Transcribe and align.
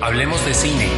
Hablemos 0.00 0.44
de 0.44 0.54
cine, 0.54 0.88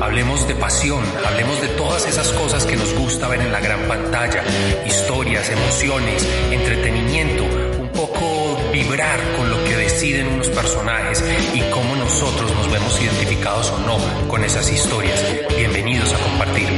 hablemos 0.00 0.48
de 0.48 0.54
pasión, 0.54 1.04
hablemos 1.24 1.60
de 1.60 1.68
todas 1.68 2.06
esas 2.06 2.32
cosas 2.32 2.66
que 2.66 2.76
nos 2.76 2.92
gusta 2.94 3.28
ver 3.28 3.40
en 3.40 3.52
la 3.52 3.60
gran 3.60 3.86
pantalla, 3.86 4.42
historias, 4.86 5.50
emociones, 5.50 6.26
entretenimiento, 6.50 7.44
un 7.80 7.88
poco 7.90 8.58
vibrar 8.72 9.20
con 9.36 9.50
lo 9.50 9.62
que 9.64 9.76
deciden 9.76 10.26
unos 10.28 10.48
personajes 10.48 11.22
y 11.54 11.60
cómo 11.70 11.96
nosotros 11.96 12.52
nos 12.54 12.70
vemos 12.70 13.00
identificados 13.00 13.70
o 13.70 13.78
no 13.80 14.28
con 14.28 14.42
esas 14.44 14.72
historias. 14.72 15.22
Bienvenidos 15.56 16.12
a 16.12 16.18
compartir. 16.18 16.68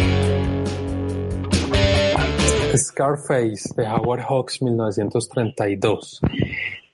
Scarface 2.76 3.74
de 3.76 3.88
Howard 3.88 4.22
Hawks 4.28 4.62
1932. 4.62 6.20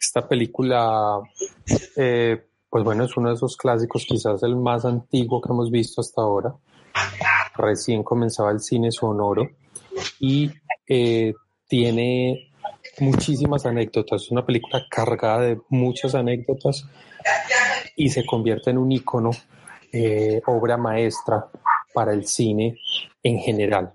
Esta 0.00 0.26
película 0.28 1.20
eh, 1.96 2.44
pues 2.74 2.82
bueno, 2.82 3.04
es 3.04 3.16
uno 3.16 3.28
de 3.28 3.36
esos 3.36 3.56
clásicos, 3.56 4.04
quizás 4.04 4.42
el 4.42 4.56
más 4.56 4.84
antiguo 4.84 5.40
que 5.40 5.52
hemos 5.52 5.70
visto 5.70 6.00
hasta 6.00 6.22
ahora. 6.22 6.56
Recién 7.54 8.02
comenzaba 8.02 8.50
el 8.50 8.58
cine 8.58 8.90
sonoro 8.90 9.48
y 10.18 10.50
eh, 10.88 11.34
tiene 11.68 12.50
muchísimas 12.98 13.64
anécdotas. 13.64 14.22
Es 14.22 14.32
una 14.32 14.44
película 14.44 14.84
cargada 14.90 15.42
de 15.42 15.60
muchas 15.68 16.16
anécdotas 16.16 16.84
y 17.94 18.08
se 18.08 18.26
convierte 18.26 18.70
en 18.70 18.78
un 18.78 18.90
icono, 18.90 19.30
eh, 19.92 20.42
obra 20.44 20.76
maestra 20.76 21.46
para 21.92 22.12
el 22.12 22.26
cine 22.26 22.76
en 23.22 23.38
general. 23.38 23.94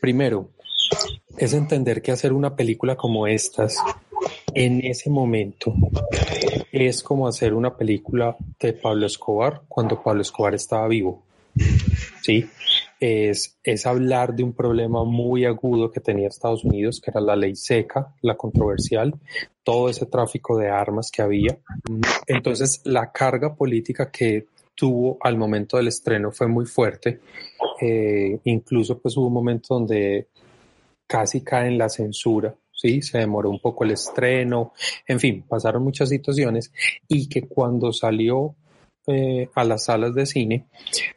Primero, 0.00 0.50
es 1.36 1.54
entender 1.54 2.02
que 2.02 2.12
hacer 2.12 2.32
una 2.32 2.54
película 2.54 2.94
como 2.94 3.26
estas 3.26 3.78
en 4.54 4.86
ese 4.86 5.10
momento 5.10 5.74
es 6.72 7.02
como 7.02 7.28
hacer 7.28 7.54
una 7.54 7.76
película 7.76 8.36
de 8.58 8.72
Pablo 8.72 9.06
Escobar 9.06 9.62
cuando 9.68 10.02
Pablo 10.02 10.22
Escobar 10.22 10.54
estaba 10.54 10.88
vivo. 10.88 11.24
Sí, 12.22 12.46
es, 12.98 13.58
es 13.62 13.86
hablar 13.86 14.34
de 14.34 14.42
un 14.42 14.52
problema 14.52 15.04
muy 15.04 15.44
agudo 15.44 15.90
que 15.90 16.00
tenía 16.00 16.28
Estados 16.28 16.64
Unidos, 16.64 17.00
que 17.00 17.10
era 17.10 17.20
la 17.20 17.36
ley 17.36 17.54
seca, 17.54 18.14
la 18.22 18.34
controversial, 18.34 19.14
todo 19.62 19.88
ese 19.88 20.06
tráfico 20.06 20.58
de 20.58 20.68
armas 20.68 21.10
que 21.12 21.22
había. 21.22 21.58
Entonces, 22.26 22.80
la 22.84 23.12
carga 23.12 23.54
política 23.54 24.10
que 24.10 24.46
tuvo 24.74 25.18
al 25.20 25.36
momento 25.36 25.76
del 25.76 25.88
estreno 25.88 26.32
fue 26.32 26.48
muy 26.48 26.66
fuerte. 26.66 27.20
Eh, 27.80 28.38
incluso 28.44 28.98
pues 28.98 29.16
hubo 29.16 29.26
un 29.26 29.32
momento 29.32 29.74
donde 29.74 30.28
casi 31.06 31.42
cae 31.42 31.68
en 31.68 31.78
la 31.78 31.88
censura 31.88 32.54
¿sí? 32.74 33.02
Se 33.02 33.18
demoró 33.18 33.50
un 33.50 33.60
poco 33.60 33.84
el 33.84 33.92
estreno, 33.92 34.72
en 35.06 35.20
fin, 35.20 35.44
pasaron 35.48 35.82
muchas 35.82 36.08
situaciones 36.08 36.72
y 37.08 37.28
que 37.28 37.42
cuando 37.48 37.92
salió 37.92 38.56
eh, 39.06 39.48
a 39.54 39.64
las 39.64 39.84
salas 39.84 40.14
de 40.14 40.26
cine, 40.26 40.66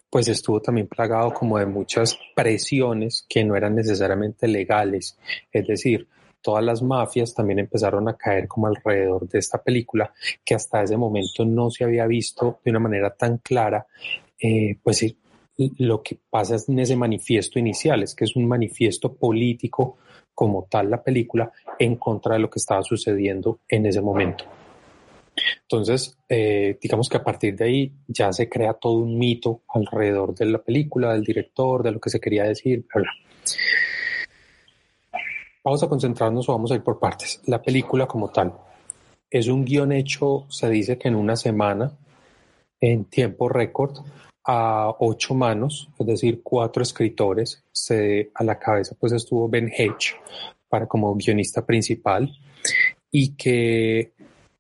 pues 0.10 0.28
estuvo 0.28 0.62
también 0.62 0.88
plagado 0.88 1.34
como 1.34 1.58
de 1.58 1.66
muchas 1.66 2.18
presiones 2.36 3.26
que 3.30 3.44
no 3.44 3.56
eran 3.56 3.76
necesariamente 3.76 4.48
legales, 4.48 5.18
es 5.52 5.68
decir, 5.68 6.08
todas 6.42 6.64
las 6.64 6.82
mafias 6.82 7.34
también 7.34 7.60
empezaron 7.60 8.08
a 8.08 8.16
caer 8.16 8.48
como 8.48 8.68
alrededor 8.68 9.28
de 9.28 9.40
esta 9.40 9.62
película 9.62 10.14
que 10.46 10.56
hasta 10.56 10.84
ese 10.84 10.96
momento 10.96 11.44
no 11.46 11.70
se 11.70 11.84
había 11.84 12.06
visto 12.08 12.60
de 12.64 12.72
una 12.72 12.80
manera 12.80 13.10
tan 13.16 13.40
clara, 13.40 13.86
eh, 14.40 14.78
pues 14.84 15.16
lo 15.78 16.04
que 16.04 16.20
pasa 16.30 16.56
en 16.68 16.80
ese 16.80 16.96
manifiesto 16.96 17.58
inicial 17.58 18.04
es 18.04 18.14
que 18.14 18.26
es 18.26 18.36
un 18.36 18.48
manifiesto 18.48 19.14
político 19.14 19.98
como 20.38 20.68
tal 20.70 20.92
la 20.92 21.02
película 21.02 21.52
en 21.80 21.96
contra 21.96 22.36
de 22.36 22.40
lo 22.42 22.48
que 22.48 22.60
estaba 22.60 22.84
sucediendo 22.84 23.62
en 23.68 23.88
ese 23.88 24.02
momento. 24.02 24.44
Entonces, 25.64 26.16
eh, 26.30 26.78
digamos 26.80 27.10
que 27.10 27.18
a 27.18 27.24
partir 27.24 27.56
de 27.56 27.66
ahí 27.66 27.92
ya 28.08 28.32
se 28.32 28.48
crea 28.48 28.76
todo 28.76 29.00
un 29.00 29.18
mito 29.18 29.62
alrededor 29.68 30.36
de 30.36 30.46
la 30.46 30.60
película, 30.60 31.14
del 31.14 31.24
director, 31.24 31.82
de 31.82 31.92
lo 31.92 32.00
que 32.00 32.12
se 32.12 32.20
quería 32.20 32.44
decir, 32.44 32.86
bla, 32.94 33.12
Vamos 35.64 35.82
a 35.82 35.90
concentrarnos 35.90 36.48
o 36.48 36.52
vamos 36.52 36.72
a 36.72 36.76
ir 36.76 36.84
por 36.84 37.00
partes. 37.00 37.42
La 37.48 37.60
película 37.60 38.06
como 38.06 38.30
tal 38.30 38.54
es 39.32 39.48
un 39.48 39.66
guion 39.66 39.92
hecho, 39.92 40.46
se 40.50 40.70
dice 40.70 41.00
que 41.00 41.08
en 41.08 41.16
una 41.16 41.36
semana, 41.36 41.98
en 42.80 43.06
tiempo 43.06 43.50
récord, 43.50 43.98
a 44.48 44.96
ocho 45.00 45.36
manos, 45.36 45.90
es 46.00 46.08
decir, 46.08 46.42
cuatro 46.42 46.82
escritores. 46.82 47.64
Se, 47.72 48.32
a 48.34 48.44
la 48.44 48.58
cabeza 48.58 48.96
pues 48.98 49.12
estuvo 49.12 49.50
Ben 49.50 49.68
Hedge 49.68 50.16
para 50.70 50.88
como 50.88 51.14
guionista 51.16 51.66
principal 51.66 52.32
y 53.12 53.36
que 53.36 54.14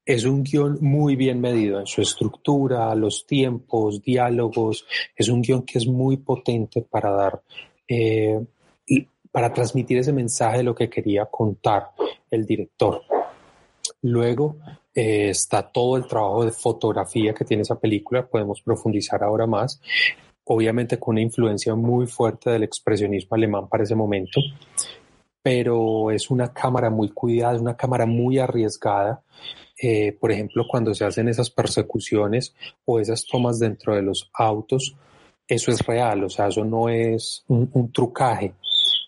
es 0.05 0.25
un 0.25 0.43
guion 0.43 0.77
muy 0.81 1.15
bien 1.15 1.39
medido 1.39 1.79
en 1.79 1.87
su 1.87 2.01
estructura, 2.01 2.93
los 2.95 3.25
tiempos, 3.25 4.01
diálogos. 4.01 4.85
Es 5.15 5.29
un 5.29 5.41
guion 5.41 5.63
que 5.63 5.77
es 5.77 5.87
muy 5.87 6.17
potente 6.17 6.81
para 6.81 7.11
dar, 7.11 7.41
eh, 7.87 8.39
para 9.31 9.53
transmitir 9.53 9.97
ese 9.99 10.13
mensaje 10.13 10.57
de 10.57 10.63
lo 10.63 10.75
que 10.75 10.89
quería 10.89 11.25
contar 11.25 11.91
el 12.29 12.45
director. 12.45 13.03
Luego 14.01 14.57
eh, 14.93 15.29
está 15.29 15.63
todo 15.63 15.97
el 15.97 16.07
trabajo 16.07 16.45
de 16.45 16.51
fotografía 16.51 17.33
que 17.33 17.45
tiene 17.45 17.63
esa 17.63 17.79
película, 17.79 18.27
podemos 18.27 18.61
profundizar 18.61 19.23
ahora 19.23 19.47
más, 19.47 19.81
obviamente 20.43 20.99
con 20.99 21.13
una 21.13 21.21
influencia 21.21 21.75
muy 21.75 22.07
fuerte 22.07 22.49
del 22.49 22.63
expresionismo 22.63 23.35
alemán 23.35 23.67
para 23.67 23.83
ese 23.83 23.95
momento, 23.95 24.39
pero 25.41 26.11
es 26.11 26.29
una 26.29 26.53
cámara 26.53 26.89
muy 26.89 27.09
cuidada, 27.09 27.55
es 27.55 27.61
una 27.61 27.77
cámara 27.77 28.05
muy 28.05 28.37
arriesgada. 28.37 29.23
Eh, 29.79 30.11
por 30.19 30.31
ejemplo, 30.31 30.65
cuando 30.67 30.93
se 30.93 31.05
hacen 31.05 31.29
esas 31.29 31.49
persecuciones 31.49 32.55
o 32.85 32.99
esas 32.99 33.25
tomas 33.25 33.59
dentro 33.59 33.95
de 33.95 34.01
los 34.01 34.29
autos, 34.33 34.95
eso 35.47 35.71
es 35.71 35.79
real, 35.85 36.23
o 36.23 36.29
sea, 36.29 36.47
eso 36.47 36.65
no 36.65 36.89
es 36.89 37.45
un 37.47 37.91
trucaje, 37.91 38.53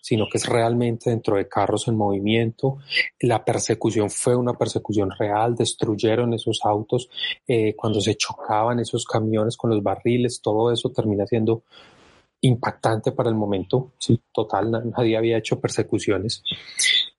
sino 0.00 0.26
que 0.30 0.38
es 0.38 0.46
realmente 0.46 1.10
dentro 1.10 1.36
de 1.36 1.48
carros 1.48 1.88
en 1.88 1.96
movimiento. 1.96 2.78
La 3.20 3.44
persecución 3.44 4.10
fue 4.10 4.34
una 4.36 4.54
persecución 4.54 5.10
real, 5.18 5.54
destruyeron 5.54 6.34
esos 6.34 6.60
autos 6.64 7.08
eh, 7.46 7.74
cuando 7.76 8.00
se 8.00 8.16
chocaban 8.16 8.80
esos 8.80 9.04
camiones 9.04 9.56
con 9.56 9.70
los 9.70 9.82
barriles, 9.82 10.40
todo 10.40 10.72
eso 10.72 10.90
termina 10.90 11.26
siendo 11.26 11.62
impactante 12.42 13.12
para 13.12 13.28
el 13.28 13.34
momento, 13.34 13.92
sí, 13.98 14.20
total, 14.32 14.70
nadie 14.96 15.16
había 15.16 15.38
hecho 15.38 15.60
persecuciones. 15.60 16.42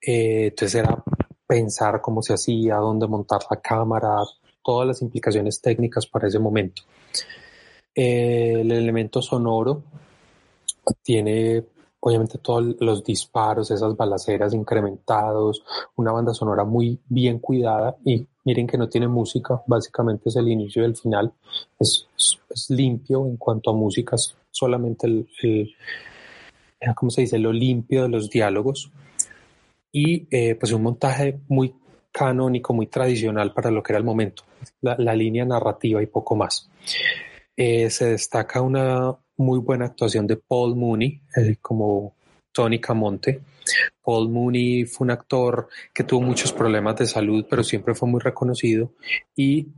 Eh, 0.04 0.46
entonces 0.46 0.74
era 0.74 1.02
pensar 1.46 2.00
cómo 2.00 2.22
se 2.22 2.34
hacía, 2.34 2.76
dónde 2.76 3.06
montar 3.06 3.40
la 3.50 3.60
cámara, 3.60 4.16
todas 4.62 4.86
las 4.86 5.02
implicaciones 5.02 5.60
técnicas 5.60 6.06
para 6.06 6.28
ese 6.28 6.38
momento. 6.38 6.82
Eh, 7.94 8.56
el 8.60 8.72
elemento 8.72 9.20
sonoro 9.20 9.82
tiene 11.02 11.62
obviamente 12.04 12.38
todos 12.38 12.74
los 12.80 13.04
disparos, 13.04 13.70
esas 13.70 13.96
balaceras 13.96 14.52
incrementados, 14.54 15.62
una 15.94 16.10
banda 16.10 16.34
sonora 16.34 16.64
muy 16.64 16.98
bien 17.08 17.38
cuidada 17.38 17.96
y 18.04 18.26
miren 18.44 18.66
que 18.66 18.76
no 18.76 18.88
tiene 18.88 19.06
música, 19.06 19.62
básicamente 19.68 20.28
es 20.28 20.34
el 20.34 20.48
inicio 20.48 20.82
y 20.82 20.86
el 20.86 20.96
final, 20.96 21.32
es, 21.78 22.08
limpio 22.68 23.24
en 23.24 23.36
cuanto 23.36 23.70
a 23.70 23.74
música, 23.74 24.16
solamente 24.50 25.06
el, 25.06 25.28
el, 25.42 25.74
¿cómo 26.96 27.10
se 27.10 27.20
dice?, 27.20 27.38
lo 27.38 27.52
limpio 27.52 28.02
de 28.02 28.08
los 28.08 28.28
diálogos 28.28 28.90
y 29.92 30.26
eh, 30.30 30.56
pues 30.56 30.72
un 30.72 30.82
montaje 30.82 31.38
muy 31.48 31.72
canónico, 32.10 32.74
muy 32.74 32.88
tradicional 32.88 33.54
para 33.54 33.70
lo 33.70 33.80
que 33.80 33.92
era 33.92 33.98
el 33.98 34.04
momento, 34.04 34.42
la, 34.80 35.14
línea 35.14 35.44
narrativa 35.44 36.02
y 36.02 36.06
poco 36.06 36.34
más. 36.34 36.68
Eh, 37.56 37.90
se 37.90 38.06
destaca 38.06 38.60
una, 38.60 39.16
muy 39.42 39.58
buena 39.58 39.86
actuación 39.86 40.26
de 40.26 40.36
Paul 40.36 40.76
Mooney 40.76 41.20
eh, 41.36 41.56
como 41.60 42.14
Tony 42.52 42.80
Camonte. 42.80 43.40
Paul 44.02 44.28
Mooney 44.28 44.84
fue 44.84 45.06
un 45.06 45.10
actor 45.10 45.68
que 45.92 46.04
tuvo 46.04 46.22
muchos 46.22 46.52
problemas 46.52 46.96
de 46.96 47.06
salud, 47.06 47.46
pero 47.48 47.62
siempre 47.62 47.94
fue 47.94 48.08
muy 48.08 48.20
reconocido 48.20 48.92
y 49.36 49.68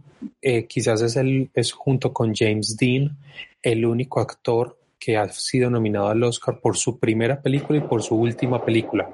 eh, 0.41 0.67
quizás 0.67 1.03
es, 1.03 1.17
el, 1.17 1.51
es 1.55 1.73
junto 1.73 2.13
con 2.13 2.35
James 2.35 2.77
Dean 2.77 3.19
el 3.63 3.85
único 3.85 4.21
actor 4.21 4.79
que 4.99 5.17
ha 5.19 5.29
sido 5.29 5.69
nominado 5.69 6.09
al 6.09 6.23
Oscar 6.23 6.61
por 6.61 6.77
su 6.77 6.99
primera 6.99 7.41
película 7.43 7.79
y 7.79 7.83
por 7.83 8.03
su 8.03 8.15
última 8.17 8.65
película. 8.65 9.11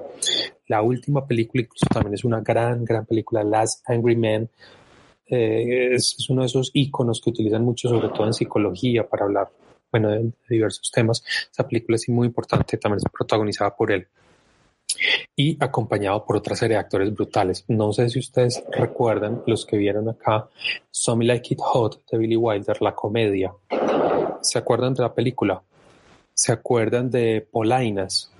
La 0.67 0.81
última 0.81 1.25
película 1.25 1.63
incluso 1.63 1.85
también 1.91 2.13
es 2.13 2.23
una 2.23 2.39
gran, 2.39 2.85
gran 2.85 3.05
película, 3.05 3.43
Last 3.43 3.83
Angry 3.89 4.15
Man, 4.15 4.49
eh, 5.25 5.93
es, 5.95 6.29
uno 6.29 6.41
de 6.41 6.47
esos 6.47 6.71
iconos 6.73 7.21
que 7.21 7.29
utilizan 7.29 7.63
mucho, 7.63 7.87
sobre 7.87 8.09
todo 8.09 8.27
en 8.27 8.33
psicología, 8.33 9.07
para 9.07 9.25
hablar, 9.25 9.49
bueno, 9.91 10.09
de, 10.09 10.31
diversos 10.49 10.91
temas. 10.91 11.23
Esa 11.51 11.67
película 11.67 11.95
es 11.95 12.07
muy 12.09 12.27
importante, 12.27 12.77
también 12.77 12.97
es 12.97 13.11
protagonizada 13.11 13.75
por 13.75 13.91
él 13.91 14.07
y 15.35 15.57
acompañado 15.63 16.25
por 16.25 16.37
otra 16.37 16.55
serie 16.55 16.75
de 16.75 16.81
actores 16.81 17.13
brutales. 17.13 17.65
No 17.67 17.93
sé 17.93 18.09
si 18.09 18.19
ustedes 18.19 18.63
recuerdan, 18.71 19.43
los 19.45 19.65
que 19.65 19.77
vieron 19.77 20.09
acá, 20.09 20.49
Some 20.89 21.25
Like 21.25 21.53
It 21.53 21.59
Hot 21.61 22.05
de 22.11 22.17
Billy 22.17 22.35
Wilder, 22.35 22.81
la 22.81 22.93
comedia. 22.93 23.53
¿Se 24.41 24.59
acuerdan 24.59 24.93
de 24.93 25.03
la 25.03 25.13
película? 25.13 25.61
¿Se 26.33 26.51
acuerdan 26.51 27.09
de 27.09 27.47
Polainas, 27.49 28.31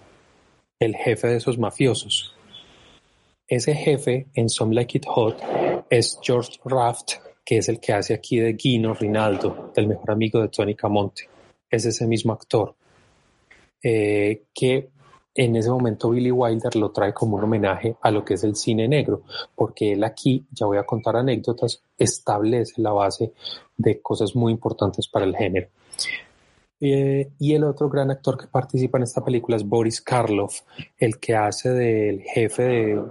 el 0.80 0.95
jefe 0.95 1.27
de 1.27 1.38
esos 1.38 1.57
mafiosos? 1.57 2.36
Ese 3.47 3.75
jefe 3.75 4.27
en 4.33 4.50
Some 4.50 4.74
Like 4.74 4.97
It 4.97 5.06
Hot 5.07 5.38
es 5.89 6.19
George 6.21 6.59
Raft, 6.65 7.13
que 7.44 7.57
es 7.57 7.69
el 7.69 7.80
que 7.80 7.94
hace 7.94 8.13
aquí 8.13 8.39
de 8.39 8.54
Guino 8.54 8.94
Rinaldo, 8.94 9.71
del 9.75 9.88
mejor 9.88 10.12
amigo 10.12 10.42
de 10.42 10.47
Tony 10.47 10.74
Camonte. 10.74 11.27
Es 11.71 11.85
ese 11.85 12.06
mismo 12.06 12.33
actor. 12.33 12.75
Eh, 13.81 14.44
que 14.53 14.89
en 15.33 15.56
ese 15.56 15.69
momento 15.69 16.09
Billy 16.09 16.29
Wilder 16.29 16.75
lo 16.75 16.91
trae 16.91 17.13
como 17.13 17.38
un 17.38 17.45
homenaje 17.45 17.95
a 18.01 18.12
lo 18.12 18.23
que 18.23 18.33
es 18.33 18.44
el 18.44 18.56
cine 18.56 18.88
negro, 18.88 19.23
porque 19.56 19.94
él 19.94 20.03
aquí, 20.03 20.45
ya 20.51 20.65
voy 20.65 20.77
a 20.77 20.83
contar 20.83 21.15
anécdotas, 21.15 21.81
establece 21.97 22.81
la 22.81 22.91
base 22.91 23.31
de 23.77 24.01
cosas 24.01 24.35
muy 24.35 24.51
importantes 24.51 25.07
para 25.07 25.25
el 25.25 25.35
género. 25.35 25.69
Eh, 26.81 27.29
y 27.39 27.53
el 27.53 27.63
otro 27.63 27.89
gran 27.89 28.12
actor 28.12 28.38
que 28.38 28.47
participa 28.47 28.97
en 28.97 29.03
esta 29.03 29.23
película 29.23 29.56
es 29.56 29.63
Boris 29.63 30.01
Karloff, 30.01 30.62
el 30.97 31.19
que 31.19 31.35
hace 31.35 31.69
del 31.69 32.21
jefe 32.23 32.63
de 32.63 33.01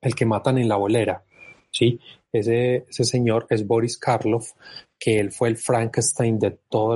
el 0.00 0.14
que 0.14 0.26
matan 0.26 0.58
en 0.58 0.68
la 0.68 0.76
bolera. 0.76 1.24
¿sí? 1.70 2.00
Ese, 2.32 2.86
ese 2.88 3.04
señor 3.04 3.46
es 3.50 3.66
Boris 3.66 3.96
Karloff, 3.96 4.52
que 4.98 5.20
él 5.20 5.30
fue 5.30 5.48
el 5.48 5.56
Frankenstein 5.56 6.38
de 6.38 6.58
todo 6.68 6.94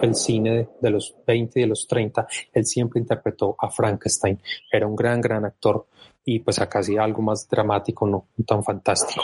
el 0.00 0.14
cine 0.14 0.68
de, 0.80 0.90
los 0.90 1.14
20 1.26 1.58
y 1.58 1.62
de 1.62 1.68
los 1.68 1.86
30. 1.88 2.26
Él 2.52 2.64
siempre 2.64 3.00
interpretó 3.00 3.56
a 3.58 3.68
Frankenstein. 3.68 4.40
Era 4.70 4.86
un 4.86 4.94
gran, 4.94 5.20
gran 5.20 5.44
actor 5.44 5.86
y 6.24 6.38
pues 6.38 6.60
acá 6.60 6.78
hacía 6.78 7.02
algo 7.02 7.22
más 7.22 7.48
dramático, 7.48 8.06
no 8.06 8.26
tan 8.46 8.62
fantástico. 8.62 9.22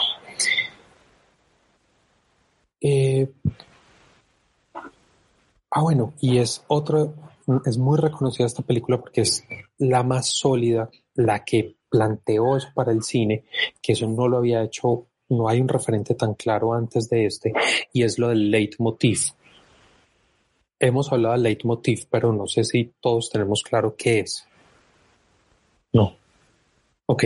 Eh, 2.81 3.29
ah, 5.71 5.81
bueno, 5.81 6.13
y 6.19 6.37
es 6.39 6.63
otro, 6.67 7.13
es 7.65 7.77
muy 7.77 7.97
reconocida 7.97 8.45
esta 8.47 8.63
película 8.63 8.99
porque 8.99 9.21
es 9.21 9.45
la 9.77 10.03
más 10.03 10.27
sólida, 10.27 10.89
la 11.15 11.43
que 11.45 11.77
planteó 11.89 12.57
eso 12.57 12.69
para 12.73 12.91
el 12.91 13.01
cine, 13.03 13.45
que 13.81 13.93
eso 13.93 14.07
no 14.07 14.27
lo 14.27 14.37
había 14.37 14.63
hecho 14.63 15.07
no 15.29 15.47
hay 15.47 15.61
un 15.61 15.67
referente 15.67 16.15
tan 16.15 16.33
claro 16.33 16.73
antes 16.73 17.09
de 17.09 17.25
este, 17.25 17.53
y 17.93 18.03
es 18.03 18.17
lo 18.19 18.29
del 18.29 18.51
leitmotiv. 18.51 19.19
Hemos 20.79 21.11
hablado 21.11 21.33
del 21.33 21.43
leitmotiv, 21.43 22.07
pero 22.09 22.33
no 22.33 22.47
sé 22.47 22.63
si 22.63 22.93
todos 22.99 23.29
tenemos 23.29 23.63
claro 23.63 23.95
qué 23.95 24.21
es. 24.21 24.47
No. 25.93 26.15
Ok. 27.05 27.25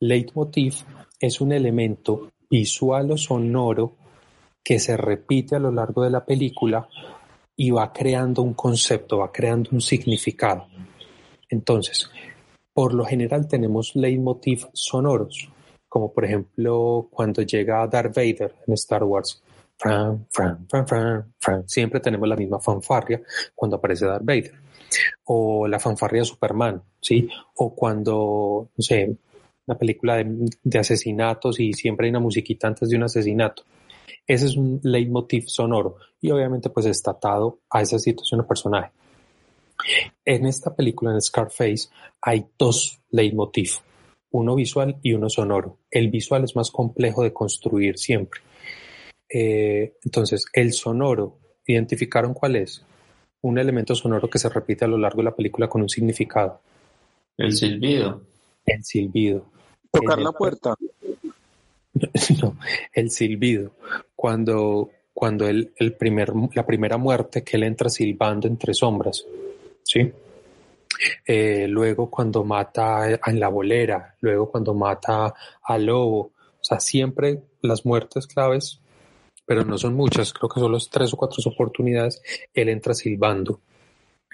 Leitmotiv 0.00 0.74
es 1.20 1.40
un 1.40 1.52
elemento 1.52 2.30
visual 2.48 3.10
o 3.10 3.16
sonoro 3.16 3.96
que 4.62 4.78
se 4.78 4.96
repite 4.96 5.56
a 5.56 5.60
lo 5.60 5.70
largo 5.70 6.02
de 6.02 6.10
la 6.10 6.24
película 6.24 6.88
y 7.56 7.70
va 7.70 7.92
creando 7.92 8.42
un 8.42 8.54
concepto, 8.54 9.18
va 9.18 9.32
creando 9.32 9.70
un 9.72 9.80
significado. 9.80 10.66
Entonces, 11.48 12.10
por 12.72 12.92
lo 12.94 13.04
general 13.04 13.48
tenemos 13.48 13.96
leitmotiv 13.96 14.66
sonoros 14.72 15.48
como 15.96 16.12
por 16.12 16.26
ejemplo 16.26 17.08
cuando 17.10 17.40
llega 17.40 17.86
Darth 17.86 18.14
Vader 18.14 18.54
en 18.66 18.74
Star 18.74 19.02
Wars. 19.02 19.42
Siempre 21.64 22.00
tenemos 22.00 22.28
la 22.28 22.36
misma 22.36 22.60
fanfarria 22.60 23.22
cuando 23.54 23.76
aparece 23.78 24.04
Darth 24.04 24.22
Vader. 24.22 24.52
O 25.24 25.66
la 25.66 25.78
fanfarria 25.78 26.20
de 26.20 26.26
Superman, 26.26 26.82
¿sí? 27.00 27.26
O 27.54 27.74
cuando, 27.74 28.68
no 28.76 28.82
sé, 28.82 29.16
una 29.66 29.78
película 29.78 30.22
de, 30.22 30.78
asesinatos 30.78 31.60
y 31.60 31.72
siempre 31.72 32.04
hay 32.04 32.10
una 32.10 32.20
musiquita 32.20 32.68
antes 32.68 32.90
de 32.90 32.96
un 32.96 33.04
asesinato. 33.04 33.62
Ese 34.26 34.44
es 34.44 34.56
un 34.58 34.78
leitmotiv 34.82 35.44
sonoro 35.46 35.96
y 36.20 36.30
obviamente 36.30 36.68
pues 36.68 36.84
está 36.84 37.12
atado 37.12 37.60
a 37.70 37.80
esa 37.80 37.98
situación 37.98 38.40
o 38.40 38.46
personaje. 38.46 38.92
En 40.26 40.44
esta 40.44 40.74
película, 40.74 41.12
en 41.12 41.22
Scarface, 41.22 41.88
hay 42.20 42.44
dos 42.58 43.00
leitmotiv 43.12 43.78
uno 44.30 44.54
visual 44.54 44.98
y 45.02 45.12
uno 45.12 45.28
sonoro. 45.28 45.78
El 45.90 46.10
visual 46.10 46.44
es 46.44 46.56
más 46.56 46.70
complejo 46.70 47.22
de 47.22 47.32
construir 47.32 47.98
siempre. 47.98 48.40
Eh, 49.28 49.94
entonces, 50.04 50.46
el 50.52 50.72
sonoro, 50.72 51.38
¿identificaron 51.66 52.34
cuál 52.34 52.56
es? 52.56 52.84
Un 53.42 53.58
elemento 53.58 53.94
sonoro 53.94 54.28
que 54.28 54.38
se 54.38 54.48
repite 54.48 54.84
a 54.84 54.88
lo 54.88 54.98
largo 54.98 55.18
de 55.18 55.24
la 55.24 55.36
película 55.36 55.68
con 55.68 55.82
un 55.82 55.88
significado. 55.88 56.60
El 57.36 57.52
silbido. 57.52 58.22
El 58.64 58.84
silbido. 58.84 59.46
Tocar 59.90 60.18
la 60.18 60.32
puerta. 60.32 60.74
no, 62.42 62.56
el 62.92 63.10
silbido. 63.10 63.72
Cuando, 64.14 64.90
cuando 65.12 65.48
el, 65.48 65.72
el 65.76 65.94
primer, 65.94 66.32
la 66.54 66.66
primera 66.66 66.96
muerte 66.96 67.42
que 67.42 67.56
él 67.56 67.62
entra 67.62 67.88
silbando 67.88 68.48
entre 68.48 68.74
sombras. 68.74 69.24
¿Sí? 69.82 70.12
Eh, 71.26 71.66
luego 71.68 72.10
cuando 72.10 72.44
mata 72.44 73.08
en 73.26 73.40
la 73.40 73.48
bolera, 73.48 74.16
luego 74.20 74.50
cuando 74.50 74.74
mata 74.74 75.34
al 75.62 75.86
lobo, 75.86 76.18
o 76.18 76.64
sea, 76.64 76.80
siempre 76.80 77.42
las 77.62 77.84
muertes 77.84 78.26
claves, 78.26 78.80
pero 79.44 79.64
no 79.64 79.78
son 79.78 79.94
muchas, 79.94 80.32
creo 80.32 80.48
que 80.48 80.60
solo 80.60 80.78
tres 80.90 81.12
o 81.12 81.16
cuatro 81.16 81.42
oportunidades, 81.46 82.22
él 82.52 82.68
entra 82.68 82.94
silbando, 82.94 83.60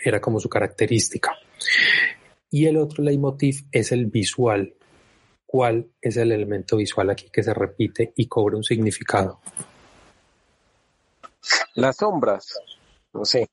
era 0.02 0.20
como 0.20 0.40
su 0.40 0.48
característica. 0.48 1.36
Y 2.50 2.66
el 2.66 2.76
otro 2.76 3.02
leitmotiv 3.02 3.66
es 3.72 3.92
el 3.92 4.06
visual. 4.06 4.74
¿Cuál 5.46 5.90
es 6.00 6.16
el 6.16 6.32
elemento 6.32 6.76
visual 6.76 7.10
aquí 7.10 7.28
que 7.30 7.42
se 7.42 7.52
repite 7.52 8.12
y 8.16 8.26
cobra 8.26 8.56
un 8.56 8.64
significado? 8.64 9.40
Las 11.74 11.96
sombras, 11.96 12.58
no 13.12 13.24
sé. 13.24 13.48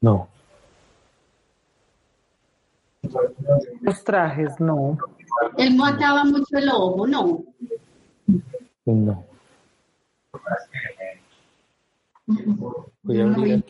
No. 0.00 0.28
Los 3.80 4.04
trajes, 4.04 4.58
no. 4.60 4.98
Él 5.56 5.74
mataba 5.76 6.24
mucho 6.24 6.56
el 6.56 6.68
ojo, 6.68 7.06
no. 7.06 7.44
No. 8.86 9.24
Voy 13.02 13.20
a 13.20 13.24
abrir 13.24 13.64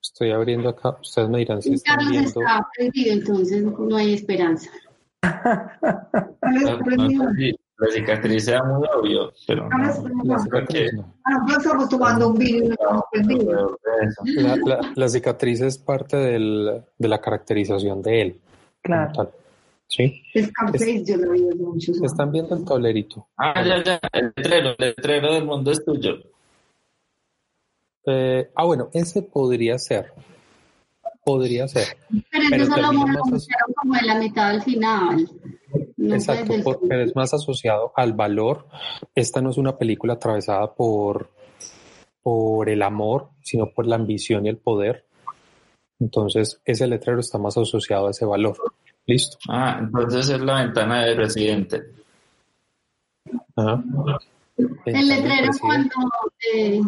Estoy 0.00 0.30
abriendo 0.30 0.68
acá. 0.68 0.96
Ustedes 1.00 1.28
me 1.28 1.38
dirán 1.38 1.62
si 1.62 1.74
están 1.74 1.96
Carlos 1.96 2.12
viendo. 2.12 2.28
está 2.28 2.68
perdido, 2.76 3.12
entonces 3.12 3.62
no 3.64 3.96
hay 3.96 4.14
esperanza. 4.14 4.70
La 7.84 7.90
cicatriz 7.92 8.46
era 8.48 8.62
muy 8.62 8.86
obvio, 8.96 9.32
pero 9.46 9.68
no. 9.68 9.78
La 10.24 10.38
cicatriz, 10.38 10.92
no. 10.94 11.12
Estamos 11.56 11.88
tomando 11.88 12.28
un 12.28 12.38
vino. 12.38 12.74
La, 14.36 14.56
la- 14.64 14.92
la 14.94 15.08
cicatriz 15.08 15.60
es 15.62 15.78
parte 15.78 16.16
del- 16.16 16.82
de 16.96 17.08
la 17.08 17.20
caracterización 17.20 18.00
de 18.02 18.20
él. 18.22 18.40
Claro. 18.82 19.12
tal. 19.14 19.30
¿Sí? 19.88 20.22
Scarface 20.34 21.04
yo 21.04 21.16
lo 21.18 21.32
vi 21.32 21.40
años. 21.48 21.88
Están 22.02 22.30
viendo 22.32 22.54
el 22.56 22.64
tablerito. 22.64 23.26
Ah, 23.36 23.62
ya, 23.62 23.82
ya, 23.84 24.00
el 24.12 24.32
letrero, 24.36 24.70
el 24.70 24.76
letrero 24.78 25.34
del 25.34 25.44
mundo 25.44 25.70
es 25.70 25.84
tuyo. 25.84 26.14
Eh, 28.06 28.50
ah, 28.54 28.64
bueno, 28.64 28.88
ese 28.92 29.22
podría 29.22 29.78
ser. 29.78 30.12
Podría 31.24 31.68
ser. 31.68 31.84
Pero 32.30 32.44
Pero 32.50 32.62
eso 32.64 32.72
solo 32.74 32.88
como 33.76 33.96
en 33.96 34.06
la 34.06 34.14
mitad 34.16 34.50
al 34.50 34.62
final. 34.62 35.28
Exacto, 36.10 36.54
por- 36.64 36.80
pero 36.88 37.02
es 37.02 37.14
más 37.14 37.32
asociado 37.34 37.92
al 37.96 38.12
valor. 38.12 38.66
Esta 39.14 39.40
no 39.40 39.50
es 39.50 39.58
una 39.58 39.76
película 39.78 40.14
atravesada 40.14 40.72
por, 40.74 41.30
por 42.22 42.68
el 42.68 42.82
amor, 42.82 43.30
sino 43.42 43.66
por 43.70 43.86
la 43.86 43.96
ambición 43.96 44.46
y 44.46 44.48
el 44.48 44.56
poder. 44.58 45.06
Entonces, 46.00 46.60
ese 46.64 46.86
letrero 46.86 47.20
está 47.20 47.38
más 47.38 47.56
asociado 47.56 48.08
a 48.08 48.10
ese 48.10 48.24
valor. 48.24 48.56
¿Listo? 49.06 49.36
Ah, 49.48 49.78
entonces 49.80 50.28
es 50.28 50.40
la 50.40 50.62
ventana 50.64 51.04
del 51.04 51.16
residente. 51.16 51.82
Ajá. 53.56 53.82
El 54.86 55.08
letrero 55.08 55.50
cuando 55.60 55.94
de, 56.54 56.80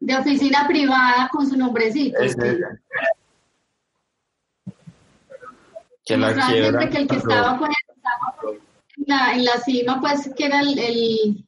de 0.00 0.16
oficina 0.16 0.66
privada 0.68 1.28
con 1.32 1.46
su 1.48 1.56
nombrecito. 1.56 2.18
Es. 2.20 2.36
Que 6.04 6.16
la 6.16 6.32
quiebra. 6.34 6.88
que 6.88 6.98
el 6.98 7.08
que 7.08 7.16
estaba, 7.16 7.52
estaba 7.52 7.66
en, 7.66 7.87
la, 9.06 9.34
en 9.34 9.44
la 9.44 9.58
cima, 9.58 10.00
pues 10.00 10.32
que 10.36 10.46
era 10.46 10.60
el, 10.60 10.78
el, 10.78 11.44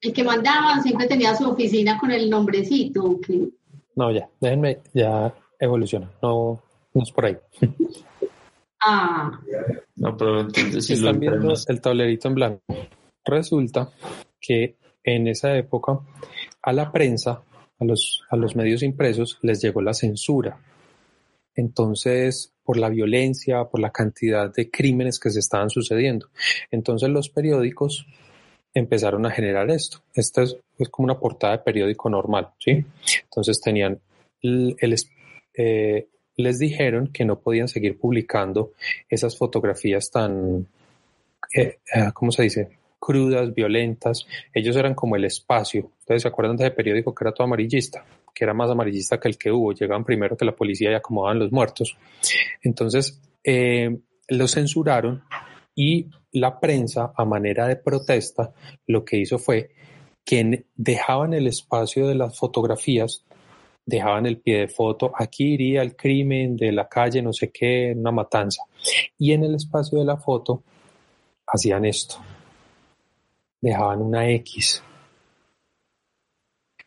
el 0.00 0.12
que 0.12 0.24
mandaba, 0.24 0.80
siempre 0.80 1.06
tenía 1.06 1.34
su 1.34 1.48
oficina 1.48 1.98
con 1.98 2.10
el 2.10 2.28
nombrecito. 2.30 3.18
No, 3.94 4.10
ya, 4.10 4.28
déjenme, 4.40 4.80
ya 4.94 5.34
evoluciona. 5.58 6.10
No, 6.22 6.62
no 6.94 7.02
es 7.02 7.10
por 7.10 7.26
ahí. 7.26 7.36
Ah, 8.84 9.30
No, 9.96 10.16
pero 10.16 10.40
entonces 10.40 10.86
si 10.86 10.96
lo 10.96 11.08
Están 11.08 11.20
viendo 11.20 11.54
el 11.68 11.80
tablerito 11.80 12.28
en 12.28 12.34
blanco. 12.34 12.62
Resulta 13.24 13.90
que 14.40 14.76
en 15.04 15.28
esa 15.28 15.56
época 15.56 16.00
a 16.62 16.72
la 16.72 16.90
prensa, 16.90 17.42
a 17.78 17.84
los, 17.84 18.22
a 18.30 18.36
los 18.36 18.56
medios 18.56 18.82
impresos, 18.82 19.38
les 19.42 19.60
llegó 19.62 19.80
la 19.82 19.94
censura. 19.94 20.58
Entonces, 21.54 22.51
por 22.64 22.76
la 22.76 22.88
violencia, 22.88 23.64
por 23.64 23.80
la 23.80 23.90
cantidad 23.90 24.52
de 24.52 24.70
crímenes 24.70 25.18
que 25.18 25.30
se 25.30 25.40
estaban 25.40 25.70
sucediendo. 25.70 26.28
Entonces 26.70 27.08
los 27.08 27.28
periódicos 27.28 28.06
empezaron 28.74 29.26
a 29.26 29.30
generar 29.30 29.70
esto. 29.70 29.98
Esta 30.14 30.42
es, 30.42 30.56
como 30.90 31.04
una 31.04 31.18
portada 31.18 31.56
de 31.56 31.62
periódico 31.62 32.08
normal, 32.08 32.50
¿sí? 32.58 32.84
Entonces 33.24 33.60
tenían 33.60 34.00
el, 34.40 34.76
eh, 35.54 36.08
les 36.36 36.58
dijeron 36.58 37.08
que 37.08 37.24
no 37.24 37.38
podían 37.38 37.68
seguir 37.68 37.98
publicando 37.98 38.72
esas 39.08 39.36
fotografías 39.36 40.10
tan, 40.10 40.66
eh, 41.54 41.78
eh, 41.94 42.10
¿cómo 42.14 42.32
se 42.32 42.44
dice? 42.44 42.68
Crudas, 42.98 43.54
violentas. 43.54 44.26
Ellos 44.54 44.76
eran 44.76 44.94
como 44.94 45.16
el 45.16 45.24
espacio. 45.24 45.90
Ustedes 46.00 46.22
se 46.22 46.28
acuerdan 46.28 46.56
de 46.56 46.66
ese 46.66 46.74
periódico 46.74 47.14
que 47.14 47.24
era 47.24 47.32
todo 47.32 47.46
amarillista, 47.46 48.04
que 48.34 48.44
era 48.44 48.54
más 48.54 48.70
amarillista 48.70 49.20
que 49.20 49.28
el 49.28 49.38
que 49.38 49.50
hubo. 49.50 49.72
Llegaban 49.72 50.04
primero 50.04 50.36
que 50.36 50.44
la 50.44 50.56
policía 50.56 50.90
y 50.90 50.94
acomodaban 50.94 51.38
los 51.38 51.52
muertos. 51.52 51.96
Entonces, 52.62 53.20
eh, 53.44 53.98
lo 54.28 54.48
censuraron 54.48 55.24
y 55.74 56.08
la 56.32 56.58
prensa, 56.58 57.12
a 57.16 57.24
manera 57.24 57.66
de 57.66 57.76
protesta, 57.76 58.52
lo 58.86 59.04
que 59.04 59.18
hizo 59.18 59.38
fue 59.38 59.70
que 60.24 60.66
dejaban 60.74 61.34
el 61.34 61.46
espacio 61.46 62.06
de 62.06 62.14
las 62.14 62.38
fotografías, 62.38 63.24
dejaban 63.84 64.26
el 64.26 64.40
pie 64.40 64.60
de 64.60 64.68
foto, 64.68 65.12
aquí 65.14 65.54
iría 65.54 65.82
el 65.82 65.96
crimen 65.96 66.56
de 66.56 66.72
la 66.72 66.88
calle, 66.88 67.20
no 67.22 67.32
sé 67.32 67.50
qué, 67.50 67.92
una 67.96 68.12
matanza. 68.12 68.64
Y 69.18 69.32
en 69.32 69.44
el 69.44 69.56
espacio 69.56 69.98
de 69.98 70.04
la 70.04 70.16
foto 70.16 70.62
hacían 71.46 71.84
esto, 71.84 72.16
dejaban 73.60 74.00
una 74.00 74.28
X. 74.30 74.82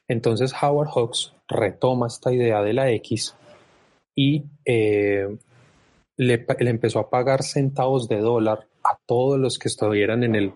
Entonces 0.08 0.54
Howard 0.62 0.90
Hawks 0.90 1.35
retoma 1.48 2.08
esta 2.08 2.34
idea 2.34 2.62
de 2.62 2.74
la 2.74 2.92
X 2.92 3.36
y 4.16 4.44
eh, 4.64 5.38
le, 6.18 6.46
empezó 6.48 7.00
a 7.00 7.10
pagar 7.10 7.44
centavos 7.44 8.08
de 8.08 8.20
dólar 8.20 8.68
a 8.84 8.98
todos 9.06 9.40
los 9.40 9.60
que 9.60 9.68
estuvieran 9.68 10.24
en 10.24 10.36
el 10.36 10.54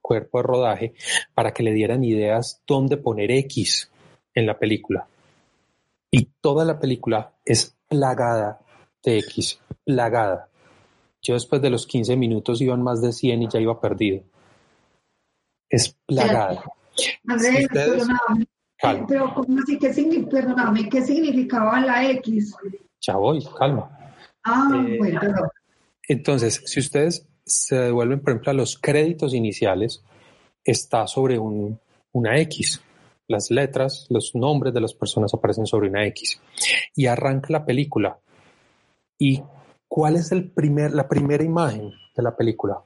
cuerpo 0.00 0.38
de 0.38 0.42
rodaje 0.42 0.94
para 1.34 1.52
que 1.52 1.62
le 1.62 1.72
dieran 1.72 2.04
ideas 2.04 2.62
dónde 2.66 2.96
poner 2.96 3.30
X 3.30 3.90
en 4.34 4.46
la 4.46 4.58
película. 4.58 5.08
Y 6.10 6.28
toda 6.40 6.64
la 6.64 6.78
película 6.78 7.32
es 7.44 7.76
plagada 7.88 8.60
de 9.02 9.18
X, 9.18 9.58
plagada. 9.84 10.48
Yo 11.20 11.34
después 11.34 11.60
de 11.62 11.70
los 11.70 11.86
15 11.86 12.16
minutos 12.16 12.60
iban 12.60 12.82
más 12.82 13.00
de 13.00 13.12
100 13.12 13.42
y 13.42 13.48
ya 13.48 13.58
iba 13.58 13.80
perdido. 13.80 14.22
Es 15.68 15.96
plagada. 16.06 16.62
Si 16.94 17.64
ustedes-. 17.64 18.06
Calma, 18.84 19.06
Pero, 19.08 19.34
¿cómo 19.34 19.58
así? 19.62 19.78
¿Qué, 19.78 19.92
signi- 19.92 20.28
perdóname, 20.28 20.88
¿qué 20.88 21.02
significaba 21.02 21.80
la 21.80 22.08
X? 22.10 22.54
ya 23.00 23.16
voy, 23.16 23.44
calma. 23.58 23.90
Ah, 24.44 24.68
Eh, 24.86 24.96
bueno, 24.98 25.20
perdón. 25.20 25.48
Entonces, 26.08 26.62
si 26.66 26.80
ustedes 26.80 27.26
se 27.46 27.76
devuelven, 27.76 28.20
por 28.20 28.30
ejemplo, 28.32 28.50
a 28.50 28.54
los 28.54 28.78
créditos 28.78 29.32
iniciales, 29.34 30.02
está 30.64 31.06
sobre 31.06 31.38
un, 31.38 31.78
una 32.12 32.38
X. 32.40 32.82
Las 33.26 33.50
letras, 33.50 34.06
los 34.10 34.34
nombres 34.34 34.74
de 34.74 34.80
las 34.82 34.92
personas 34.94 35.32
aparecen 35.32 35.66
sobre 35.66 35.88
una 35.88 36.04
X. 36.06 36.40
Y 36.94 37.06
arranca 37.06 37.48
la 37.50 37.64
película. 37.64 38.18
¿Y 39.18 39.42
cuál 39.88 40.16
es 40.16 40.30
el 40.32 40.50
primer, 40.50 40.92
la 40.92 41.08
primera 41.08 41.42
imagen 41.42 41.90
de 42.14 42.22
la 42.22 42.36
película? 42.36 42.78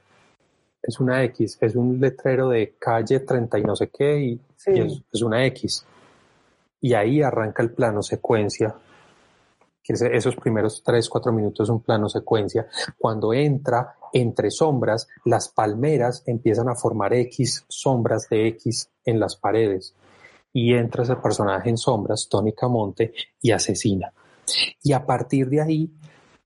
Es 0.81 0.99
una 0.99 1.23
X, 1.25 1.57
es 1.61 1.75
un 1.75 1.99
letrero 1.99 2.49
de 2.49 2.75
calle 2.79 3.19
30 3.19 3.59
y 3.59 3.63
no 3.63 3.75
sé 3.75 3.89
qué, 3.89 4.19
y, 4.19 4.41
Sí. 4.55 4.71
y 4.73 4.79
es, 4.81 5.01
es 5.11 5.21
una 5.21 5.45
X. 5.47 5.85
Y 6.81 6.93
ahí 6.93 7.21
arranca 7.21 7.61
el 7.61 7.71
plano 7.71 8.01
secuencia, 8.01 8.75
que 9.83 9.93
es 9.93 10.01
esos 10.01 10.35
primeros 10.35 10.81
3, 10.83 11.09
4 11.09 11.31
minutos 11.33 11.65
es 11.67 11.69
un 11.69 11.81
plano 11.81 12.07
secuencia. 12.09 12.67
Cuando 12.97 13.33
entra 13.33 13.95
entre 14.13 14.49
sombras, 14.51 15.07
las 15.25 15.49
palmeras 15.49 16.23
empiezan 16.25 16.69
a 16.69 16.75
formar 16.75 17.13
X, 17.13 17.65
sombras 17.67 18.27
de 18.29 18.47
X 18.47 18.89
en 19.05 19.19
las 19.19 19.35
paredes. 19.35 19.93
Y 20.53 20.73
entra 20.73 21.03
ese 21.03 21.15
personaje 21.17 21.69
en 21.69 21.77
sombras, 21.77 22.27
Tony 22.29 22.53
Camonte, 22.53 23.13
y 23.41 23.51
asesina. 23.51 24.11
Y 24.81 24.93
a 24.93 25.05
partir 25.05 25.47
de 25.49 25.61
ahí, 25.61 25.91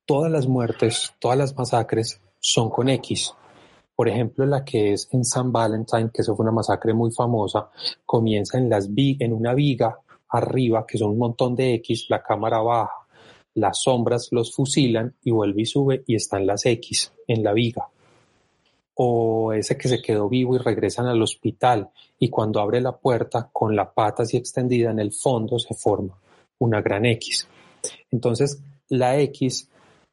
todas 0.05 0.31
las 0.31 0.47
muertes, 0.47 1.13
todas 1.19 1.37
las 1.37 1.55
masacres 1.55 2.19
son 2.39 2.69
con 2.69 2.89
X. 2.89 3.33
Por 3.95 4.09
ejemplo, 4.09 4.45
la 4.45 4.65
que 4.65 4.93
es 4.93 5.07
en 5.11 5.23
San 5.23 5.51
Valentine, 5.51 6.09
que 6.13 6.21
eso 6.21 6.35
fue 6.35 6.43
una 6.43 6.51
masacre 6.51 6.93
muy 6.93 7.11
famosa, 7.11 7.69
comienza 8.05 8.57
en, 8.57 8.69
las 8.69 8.89
en 8.95 9.33
una 9.33 9.53
viga 9.53 9.99
arriba, 10.29 10.85
que 10.87 10.97
son 10.97 11.11
un 11.11 11.19
montón 11.19 11.55
de 11.55 11.75
X, 11.75 12.07
la 12.09 12.23
cámara 12.23 12.59
baja, 12.59 13.05
las 13.55 13.81
sombras 13.83 14.29
los 14.31 14.53
fusilan 14.53 15.15
y 15.23 15.31
vuelve 15.31 15.61
y 15.61 15.65
sube 15.65 16.03
y 16.07 16.15
están 16.15 16.47
las 16.47 16.65
X 16.65 17.13
en 17.27 17.43
la 17.43 17.53
viga. 17.53 17.87
O 18.95 19.53
ese 19.53 19.77
que 19.77 19.89
se 19.89 20.01
quedó 20.01 20.29
vivo 20.29 20.55
y 20.55 20.59
regresan 20.59 21.07
al 21.07 21.21
hospital 21.21 21.89
y 22.19 22.29
cuando 22.29 22.59
abre 22.59 22.81
la 22.81 22.97
puerta 22.97 23.49
con 23.51 23.75
la 23.75 23.91
pata 23.91 24.23
así 24.23 24.37
extendida 24.37 24.91
en 24.91 24.99
el 24.99 25.11
fondo 25.11 25.59
se 25.59 25.73
forma 25.73 26.17
una 26.59 26.81
gran 26.81 27.05
X. 27.05 27.47
Entonces, 28.11 28.61
la 28.89 29.19
X 29.19 29.69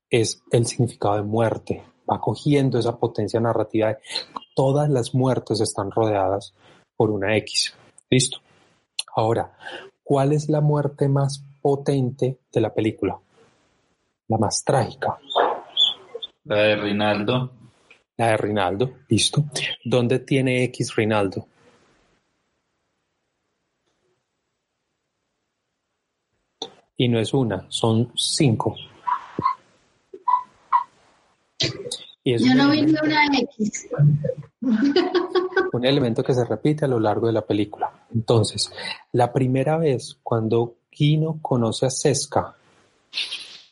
es 0.09 0.43
el 0.51 0.67
significado 0.67 1.17
de 1.17 1.23
muerte, 1.23 1.83
va 2.11 2.21
cogiendo 2.21 2.79
esa 2.79 2.99
potencia 2.99 3.41
narrativa. 3.41 3.89
de 3.89 3.99
Todas 4.55 4.89
las 4.89 5.15
muertes 5.15 5.61
están 5.61 5.91
rodeadas 5.91 6.55
por 6.97 7.11
una 7.11 7.37
X. 7.37 7.75
Listo. 8.09 8.39
Ahora, 9.15 9.53
¿cuál 10.03 10.33
es 10.33 10.49
la 10.49 10.61
muerte 10.61 11.09
más 11.09 11.45
potente 11.61 12.39
de 12.53 12.61
la 12.61 12.73
película? 12.73 13.19
La 14.29 14.39
más 14.39 14.65
trágica. 14.65 15.19
La 16.45 16.57
de 16.57 16.77
Rinaldo. 16.77 17.51
La 18.17 18.29
de 18.29 18.37
Rinaldo. 18.37 18.91
Listo. 19.09 19.45
¿Dónde 19.85 20.21
tiene 20.21 20.65
X 20.65 20.95
Rinaldo? 20.97 21.47
Y 26.97 27.09
no 27.09 27.19
es 27.19 27.33
una, 27.33 27.65
son 27.71 28.13
cinco. 28.15 28.77
Y 32.23 32.35
es 32.35 32.43
yo 32.45 32.53
un 32.53 32.59
no 32.59 32.71
vi 32.71 32.81
una 32.83 33.27
X. 33.39 33.89
un 35.73 35.85
elemento 35.87 36.23
que 36.23 36.35
se 36.35 36.45
repite 36.45 36.85
a 36.85 36.89
lo 36.89 37.01
largo 37.01 37.27
de 37.27 37.33
la 37.33 37.43
película. 37.43 37.91
Entonces, 38.15 38.71
la 39.13 39.33
primera 39.33 39.79
vez 39.79 40.19
cuando 40.23 40.75
Kino 40.91 41.39
conoce 41.41 41.87
a 41.87 41.91
Seska, 41.91 42.55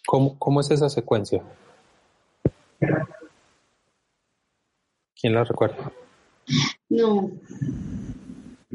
¿cómo, 0.06 0.38
cómo 0.38 0.60
es 0.60 0.70
esa 0.70 0.88
secuencia? 0.88 1.42
¿Quién 5.20 5.34
la 5.34 5.44
recuerda? 5.44 5.90
No. 6.88 7.30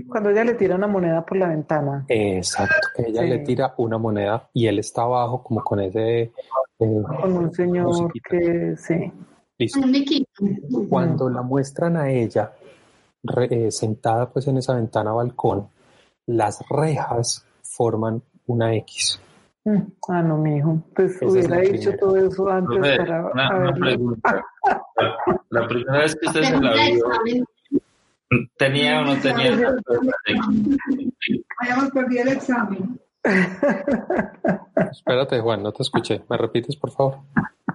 Cuando 0.07 0.29
ella 0.29 0.43
le 0.43 0.53
tira 0.55 0.75
una 0.75 0.87
moneda 0.87 1.25
por 1.25 1.37
la 1.37 1.47
ventana. 1.47 2.05
Exacto, 2.09 2.87
que 2.95 3.03
ella 3.09 3.21
Sí. 3.21 3.27
le 3.29 3.39
tira 3.39 3.73
una 3.77 3.97
moneda 3.97 4.49
y 4.53 4.67
él 4.67 4.79
está 4.79 5.03
abajo 5.03 5.41
como 5.43 5.63
con 5.63 5.79
ese... 5.79 6.21
eh, 6.21 6.31
Con 6.77 7.33
un 7.37 7.53
señor 7.53 7.85
Musiquita. 7.87 8.29
que, 8.29 8.75
sí. 8.77 9.11
Listo. 9.63 9.79
Cuando 10.89 11.29
la 11.29 11.41
muestran 11.41 11.97
a 11.97 12.09
ella 12.09 12.51
re- 13.23 13.67
eh, 13.67 13.71
sentada 13.71 14.29
pues 14.29 14.47
en 14.47 14.57
esa 14.57 14.75
ventana 14.75 15.11
balcón, 15.11 15.67
las 16.27 16.63
rejas 16.69 17.45
forman 17.61 18.21
una 18.47 18.73
X. 18.75 19.19
Mm, 19.65 19.77
Ah, 20.09 20.21
no, 20.21 20.37
mijo. 20.37 20.83
Pues 20.93 21.15
Esa 21.15 21.25
hubiera 21.25 21.57
dicho 21.59 21.91
primera. 21.91 21.97
todo 21.97 22.17
eso 22.17 22.49
antes 22.49 22.77
Profe, 22.77 22.97
para 22.97 23.25
una, 23.27 23.57
una 23.57 23.73
pregunta. 23.73 24.45
La, 24.97 25.15
la 25.61 25.67
primera 25.67 25.99
vez 25.99 26.15
que 26.15 26.27
usted 26.27 26.43
se 26.43 26.59
la 26.59 26.73
vio. 26.73 27.45
¿tenía 28.57 28.99
o 28.99 29.05
no 29.05 29.15
tenía? 29.21 29.75
Hayamos 31.59 31.91
perdido 31.91 32.23
el 32.23 32.27
examen. 32.29 32.99
Espérate, 34.91 35.39
Juan, 35.39 35.63
no 35.63 35.71
te 35.71 35.83
escuché. 35.83 36.23
¿Me 36.29 36.37
repites, 36.37 36.75
por 36.75 36.91
favor? 36.91 37.19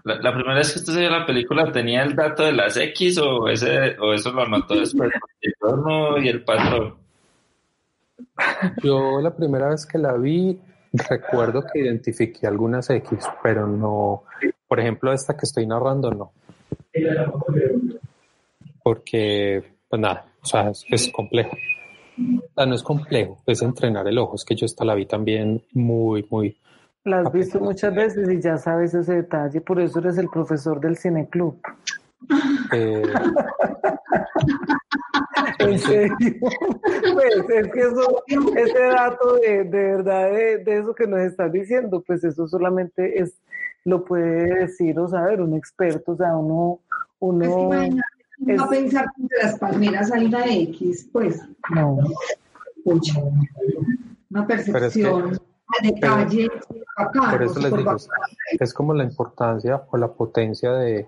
La, 0.04 0.32
primera 0.32 0.54
vez 0.54 0.72
que 0.72 0.78
usted 0.80 0.92
se 0.92 1.00
vio 1.00 1.10
la 1.10 1.26
película, 1.26 1.70
¿tenía 1.72 2.02
el 2.02 2.14
dato 2.14 2.44
de 2.44 2.52
las 2.52 2.76
X 2.76 3.18
o, 3.18 3.48
ese, 3.48 3.96
o 3.98 4.12
eso 4.12 4.32
lo 4.32 4.42
anotó 4.42 4.74
después? 4.74 5.10
El 5.40 5.54
torno 5.58 6.18
y 6.18 6.28
el 6.28 6.42
patrón. 6.44 6.94
Yo 8.82 9.20
la 9.20 9.34
primera 9.34 9.68
vez 9.68 9.86
que 9.86 9.98
la 9.98 10.14
vi, 10.14 10.58
recuerdo 10.92 11.64
que 11.70 11.80
identifiqué 11.80 12.46
algunas 12.46 12.88
X, 12.90 13.18
pero 13.42 13.66
no, 13.66 14.24
por 14.66 14.80
ejemplo, 14.80 15.12
esta 15.12 15.36
que 15.36 15.44
estoy 15.44 15.66
narrando, 15.66 16.10
no. 16.10 16.32
Porque, 18.82 19.62
pues 19.88 20.00
nada, 20.00 20.26
o 20.42 20.46
sea, 20.46 20.70
es, 20.70 20.84
es 20.88 21.12
complejo. 21.12 21.56
O 22.18 22.54
sea, 22.54 22.66
no 22.66 22.74
es 22.74 22.82
complejo, 22.82 23.42
es 23.46 23.62
entrenar 23.62 24.06
el 24.08 24.18
ojo. 24.18 24.36
Es 24.36 24.44
que 24.44 24.56
yo 24.56 24.66
esta 24.66 24.84
la 24.84 24.94
vi 24.94 25.06
también 25.06 25.62
muy, 25.72 26.26
muy, 26.30 26.56
La 27.08 27.20
has 27.20 27.32
visto 27.32 27.58
muchas 27.60 27.94
veces 27.94 28.28
y 28.30 28.40
ya 28.40 28.56
sabes 28.58 28.92
ese 28.94 29.14
detalle, 29.16 29.60
por 29.60 29.80
eso 29.80 29.98
eres 30.00 30.18
el 30.18 30.28
profesor 30.28 30.78
del 30.80 30.96
cineclub. 30.96 31.56
Eh, 32.72 33.02
En 35.60 35.78
serio. 35.78 36.14
Pues 36.40 37.34
es 37.48 37.68
que 37.72 37.80
eso, 37.80 38.22
ese 38.56 38.78
dato 38.78 39.36
de, 39.36 39.64
de 39.64 39.82
verdad 39.96 40.30
de, 40.30 40.58
de 40.58 40.78
eso 40.78 40.94
que 40.94 41.06
nos 41.06 41.20
estás 41.20 41.50
diciendo, 41.52 42.02
pues 42.06 42.22
eso 42.24 42.46
solamente 42.48 43.20
es, 43.20 43.34
lo 43.84 44.04
puede 44.04 44.60
decir 44.60 44.98
o 44.98 45.08
saber 45.08 45.40
un 45.40 45.54
experto, 45.54 46.12
o 46.12 46.16
sea, 46.16 46.36
uno, 46.36 46.80
Es 47.42 47.48
que 47.48 47.54
uno, 47.54 47.68
va 47.70 47.82
a 47.82 47.86
es- 47.86 48.68
pensar 48.70 49.06
que 49.16 49.22
las 49.42 49.58
palmeras 49.58 50.12
hay 50.12 50.26
una 50.26 50.44
X, 50.46 51.08
pues, 51.12 51.40
no. 51.74 51.98
pucha, 52.84 53.20
una 54.30 54.46
percepción, 54.46 55.38
detalle, 55.82 56.48
por 57.12 57.42
eso 57.42 57.60
les 57.60 57.74
digo, 57.74 57.96
es 58.58 58.74
como 58.74 58.94
la 58.94 59.04
importancia 59.04 59.84
o 59.90 59.96
la 59.96 60.08
potencia 60.08 60.72
de, 60.72 61.06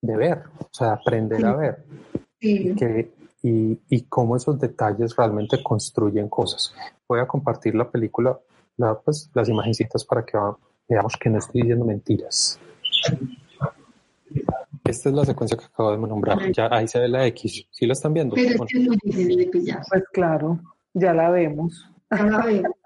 de 0.00 0.16
ver, 0.16 0.44
o 0.58 0.68
sea, 0.70 0.92
aprender 0.92 1.44
a 1.46 1.56
ver. 1.56 1.84
Sí. 2.40 2.74
que, 2.74 3.12
y, 3.42 3.78
y 3.88 4.02
cómo 4.02 4.36
esos 4.36 4.58
detalles 4.58 5.16
realmente 5.16 5.62
construyen 5.62 6.28
cosas. 6.28 6.74
Voy 7.08 7.20
a 7.20 7.26
compartir 7.26 7.74
la 7.74 7.90
película, 7.90 8.38
la, 8.76 8.98
pues, 8.98 9.30
las 9.34 9.48
imagencitas 9.48 10.04
para 10.04 10.24
que 10.24 10.38
veamos 10.88 11.14
que 11.18 11.30
no 11.30 11.38
estoy 11.38 11.62
diciendo 11.62 11.84
mentiras. 11.84 12.58
Esta 14.84 15.08
es 15.08 15.14
la 15.14 15.24
secuencia 15.24 15.56
que 15.56 15.64
acabo 15.64 15.92
de 15.92 15.98
nombrar. 15.98 16.52
Ya 16.52 16.68
ahí 16.70 16.86
se 16.88 16.98
ve 16.98 17.08
la 17.08 17.26
X. 17.28 17.66
¿Sí 17.70 17.86
la 17.86 17.94
están 17.94 18.12
viendo? 18.12 18.34
Pero 18.34 18.50
es 18.50 18.56
Bueno, 18.56 18.68
que 18.70 18.78
es 18.78 18.86
muy 18.86 18.98
difícil 19.02 19.38
de 19.38 19.46
pillar. 19.46 19.82
Pues 19.88 20.04
claro, 20.12 20.58
ya 20.92 21.12
la 21.14 21.30
vemos. 21.30 21.90
Ya 22.10 22.24
la 22.24 22.44
veo. 22.44 22.76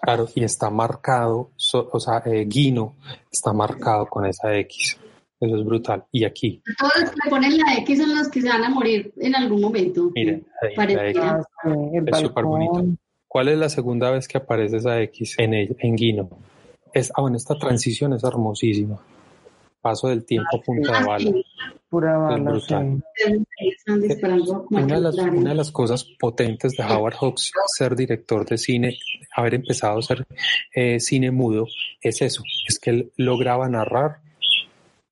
Claro, 0.00 0.28
y 0.34 0.44
está 0.44 0.70
marcado, 0.70 1.50
so- 1.56 1.88
o 1.92 2.00
sea, 2.00 2.22
eh, 2.26 2.44
Guino 2.46 2.96
está 3.30 3.52
marcado 3.52 4.06
con 4.06 4.26
esa 4.26 4.54
X. 4.58 4.98
Eso 5.40 5.56
es 5.56 5.64
brutal. 5.64 6.04
Y 6.12 6.24
aquí, 6.24 6.62
Todos 6.78 6.92
los 7.00 7.10
que 7.10 7.28
ponen 7.30 7.58
la 7.58 7.74
X 7.78 7.98
son 7.98 8.14
los 8.16 8.28
que 8.28 8.40
se 8.40 8.48
van 8.48 8.64
a 8.64 8.70
morir 8.70 9.12
en 9.16 9.34
algún 9.34 9.60
momento. 9.60 10.10
miren, 10.14 10.46
ahí, 10.62 10.74
Parece- 10.74 10.96
la 10.96 11.08
X. 11.10 11.22
Ah, 11.22 11.40
sí, 11.64 11.70
Es 12.12 12.18
súper 12.20 12.44
bonito. 12.44 12.84
¿Cuál 13.28 13.48
es 13.48 13.58
la 13.58 13.68
segunda 13.68 14.10
vez 14.10 14.28
que 14.28 14.38
aparece 14.38 14.76
esa 14.76 15.00
X 15.02 15.34
en, 15.38 15.54
el- 15.54 15.76
en 15.80 15.96
Guino? 15.96 16.28
Es, 16.92 17.10
ah, 17.16 17.20
bueno, 17.22 17.36
esta 17.36 17.56
transición 17.56 18.12
es 18.12 18.22
hermosísima. 18.22 18.98
Paso 19.84 20.08
del 20.08 20.24
tiempo 20.24 20.56
a 20.56 20.60
punta 20.62 20.92
de 20.92 20.96
Ah, 20.98 21.06
bala. 21.06 21.30
sí. 21.30 21.44
Pura 21.90 22.12
Es 22.14 22.18
bala, 22.18 22.60
sí. 22.60 22.74
Una 24.70 24.94
de, 24.96 25.00
las, 25.02 25.14
una 25.18 25.50
de 25.50 25.54
las 25.54 25.70
cosas 25.70 26.04
potentes 26.18 26.72
de 26.72 26.84
Howard 26.84 27.14
Hawks 27.20 27.52
ser 27.76 27.94
director 27.94 28.46
de 28.46 28.56
cine, 28.56 28.96
haber 29.36 29.56
empezado 29.56 29.96
a 29.96 29.98
hacer 29.98 30.26
eh, 30.74 30.98
cine 31.00 31.30
mudo, 31.30 31.66
es 32.00 32.22
eso, 32.22 32.42
es 32.66 32.78
que 32.78 32.90
él 32.90 33.12
lograba 33.18 33.68
narrar 33.68 34.20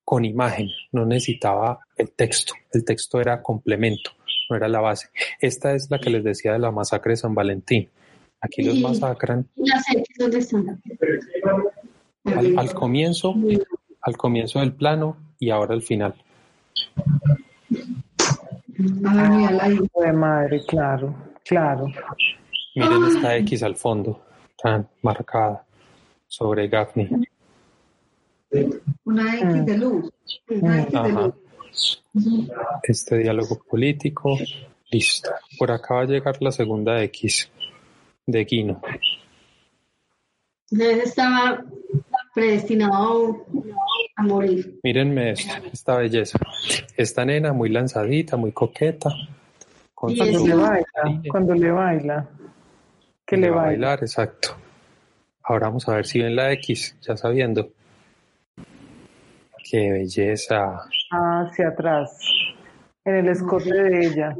con 0.03 0.25
imagen, 0.25 0.69
no 0.91 1.05
necesitaba 1.05 1.79
el 1.95 2.09
texto, 2.09 2.53
el 2.71 2.83
texto 2.83 3.21
era 3.21 3.43
complemento, 3.43 4.09
no 4.49 4.55
era 4.55 4.67
la 4.67 4.79
base. 4.81 5.09
Esta 5.39 5.75
es 5.75 5.91
la 5.91 5.99
que 5.99 6.09
les 6.09 6.23
decía 6.23 6.53
de 6.53 6.59
la 6.59 6.71
masacre 6.71 7.11
de 7.11 7.17
San 7.17 7.35
Valentín. 7.35 7.89
Aquí 8.41 8.63
los 8.63 8.79
masacran 8.79 9.47
Las 9.55 9.83
X, 9.93 10.03
¿dónde 10.17 10.39
están? 10.39 10.81
al, 12.25 12.57
al 12.57 12.73
comienzo, 12.73 13.35
al 14.03 14.17
comienzo 14.17 14.59
del 14.59 14.73
plano 14.73 15.17
y 15.39 15.49
ahora 15.49 15.73
al 15.73 15.81
final. 15.81 16.13
Ah, 19.05 19.29
mira, 19.29 19.51
la 19.51 19.69
Hijo 19.69 20.01
de 20.01 20.13
madre, 20.13 20.63
claro, 20.67 21.15
claro. 21.45 21.85
Miren 22.75 23.03
esta 23.05 23.37
X 23.37 23.63
al 23.63 23.75
fondo, 23.75 24.25
tan 24.61 24.87
marcada 25.01 25.65
sobre 26.27 26.67
Gaffney. 26.67 27.09
una 29.05 29.35
X 29.37 29.65
de 29.65 29.77
luz. 29.77 30.11
Una 30.49 30.81
X 30.81 30.91
de 30.91 30.97
Ajá. 30.99 31.21
luz. 31.27 32.03
Este 32.83 33.17
diálogo 33.19 33.59
político, 33.69 34.37
listo. 34.91 35.29
Por 35.57 35.71
acá 35.71 35.95
va 35.95 36.01
a 36.01 36.05
llegar 36.05 36.41
la 36.41 36.51
segunda 36.51 37.01
X 37.03 37.49
de 38.25 38.43
Guino. 38.45 38.81
Entonces 40.71 41.03
estaba 41.09 41.63
predestinado 42.33 43.45
a 43.45 43.92
morir. 44.21 44.79
Mírenme 44.83 45.31
esto, 45.31 45.53
esta 45.71 45.97
belleza. 45.97 46.39
Esta 46.95 47.25
nena 47.25 47.51
muy 47.53 47.69
lanzadita, 47.69 48.37
muy 48.37 48.51
coqueta. 48.51 49.09
Con 49.93 50.15
Cuando 50.15 50.45
le 50.45 50.53
baila, 50.55 51.21
cuando 51.31 51.53
le 51.55 51.71
baila. 51.71 52.29
Que 53.25 53.37
le 53.37 53.49
va 53.49 53.61
a 53.61 53.65
baila. 53.65 53.87
bailar, 53.87 53.99
exacto. 54.03 54.55
Ahora 55.43 55.67
vamos 55.67 55.87
a 55.89 55.95
ver 55.95 56.05
si 56.05 56.19
ven 56.21 56.35
la 56.35 56.51
X, 56.53 56.95
ya 57.01 57.17
sabiendo. 57.17 57.71
Qué 59.69 59.91
belleza. 59.91 60.81
Hacia 61.09 61.69
atrás. 61.69 62.17
En 63.05 63.15
el 63.15 63.29
escote 63.29 63.73
de 63.73 64.05
ella. 64.07 64.35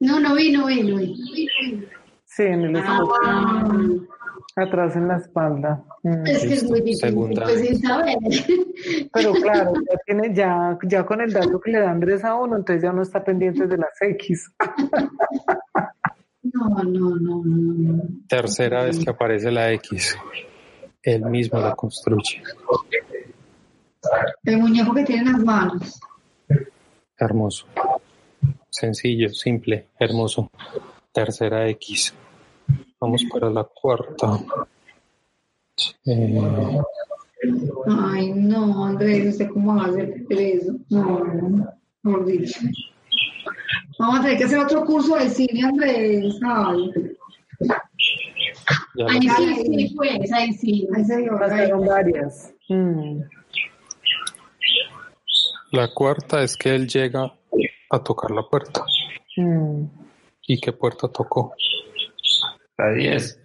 No, 0.00 0.18
no 0.18 0.34
vi, 0.34 0.52
no 0.52 0.66
vi, 0.66 0.82
no 0.82 0.96
vi. 0.98 1.86
Sí, 2.34 2.44
en 2.44 2.62
el 2.62 2.76
escote. 2.76 3.12
Ah, 3.24 3.68
Atrás 4.56 4.96
en 4.96 5.08
la 5.08 5.16
espalda. 5.16 5.82
Mm. 6.02 6.26
es 6.26 6.46
que 6.46 6.54
es 6.54 6.64
muy 6.64 6.80
difícil, 6.80 7.08
segunda 7.08 7.42
pues 7.44 7.60
vez. 7.60 7.68
sin 7.68 7.80
saber. 7.80 8.16
Pero 9.12 9.32
claro, 9.34 9.72
ya, 9.74 9.98
tiene, 10.04 10.34
ya, 10.34 10.78
ya 10.82 11.06
con 11.06 11.20
el 11.20 11.32
dato 11.32 11.60
que 11.60 11.70
le 11.70 11.80
da 11.80 11.90
Andrés 11.90 12.24
a 12.24 12.34
uno, 12.34 12.56
entonces 12.56 12.82
ya 12.82 12.92
no 12.92 13.02
está 13.02 13.22
pendiente 13.22 13.66
de 13.66 13.76
las 13.78 14.00
X. 14.00 14.50
No, 16.42 16.68
no, 16.68 16.82
no, 16.84 17.16
no. 17.16 17.44
no. 17.44 18.02
Tercera 18.28 18.84
vez 18.84 18.98
que 19.02 19.10
aparece 19.10 19.50
la 19.50 19.70
X. 19.72 20.16
Él 21.02 21.24
mismo 21.26 21.58
la 21.58 21.74
construye. 21.74 22.42
El 24.44 24.58
muñeco 24.58 24.92
que 24.94 25.04
tiene 25.04 25.22
en 25.22 25.32
las 25.32 25.44
manos. 25.44 26.00
Hermoso. 27.16 27.66
Sencillo, 28.68 29.28
simple, 29.30 29.88
hermoso. 29.98 30.50
Tercera 31.12 31.68
X. 31.68 32.14
Vamos 33.02 33.24
para 33.32 33.50
la 33.50 33.64
cuarta. 33.64 34.38
Eh, 36.06 36.80
Ay, 37.88 38.30
no, 38.30 38.86
Andrés, 38.86 39.24
no 39.24 39.32
sé 39.32 39.48
cómo 39.48 39.74
va 39.74 39.86
a 39.86 39.88
hacer 39.88 40.24
eso. 40.28 40.72
No, 40.88 41.66
por 42.00 42.24
dicho. 42.24 42.60
Vamos 43.98 44.20
a 44.20 44.22
tener 44.22 44.38
que 44.38 44.44
hacer 44.44 44.60
otro 44.60 44.84
curso 44.84 45.16
de 45.16 45.28
cine, 45.30 45.64
Andrés. 45.64 46.38
Ay, 46.44 46.92
ya 48.94 49.06
Ahí 49.08 49.20
sí, 49.20 49.64
sí, 49.88 49.94
pues, 49.96 50.32
ahí 50.32 50.52
sí. 50.52 50.88
ahí 50.94 51.04
se 51.04 51.16
dio. 51.16 51.36
varias. 51.84 52.54
Mm. 52.68 53.20
la 55.72 55.88
cuarta 55.92 56.40
es 56.44 56.56
que 56.56 56.72
él 56.72 56.86
llega 56.86 57.34
a 57.90 57.98
tocar 57.98 58.30
la 58.30 58.48
puerta. 58.48 58.84
Mm. 59.36 59.86
¿Y 60.46 60.60
qué 60.60 60.72
puerta 60.72 61.08
tocó? 61.08 61.52
La 62.78 62.92
10. 62.92 63.40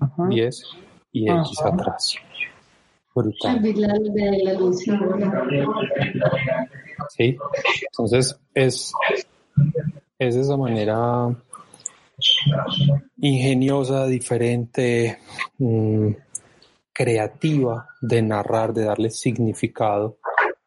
Ajá. 0.00 0.26
10 0.28 0.62
y 1.12 1.30
X 1.30 1.60
Ajá. 1.60 1.74
atrás. 1.74 2.14
Ay, 2.16 2.24
Brutal. 3.14 3.60
vi 3.60 3.72
la 3.74 3.92
de 3.92 4.42
la 4.44 4.52
luz. 4.54 4.84
¿sí? 7.10 7.36
Entonces 7.92 8.40
es, 8.54 8.92
es 10.18 10.36
esa 10.36 10.56
manera 10.56 11.28
ingeniosa, 13.18 14.06
diferente, 14.06 15.18
mm, 15.58 16.10
creativa 16.92 17.88
de 18.00 18.22
narrar, 18.22 18.72
de 18.72 18.84
darle 18.84 19.10
significado 19.10 20.18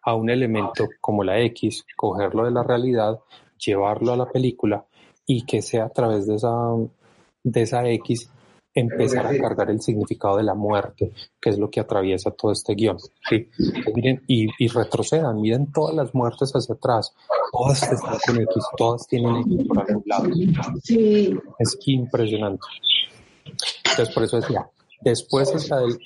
a 0.01 0.15
un 0.15 0.29
elemento 0.29 0.87
como 1.01 1.23
la 1.23 1.39
X, 1.41 1.85
cogerlo 1.95 2.45
de 2.45 2.51
la 2.51 2.63
realidad, 2.63 3.19
llevarlo 3.57 4.13
a 4.13 4.17
la 4.17 4.29
película 4.29 4.85
y 5.25 5.45
que 5.45 5.61
sea 5.61 5.85
a 5.85 5.89
través 5.89 6.27
de 6.27 6.35
esa, 6.35 6.49
de 7.51 7.61
esa 7.61 7.87
X 7.89 8.29
empezar 8.73 9.25
a 9.25 9.35
cargar 9.37 9.71
el 9.71 9.81
significado 9.81 10.37
de 10.37 10.43
la 10.43 10.53
muerte, 10.53 11.11
que 11.41 11.49
es 11.49 11.57
lo 11.57 11.69
que 11.71 11.79
atraviesa 11.79 12.29
todo 12.31 12.51
este 12.51 12.75
guion. 12.75 12.97
¿sí? 13.27 13.49
Miren, 13.95 14.23
y, 14.27 14.47
y 14.59 14.67
retrocedan, 14.67 15.41
miren 15.41 15.71
todas 15.71 15.95
las 15.95 16.13
muertes 16.13 16.51
hacia 16.53 16.75
atrás, 16.75 17.11
todas 17.51 17.81
están 17.83 18.17
con 18.25 18.41
X, 18.41 18.63
todas 18.77 19.07
tienen 19.07 19.37
X 19.37 19.67
por 19.67 19.79
algún 19.79 20.03
lado. 20.05 20.25
Sí. 20.83 21.35
Es 21.57 21.77
impresionante. 21.85 22.61
Entonces, 23.89 24.13
por 24.13 24.23
eso 24.23 24.39
decía, 24.41 24.69
después 25.01 25.49
sea, 25.59 25.77
del- 25.77 25.97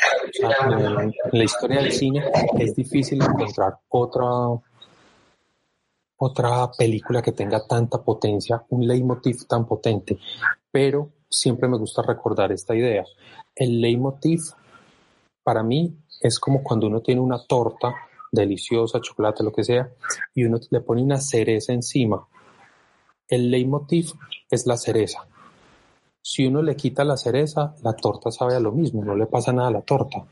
en 1.02 1.14
la 1.34 1.44
historia 1.44 1.82
del 1.82 1.92
cine 1.92 2.24
es 2.58 2.74
difícil 2.76 3.22
encontrar 3.22 3.80
otra 3.90 4.24
otra 6.24 6.70
película 6.78 7.22
que 7.22 7.32
tenga 7.32 7.66
tanta 7.66 8.02
potencia, 8.04 8.64
un 8.70 8.86
leitmotiv 8.88 9.48
tan 9.48 9.66
potente, 9.66 10.20
pero 10.72 11.10
siempre 11.32 11.68
me 11.68 11.78
gusta 11.78 12.04
recordar 12.04 12.52
esta 12.52 12.76
idea. 12.76 13.06
El 13.56 13.82
leitmotiv 13.82 14.42
para 15.44 15.64
mí 15.64 15.96
es 16.22 16.40
como 16.40 16.62
cuando 16.62 16.88
uno 16.88 17.02
tiene 17.02 17.22
una 17.22 17.44
torta 17.48 17.96
deliciosa, 18.32 19.02
chocolate, 19.02 19.44
lo 19.44 19.52
que 19.52 19.64
sea, 19.64 19.90
y 20.36 20.44
uno 20.44 20.60
le 20.70 20.82
pone 20.82 21.02
una 21.02 21.20
cereza 21.20 21.74
encima. 21.74 22.28
El 23.28 23.50
leitmotiv 23.50 24.12
es 24.50 24.68
la 24.68 24.78
cereza. 24.78 25.28
Si 26.22 26.46
uno 26.46 26.62
le 26.62 26.76
quita 26.76 27.04
la 27.04 27.18
cereza, 27.18 27.74
la 27.82 27.94
torta 27.94 28.30
sabe 28.30 28.56
a 28.56 28.60
lo 28.60 28.72
mismo, 28.72 29.04
no 29.04 29.16
le 29.16 29.26
pasa 29.26 29.52
nada 29.52 29.70
a 29.70 29.72
la 29.72 29.82
torta. 29.82 30.24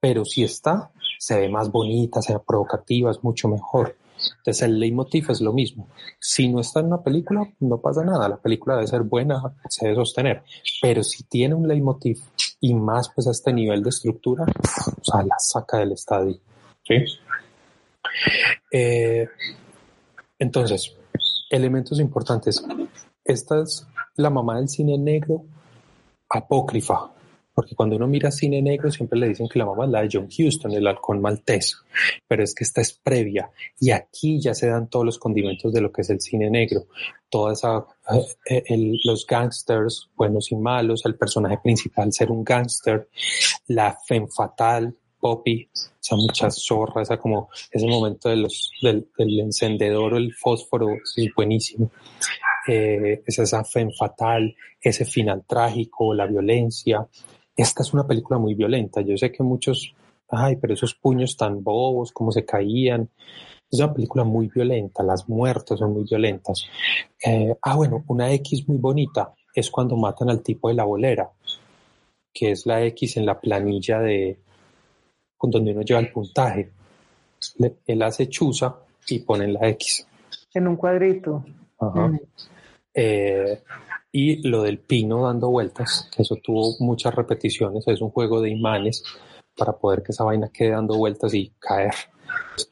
Pero 0.00 0.24
si 0.24 0.42
está, 0.42 0.90
se 1.18 1.38
ve 1.38 1.48
más 1.50 1.70
bonita, 1.70 2.22
se 2.22 2.32
ve 2.32 2.40
provocativa, 2.40 3.10
es 3.10 3.22
mucho 3.22 3.48
mejor. 3.48 3.96
Entonces 4.38 4.62
el 4.62 4.78
leitmotiv 4.78 5.30
es 5.30 5.40
lo 5.40 5.52
mismo. 5.52 5.88
Si 6.18 6.48
no 6.48 6.60
está 6.60 6.80
en 6.80 6.86
una 6.86 7.02
película, 7.02 7.48
no 7.60 7.78
pasa 7.78 8.04
nada. 8.04 8.28
La 8.28 8.36
película 8.36 8.76
debe 8.76 8.86
ser 8.86 9.02
buena, 9.02 9.42
se 9.68 9.86
debe 9.86 9.96
sostener. 9.96 10.42
Pero 10.80 11.02
si 11.02 11.24
tiene 11.24 11.54
un 11.54 11.66
leitmotiv 11.66 12.18
y 12.60 12.74
más 12.74 13.10
pues 13.14 13.26
a 13.26 13.30
este 13.30 13.52
nivel 13.52 13.82
de 13.82 13.90
estructura, 13.90 14.44
o 14.44 15.04
sea, 15.04 15.22
la 15.22 15.36
saca 15.38 15.78
del 15.78 15.92
estadio. 15.92 16.38
¿sí? 16.86 17.04
Eh, 18.72 19.28
entonces, 20.38 20.96
elementos 21.50 22.00
importantes. 22.00 22.64
Esta 23.24 23.62
es 23.62 23.86
la 24.16 24.30
mamá 24.30 24.56
del 24.56 24.68
cine 24.68 24.98
negro 24.98 25.44
apócrifa, 26.30 27.10
porque 27.60 27.74
cuando 27.74 27.96
uno 27.96 28.06
mira 28.06 28.30
cine 28.30 28.62
negro 28.62 28.90
siempre 28.90 29.18
le 29.18 29.28
dicen 29.28 29.46
que 29.46 29.58
la 29.58 29.66
mamá 29.66 29.84
es 29.84 29.90
la 29.90 30.00
de 30.00 30.08
John 30.10 30.28
Huston, 30.28 30.72
el 30.72 30.86
halcón 30.86 31.20
maltés, 31.20 31.76
pero 32.26 32.42
es 32.42 32.54
que 32.54 32.64
esta 32.64 32.80
es 32.80 32.94
previa 32.94 33.50
y 33.78 33.90
aquí 33.90 34.40
ya 34.40 34.54
se 34.54 34.68
dan 34.68 34.88
todos 34.88 35.04
los 35.04 35.18
condimentos 35.18 35.70
de 35.70 35.82
lo 35.82 35.92
que 35.92 36.00
es 36.00 36.08
el 36.08 36.22
cine 36.22 36.48
negro, 36.48 36.86
toda 37.28 37.52
esa, 37.52 37.84
eh, 38.48 38.62
el, 38.64 38.98
los 39.04 39.26
gangsters, 39.26 40.08
buenos 40.16 40.50
y 40.52 40.56
malos, 40.56 41.04
el 41.04 41.16
personaje 41.16 41.58
principal 41.62 42.10
ser 42.14 42.30
un 42.30 42.44
gangster, 42.44 43.10
la 43.66 43.94
femme 44.08 44.28
fatal, 44.34 44.96
Poppy, 45.20 45.68
esa 46.02 46.16
mucha 46.16 46.50
zorra, 46.50 47.02
esa 47.02 47.18
como 47.18 47.50
ese 47.70 47.86
momento 47.86 48.30
de 48.30 48.36
los, 48.36 48.72
del, 48.80 49.06
del 49.18 49.38
encendedor 49.40 50.14
o 50.14 50.16
el 50.16 50.32
fósforo, 50.32 50.94
es 50.94 51.28
buenísimo. 51.36 51.90
Eh, 52.66 53.22
es 53.26 53.38
esa 53.38 53.64
femme 53.64 53.92
fatal, 53.92 54.56
ese 54.80 55.04
final 55.04 55.44
trágico, 55.46 56.14
la 56.14 56.26
violencia. 56.26 57.06
Esta 57.60 57.82
es 57.82 57.92
una 57.92 58.06
película 58.06 58.38
muy 58.38 58.54
violenta. 58.54 59.02
Yo 59.02 59.16
sé 59.18 59.30
que 59.30 59.42
muchos, 59.42 59.94
ay, 60.28 60.56
pero 60.56 60.72
esos 60.72 60.94
puños 60.94 61.36
tan 61.36 61.62
bobos, 61.62 62.10
cómo 62.12 62.32
se 62.32 62.44
caían. 62.44 63.10
Es 63.70 63.78
una 63.78 63.92
película 63.92 64.24
muy 64.24 64.48
violenta, 64.48 65.02
las 65.02 65.28
muertes 65.28 65.78
son 65.78 65.92
muy 65.92 66.04
violentas. 66.04 66.64
Eh, 67.24 67.54
ah, 67.62 67.76
bueno, 67.76 68.02
una 68.08 68.32
X 68.32 68.66
muy 68.66 68.78
bonita 68.78 69.34
es 69.54 69.70
cuando 69.70 69.96
matan 69.96 70.30
al 70.30 70.42
tipo 70.42 70.68
de 70.68 70.74
la 70.74 70.84
bolera, 70.84 71.30
que 72.32 72.52
es 72.52 72.64
la 72.64 72.82
X 72.86 73.18
en 73.18 73.26
la 73.26 73.38
planilla 73.38 74.00
de, 74.00 74.38
donde 75.42 75.72
uno 75.72 75.82
lleva 75.82 76.00
el 76.00 76.10
puntaje. 76.10 76.70
Le- 77.58 77.76
él 77.86 78.02
hace 78.02 78.28
chuza 78.28 78.74
y 79.08 79.18
pone 79.18 79.48
la 79.48 79.68
X. 79.68 80.06
En 80.54 80.66
un 80.66 80.76
cuadrito. 80.76 81.44
Ajá. 81.78 82.08
Mm. 82.08 82.20
Eh, 82.94 83.62
y 84.12 84.46
lo 84.48 84.62
del 84.62 84.78
pino 84.78 85.22
dando 85.22 85.50
vueltas, 85.50 86.08
que 86.14 86.22
eso 86.22 86.36
tuvo 86.36 86.74
muchas 86.80 87.14
repeticiones, 87.14 87.86
es 87.86 88.00
un 88.00 88.10
juego 88.10 88.40
de 88.40 88.50
imanes 88.50 89.04
para 89.56 89.76
poder 89.76 90.02
que 90.02 90.12
esa 90.12 90.24
vaina 90.24 90.50
quede 90.52 90.70
dando 90.70 90.96
vueltas 90.96 91.34
y 91.34 91.52
caer. 91.58 91.94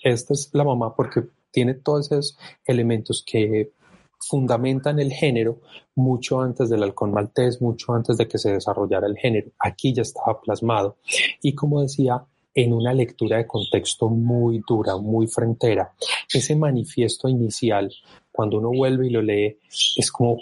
Esta 0.03 0.35
es 0.35 0.51
la 0.53 0.65
mamá 0.65 0.95
porque 0.95 1.23
tiene 1.51 1.75
todos 1.75 2.13
esos 2.13 2.39
elementos 2.65 3.25
que 3.27 3.73
fundamentan 4.21 4.99
el 4.99 5.13
género 5.13 5.61
mucho 5.95 6.41
antes 6.41 6.69
del 6.69 6.83
halcón 6.83 7.13
maltés, 7.13 7.61
mucho 7.61 7.93
antes 7.93 8.17
de 8.17 8.27
que 8.27 8.39
se 8.39 8.53
desarrollara 8.53 9.07
el 9.07 9.17
género. 9.17 9.51
Aquí 9.59 9.93
ya 9.93 10.03
estaba 10.03 10.41
plasmado. 10.41 10.97
Y 11.43 11.55
como 11.55 11.83
decía, 11.83 12.25
en 12.55 12.73
una 12.73 12.93
lectura 12.93 13.37
de 13.37 13.47
contexto 13.47 14.09
muy 14.09 14.63
dura, 14.67 14.97
muy 14.97 15.29
frentera. 15.29 15.93
Ese 16.33 16.57
manifiesto 16.57 17.29
inicial, 17.29 17.93
cuando 18.33 18.59
uno 18.59 18.71
vuelve 18.71 19.07
y 19.07 19.11
lo 19.11 19.23
lee, 19.23 19.59
es 19.97 20.11
como, 20.11 20.39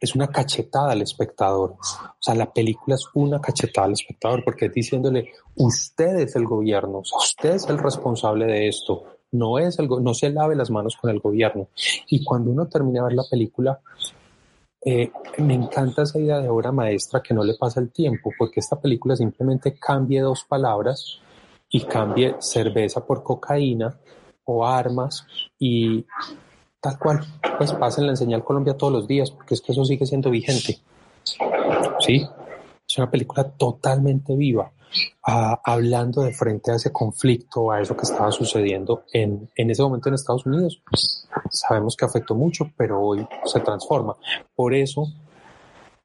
es 0.00 0.14
una 0.14 0.28
cachetada 0.28 0.92
al 0.92 1.02
espectador. 1.02 1.72
O 1.72 2.16
sea, 2.20 2.34
la 2.34 2.52
película 2.52 2.94
es 2.94 3.06
una 3.14 3.40
cachetada 3.40 3.86
al 3.86 3.92
espectador 3.94 4.44
porque 4.44 4.66
es 4.66 4.72
diciéndole, 4.72 5.32
usted 5.56 6.18
es 6.18 6.36
el 6.36 6.44
gobierno, 6.44 6.98
o 6.98 7.18
usted 7.18 7.54
es 7.54 7.68
el 7.68 7.78
responsable 7.78 8.46
de 8.46 8.68
esto, 8.68 9.04
no 9.32 9.58
es 9.58 9.78
el, 9.78 9.88
no 9.88 10.14
se 10.14 10.30
lave 10.30 10.54
las 10.54 10.70
manos 10.70 10.96
con 10.96 11.10
el 11.10 11.20
gobierno. 11.20 11.68
Y 12.08 12.24
cuando 12.24 12.50
uno 12.50 12.66
termina 12.68 13.00
de 13.00 13.08
ver 13.08 13.14
la 13.14 13.24
película, 13.30 13.80
eh, 14.84 15.10
me 15.38 15.54
encanta 15.54 16.02
esa 16.02 16.18
idea 16.18 16.38
de 16.38 16.48
obra 16.48 16.70
maestra 16.72 17.20
que 17.20 17.34
no 17.34 17.42
le 17.42 17.54
pasa 17.54 17.80
el 17.80 17.90
tiempo, 17.90 18.30
porque 18.38 18.60
esta 18.60 18.80
película 18.80 19.16
simplemente 19.16 19.76
cambie 19.78 20.20
dos 20.20 20.44
palabras 20.44 21.20
y 21.68 21.84
cambie 21.84 22.36
cerveza 22.38 23.04
por 23.04 23.22
cocaína 23.22 23.98
o 24.44 24.64
armas 24.64 25.26
y 25.58 26.06
tal 26.80 26.98
cual, 26.98 27.20
pues 27.56 27.72
pásenla 27.72 28.10
en 28.10 28.16
Señal 28.16 28.44
Colombia 28.44 28.76
todos 28.76 28.92
los 28.92 29.08
días, 29.08 29.30
porque 29.30 29.54
es 29.54 29.60
que 29.60 29.72
eso 29.72 29.84
sigue 29.84 30.06
siendo 30.06 30.30
vigente. 30.30 30.78
Sí, 32.00 32.26
es 32.88 32.98
una 32.98 33.10
película 33.10 33.44
totalmente 33.44 34.34
viva, 34.34 34.70
ah, 35.26 35.60
hablando 35.64 36.22
de 36.22 36.32
frente 36.32 36.70
a 36.70 36.76
ese 36.76 36.92
conflicto, 36.92 37.70
a 37.70 37.80
eso 37.80 37.96
que 37.96 38.02
estaba 38.02 38.30
sucediendo 38.30 39.02
en, 39.12 39.48
en 39.56 39.70
ese 39.70 39.82
momento 39.82 40.08
en 40.08 40.14
Estados 40.14 40.46
Unidos. 40.46 40.82
Sabemos 41.50 41.96
que 41.96 42.04
afectó 42.04 42.34
mucho, 42.34 42.70
pero 42.76 43.00
hoy 43.00 43.26
se 43.44 43.60
transforma. 43.60 44.16
Por 44.54 44.74
eso, 44.74 45.06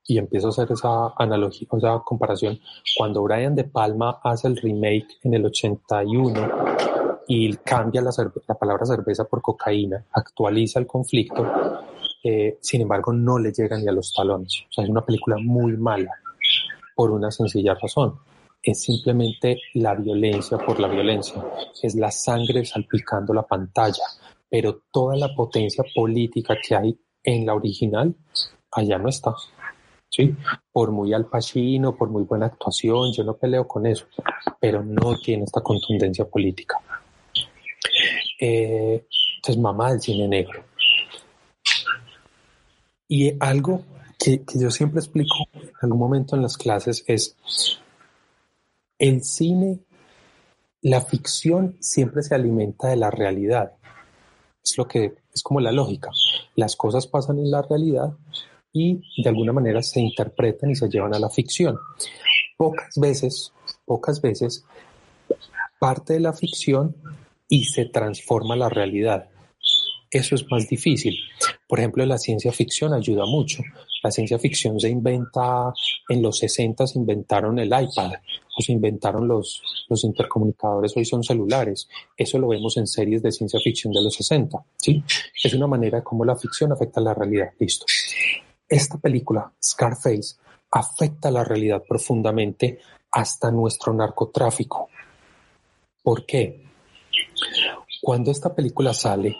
y 0.05 0.17
empiezo 0.17 0.47
a 0.47 0.49
hacer 0.49 0.71
esa 0.71 1.13
analogía, 1.17 1.67
o 1.71 1.79
sea, 1.79 1.99
comparación, 1.99 2.59
cuando 2.97 3.21
Brian 3.23 3.55
De 3.55 3.63
Palma 3.63 4.19
hace 4.23 4.47
el 4.47 4.57
remake 4.57 5.19
en 5.23 5.35
el 5.35 5.45
81 5.45 7.02
y 7.27 7.55
cambia 7.57 8.01
la, 8.01 8.11
palabra 8.55 8.85
cerveza 8.85 9.25
por 9.25 9.41
cocaína, 9.41 10.05
actualiza 10.11 10.79
el 10.79 10.87
conflicto, 10.87 11.45
eh, 12.23 12.57
sin 12.61 12.81
embargo 12.81 13.13
no 13.13 13.39
le 13.39 13.51
llega 13.51 13.77
ni 13.77 13.87
a 13.87 13.91
los 13.91 14.13
talones. 14.13 14.63
O 14.69 14.71
sea, 14.71 14.83
es 14.83 14.89
una 14.89 15.05
película 15.05 15.37
muy 15.39 15.77
mala 15.77 16.11
por 16.95 17.11
una 17.11 17.31
sencilla 17.31 17.75
razón. 17.75 18.19
Es 18.61 18.81
simplemente 18.81 19.59
la 19.73 19.93
violencia 19.93 20.57
por 20.57 20.79
la 20.79 20.87
violencia. 20.87 21.43
Es 21.81 21.95
la 21.95 22.11
sangre 22.11 22.63
salpicando 22.65 23.33
la 23.33 23.43
pantalla. 23.43 24.03
Pero 24.49 24.83
toda 24.91 25.17
la 25.17 25.33
potencia 25.35 25.83
política 25.93 26.55
que 26.65 26.75
hay 26.75 26.97
en 27.23 27.45
la 27.45 27.55
original, 27.55 28.15
allá 28.71 28.97
no 28.97 29.09
está. 29.09 29.33
¿Sí? 30.09 30.35
Por 30.71 30.91
muy 30.91 31.11
Al 31.11 31.25
Pacino, 31.25 31.95
por 31.95 32.09
muy 32.09 32.23
buena 32.23 32.45
actuación, 32.45 33.11
yo 33.11 33.23
no 33.23 33.35
peleo 33.35 33.67
con 33.67 33.87
eso, 33.87 34.05
pero 34.59 34.83
no 34.83 35.17
tiene 35.17 35.45
esta 35.45 35.61
contundencia 35.61 36.25
política. 36.25 36.79
Eh, 38.39 39.05
entonces, 39.35 39.61
mamá 39.61 39.91
del 39.91 40.01
cine 40.01 40.27
negro. 40.27 40.63
Y 43.07 43.33
algo 43.39 43.83
que, 44.17 44.43
que 44.43 44.59
yo 44.59 44.71
siempre 44.71 44.99
explico 44.99 45.35
en 45.53 45.69
algún 45.81 45.99
momento 45.99 46.35
en 46.35 46.41
las 46.41 46.57
clases 46.57 47.03
es 47.07 47.35
el 48.97 49.23
cine, 49.23 49.79
la 50.81 51.01
ficción 51.01 51.77
siempre 51.79 52.23
se 52.23 52.35
alimenta 52.35 52.87
de 52.87 52.95
la 52.95 53.11
realidad. 53.11 53.73
Es 54.63 54.77
lo 54.77 54.87
que 54.87 55.15
es 55.33 55.43
como 55.43 55.59
la 55.59 55.71
lógica. 55.71 56.09
Las 56.55 56.75
cosas 56.75 57.07
pasan 57.07 57.39
en 57.39 57.51
la 57.51 57.61
realidad 57.61 58.13
y 58.71 59.01
de 59.21 59.29
alguna 59.29 59.53
manera 59.53 59.81
se 59.83 59.99
interpretan 59.99 60.71
y 60.71 60.75
se 60.75 60.89
llevan 60.89 61.13
a 61.13 61.19
la 61.19 61.29
ficción. 61.29 61.77
Pocas 62.57 62.95
veces, 62.95 63.53
pocas 63.85 64.21
veces 64.21 64.65
parte 65.79 66.13
de 66.13 66.21
la 66.21 66.33
ficción 66.33 66.95
y 67.47 67.65
se 67.65 67.85
transforma 67.85 68.55
la 68.55 68.69
realidad. 68.69 69.29
Eso 70.09 70.35
es 70.35 70.45
más 70.51 70.67
difícil. 70.67 71.15
Por 71.67 71.79
ejemplo, 71.79 72.05
la 72.05 72.19
ciencia 72.19 72.51
ficción 72.51 72.93
ayuda 72.93 73.25
mucho. 73.25 73.63
La 74.03 74.11
ciencia 74.11 74.37
ficción 74.37 74.79
se 74.79 74.89
inventa, 74.89 75.73
en 76.07 76.21
los 76.21 76.37
60 76.37 76.85
se 76.85 76.99
inventaron 76.99 77.57
el 77.57 77.67
iPad 77.67 78.13
o 78.55 78.61
se 78.61 78.73
inventaron 78.73 79.27
los, 79.27 79.61
los 79.89 80.03
intercomunicadores, 80.03 80.95
hoy 80.95 81.05
son 81.05 81.23
celulares. 81.23 81.87
Eso 82.15 82.37
lo 82.37 82.49
vemos 82.49 82.77
en 82.77 82.85
series 82.85 83.23
de 83.23 83.31
ciencia 83.31 83.59
ficción 83.59 83.91
de 83.91 84.03
los 84.03 84.13
60. 84.13 84.63
¿sí? 84.77 85.03
Es 85.43 85.53
una 85.53 85.67
manera 85.67 85.97
de 85.99 86.03
cómo 86.03 86.23
la 86.25 86.35
ficción 86.35 86.71
afecta 86.71 86.99
a 86.99 87.03
la 87.03 87.13
realidad. 87.13 87.49
Listo. 87.57 87.85
Esta 88.67 88.97
película, 88.97 89.51
Scarface, 89.63 90.35
afecta 90.71 91.31
la 91.31 91.43
realidad 91.43 91.83
profundamente 91.87 92.79
hasta 93.11 93.51
nuestro 93.51 93.93
narcotráfico. 93.93 94.89
¿Por 96.01 96.25
qué? 96.25 96.63
Cuando 98.01 98.31
esta 98.31 98.53
película 98.53 98.93
sale, 98.93 99.35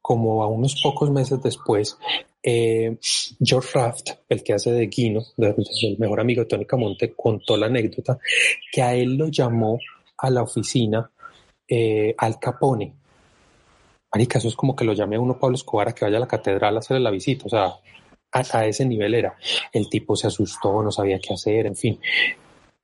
como 0.00 0.42
a 0.42 0.46
unos 0.46 0.80
pocos 0.82 1.10
meses 1.10 1.42
después, 1.42 1.98
eh, 2.42 2.96
George 3.42 3.70
Raft, 3.74 4.10
el 4.28 4.42
que 4.42 4.54
hace 4.54 4.72
de 4.72 4.86
Guino, 4.86 5.22
el 5.36 5.98
mejor 5.98 6.20
amigo 6.20 6.42
de 6.42 6.46
Tony 6.46 6.64
Camonte, 6.66 7.14
contó 7.14 7.56
la 7.56 7.66
anécdota 7.66 8.18
que 8.72 8.82
a 8.82 8.94
él 8.94 9.16
lo 9.16 9.28
llamó 9.28 9.78
a 10.18 10.30
la 10.30 10.42
oficina 10.42 11.10
eh, 11.68 12.14
Al 12.16 12.38
Capone. 12.38 12.94
Marica, 14.12 14.38
eso 14.38 14.48
es 14.48 14.56
como 14.56 14.74
que 14.74 14.84
lo 14.84 14.92
llame 14.92 15.16
a 15.16 15.20
uno 15.20 15.38
Pablo 15.38 15.54
Escobar 15.54 15.88
a 15.88 15.94
que 15.94 16.04
vaya 16.04 16.16
a 16.16 16.20
la 16.20 16.28
catedral 16.28 16.76
a 16.76 16.80
hacerle 16.80 17.02
la 17.02 17.10
visita, 17.10 17.44
o 17.46 17.48
sea, 17.48 17.66
a, 18.32 18.58
a 18.58 18.66
ese 18.66 18.84
nivel 18.84 19.14
era. 19.14 19.36
El 19.72 19.88
tipo 19.88 20.16
se 20.16 20.26
asustó, 20.26 20.82
no 20.82 20.90
sabía 20.90 21.18
qué 21.20 21.34
hacer, 21.34 21.66
en 21.66 21.76
fin. 21.76 22.00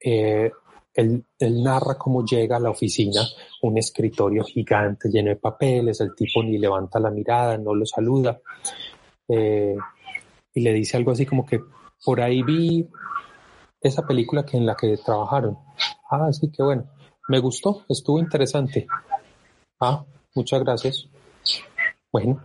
Eh, 0.00 0.50
él, 0.96 1.24
narra 1.38 1.96
cómo 1.98 2.24
llega 2.24 2.56
a 2.56 2.60
la 2.60 2.70
oficina, 2.70 3.20
un 3.62 3.78
escritorio 3.78 4.42
gigante 4.44 5.08
lleno 5.10 5.30
de 5.30 5.36
papeles, 5.36 6.00
el 6.00 6.14
tipo 6.14 6.42
ni 6.42 6.58
levanta 6.58 6.98
la 6.98 7.10
mirada, 7.10 7.58
no 7.58 7.74
lo 7.74 7.84
saluda. 7.84 8.40
Eh, 9.28 9.76
y 10.54 10.60
le 10.60 10.72
dice 10.72 10.96
algo 10.96 11.10
así 11.10 11.26
como 11.26 11.44
que 11.44 11.60
por 12.04 12.20
ahí 12.20 12.42
vi 12.42 12.88
esa 13.80 14.06
película 14.06 14.44
que 14.44 14.56
en 14.56 14.66
la 14.66 14.74
que 14.74 14.96
trabajaron. 14.96 15.58
Ah, 16.10 16.32
sí, 16.32 16.50
que 16.50 16.62
bueno. 16.62 16.84
Me 17.28 17.40
gustó, 17.40 17.84
estuvo 17.88 18.20
interesante. 18.20 18.86
Ah, 19.80 20.04
muchas 20.34 20.62
gracias. 20.62 21.08
Bueno, 22.12 22.40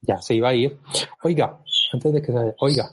ya 0.00 0.22
se 0.22 0.36
iba 0.36 0.50
a 0.50 0.54
ir. 0.54 0.78
Oiga, 1.22 1.58
antes 1.92 2.12
de 2.12 2.22
que 2.22 2.32
se 2.32 2.54
oiga, 2.60 2.92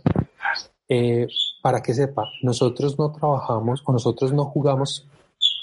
eh, 0.89 1.27
para 1.61 1.81
que 1.81 1.93
sepa, 1.93 2.23
nosotros 2.43 2.97
no 2.97 3.11
trabajamos 3.11 3.81
o 3.85 3.91
nosotros 3.91 4.33
no 4.33 4.45
jugamos 4.45 5.07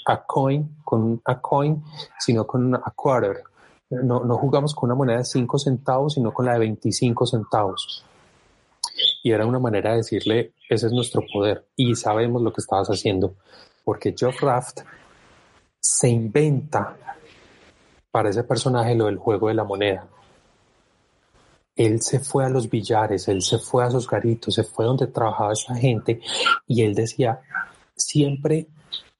a 0.05 0.23
coin 0.23 0.77
con 0.83 1.21
a 1.25 1.41
coin, 1.41 1.83
sino 2.19 2.45
con 2.45 2.75
a 2.75 2.93
quarter. 2.95 3.43
No, 3.89 4.23
no 4.23 4.37
jugamos 4.37 4.73
con 4.73 4.89
una 4.89 4.95
moneda 4.95 5.19
de 5.19 5.25
5 5.25 5.59
centavos, 5.59 6.13
sino 6.13 6.33
con 6.33 6.45
la 6.45 6.53
de 6.53 6.59
25 6.59 7.25
centavos. 7.25 8.03
Y 9.23 9.31
era 9.31 9.45
una 9.45 9.59
manera 9.59 9.91
de 9.91 9.97
decirle, 9.97 10.53
ese 10.69 10.87
es 10.87 10.93
nuestro 10.93 11.23
poder 11.31 11.67
y 11.75 11.95
sabemos 11.95 12.41
lo 12.41 12.53
que 12.53 12.61
estabas 12.61 12.87
haciendo. 12.89 13.35
Porque 13.83 14.13
Geoff 14.17 14.41
Raft 14.41 14.81
se 15.79 16.09
inventa 16.09 16.95
para 18.11 18.29
ese 18.29 18.43
personaje 18.43 18.95
lo 18.95 19.05
del 19.05 19.17
juego 19.17 19.49
de 19.49 19.53
la 19.53 19.63
moneda. 19.63 20.07
Él 21.75 22.01
se 22.01 22.19
fue 22.19 22.45
a 22.45 22.49
los 22.49 22.69
billares, 22.69 23.27
él 23.27 23.41
se 23.41 23.57
fue 23.57 23.83
a 23.83 23.87
esos 23.87 24.07
garitos, 24.07 24.55
se 24.55 24.63
fue 24.63 24.85
donde 24.85 25.07
trabajaba 25.07 25.53
esa 25.53 25.75
gente 25.75 26.21
y 26.67 26.83
él 26.83 26.95
decía, 26.95 27.41
siempre 27.95 28.67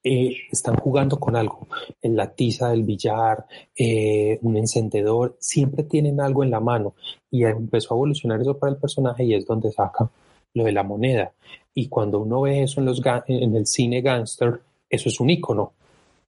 eh, 0.04 0.36
están 0.52 0.76
jugando 0.76 1.20
con 1.20 1.36
algo, 1.36 1.68
en 2.02 2.16
la 2.16 2.34
tiza 2.34 2.70
del 2.70 2.84
billar, 2.84 3.46
eh, 3.76 4.38
un 4.44 4.56
encendedor, 4.56 5.36
siempre 5.40 5.84
tienen 5.84 6.22
algo 6.22 6.44
en 6.44 6.52
la 6.52 6.60
mano 6.60 6.94
y 7.32 7.44
empezó 7.44 7.94
a 7.94 7.98
evolucionar 7.98 8.40
eso 8.40 8.58
para 8.58 8.74
el 8.74 8.80
personaje 8.80 9.26
y 9.26 9.34
es 9.34 9.46
donde 9.46 9.72
saca 9.72 10.10
lo 10.54 10.64
de 10.64 10.72
la 10.72 10.84
moneda. 10.84 11.34
Y 11.74 11.90
cuando 11.90 12.20
uno 12.20 12.42
ve 12.42 12.64
eso 12.64 12.80
en, 12.80 12.86
los 12.86 13.02
en 13.28 13.56
el 13.56 13.66
cine 13.66 14.02
gangster, 14.02 14.62
eso 14.90 15.10
es 15.10 15.20
un 15.20 15.30
icono, 15.30 15.74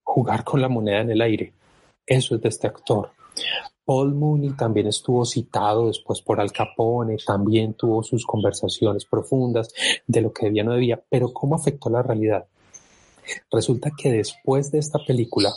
jugar 0.04 0.44
con 0.44 0.60
la 0.60 0.70
moneda 0.70 1.02
en 1.02 1.12
el 1.12 1.22
aire. 1.22 1.54
Eso 2.06 2.36
es 2.36 2.42
de 2.42 2.50
este 2.50 2.68
actor. 2.68 3.12
Paul 3.88 4.16
Mooney 4.16 4.50
también 4.50 4.88
estuvo 4.88 5.24
citado 5.24 5.88
después 5.88 6.22
por 6.22 6.42
Al 6.42 6.52
Capone, 6.52 7.16
también 7.26 7.74
tuvo 7.74 8.04
sus 8.04 8.26
conversaciones 8.26 9.06
profundas 9.06 9.74
de 10.06 10.20
lo 10.20 10.34
que 10.34 10.48
debía 10.48 10.66
no 10.66 10.74
debía, 10.74 11.02
pero 11.10 11.32
¿cómo 11.32 11.56
afectó 11.56 11.90
la 11.90 12.04
realidad? 12.04 12.46
Resulta 13.50 13.90
que 13.98 14.12
después 14.12 14.72
de 14.74 14.80
esta 14.80 15.00
película 15.08 15.54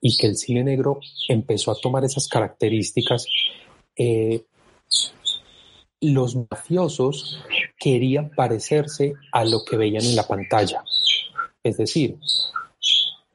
y 0.00 0.16
que 0.16 0.28
el 0.28 0.36
cine 0.38 0.64
negro 0.64 0.98
empezó 1.28 1.72
a 1.72 1.74
tomar 1.74 2.02
esas 2.04 2.26
características, 2.26 3.26
eh, 3.96 4.44
los 6.00 6.36
mafiosos 6.36 7.38
querían 7.78 8.30
parecerse 8.30 9.12
a 9.30 9.44
lo 9.44 9.62
que 9.62 9.76
veían 9.76 10.04
en 10.04 10.16
la 10.16 10.26
pantalla. 10.26 10.82
Es 11.62 11.76
decir, 11.76 12.16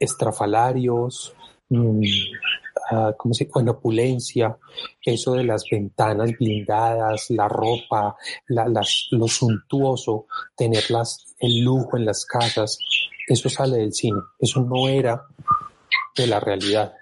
estrafalarios, 0.00 1.34
mmm, 1.68 2.02
uh, 2.90 3.12
¿cómo 3.16 3.34
se 3.34 3.48
Con 3.48 3.68
opulencia, 3.68 4.56
eso 5.04 5.32
de 5.34 5.44
las 5.44 5.64
ventanas 5.70 6.30
blindadas, 6.38 7.30
la 7.30 7.48
ropa, 7.48 8.16
la, 8.48 8.68
las, 8.68 9.08
lo 9.10 9.28
suntuoso, 9.28 10.26
tener 10.56 10.90
las, 10.90 11.34
el 11.38 11.60
lujo 11.62 11.96
en 11.96 12.06
las 12.06 12.24
casas, 12.24 12.78
eso 13.26 13.48
sale 13.48 13.78
del 13.78 13.92
cine, 13.92 14.20
eso 14.38 14.60
no 14.60 14.88
era 14.88 15.22
de 16.16 16.26
la 16.26 16.40
realidad. 16.40 16.94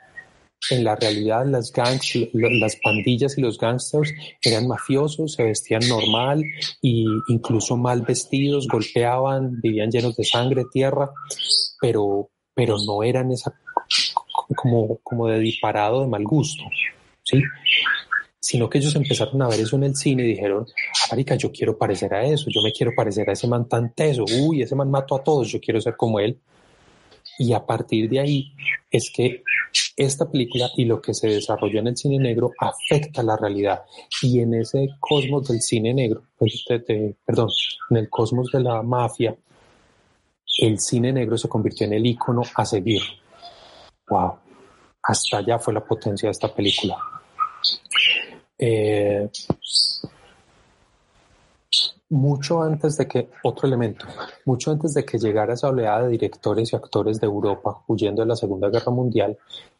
En 0.71 0.83
la 0.83 0.97
realidad 0.97 1.47
las 1.47 1.73
gangs, 1.73 2.19
las 2.33 2.77
pandillas 2.83 3.39
y 3.39 3.41
los 3.41 3.59
gangsters 3.59 4.13
eran 4.43 4.67
mafiosos, 4.67 5.35
se 5.35 5.45
vestían 5.45 5.89
normal 5.89 6.43
e 6.83 7.05
incluso 7.29 7.77
mal 7.77 8.03
vestidos, 8.03 8.67
golpeaban, 8.67 9.61
vivían 9.61 9.91
llenos 9.91 10.17
de 10.17 10.25
sangre, 10.25 10.65
tierra, 10.71 11.11
pero 11.81 12.31
pero 12.59 12.77
no 12.85 13.05
eran 13.05 13.31
esa 13.31 13.55
como, 14.55 14.99
como 15.03 15.27
de 15.29 15.39
disparado 15.39 16.03
de 16.03 16.09
mal 16.09 16.25
gusto, 16.25 16.65
¿sí? 17.23 17.43
Sino 18.41 18.69
que 18.69 18.79
ellos 18.79 18.95
empezaron 18.97 19.43
a 19.43 19.49
ver 19.49 19.61
eso 19.61 19.77
en 19.77 19.85
el 19.85 19.97
cine 19.97 20.25
y 20.25 20.29
dijeron, 20.29 20.67
ah, 20.69 21.07
marica, 21.11 21.35
yo 21.35 21.53
quiero 21.53 21.77
parecer 21.77 22.15
a 22.15 22.25
eso, 22.25 22.47
yo 22.49 22.63
me 22.63 22.73
quiero 22.73 22.93
parecer 22.97 23.29
a 23.29 23.33
ese 23.33 23.47
man 23.47 23.69
tan 23.69 23.93
teso, 23.93 24.25
uy, 24.43 24.63
ese 24.63 24.75
man 24.75 24.91
mató 24.91 25.17
a 25.17 25.23
todos, 25.23 25.49
yo 25.49 25.61
quiero 25.61 25.81
ser 25.81 25.97
como 25.97 26.21
él. 26.21 26.39
Y 27.41 27.53
a 27.53 27.65
partir 27.65 28.09
de 28.11 28.19
ahí 28.19 28.53
es 28.91 29.13
que 29.15 29.45
esta 29.97 30.31
película 30.31 30.71
y 30.77 30.85
lo 30.85 31.01
que 31.01 31.15
se 31.15 31.29
desarrolló 31.29 31.81
en 31.81 31.89
el 31.89 31.97
cine 31.97 32.19
negro 32.19 32.53
afecta 32.59 33.23
la 33.23 33.37
realidad. 33.37 33.83
Y 34.23 34.41
en 34.41 34.55
ese 34.55 34.89
cosmos 34.99 35.49
del 35.49 35.61
cine 35.61 35.95
negro, 35.95 36.23
pues, 36.37 36.65
perdón, 37.25 37.49
en 37.91 37.97
el 37.97 38.09
cosmos 38.09 38.51
de 38.53 38.61
la 38.61 38.83
mafia, 38.83 39.37
el 40.59 40.79
cine 40.81 41.13
negro 41.13 41.39
se 41.39 41.49
convirtió 41.49 41.87
en 41.87 41.93
el 41.93 42.07
icono 42.07 42.43
a 42.55 42.65
seguir. 42.65 43.03
Wow, 44.09 44.39
hasta 45.03 45.39
allá 45.39 45.59
fue 45.59 45.75
la 45.75 45.85
potencia 45.85 46.29
de 46.29 46.33
esta 46.33 46.53
película. 46.53 46.97
Eh, 48.59 49.29
mucho 52.11 52.63
antes 52.63 52.97
de 52.97 53.07
que, 53.07 53.31
otro 53.43 53.69
elemento, 53.69 54.07
mucho 54.47 54.71
antes 54.71 54.95
de 54.95 55.05
que 55.05 55.19
llegara 55.19 55.55
esa 55.55 55.69
oleada 55.69 56.05
de 56.05 56.09
directores 56.09 56.73
y 56.73 56.77
actores 56.77 57.21
de 57.21 57.27
Europa 57.27 57.83
huyendo 57.87 58.23
de 58.23 58.29
la 58.29 58.37
Segunda 58.37 58.71
Guerra 58.71 58.91
Mundial, 58.91 59.37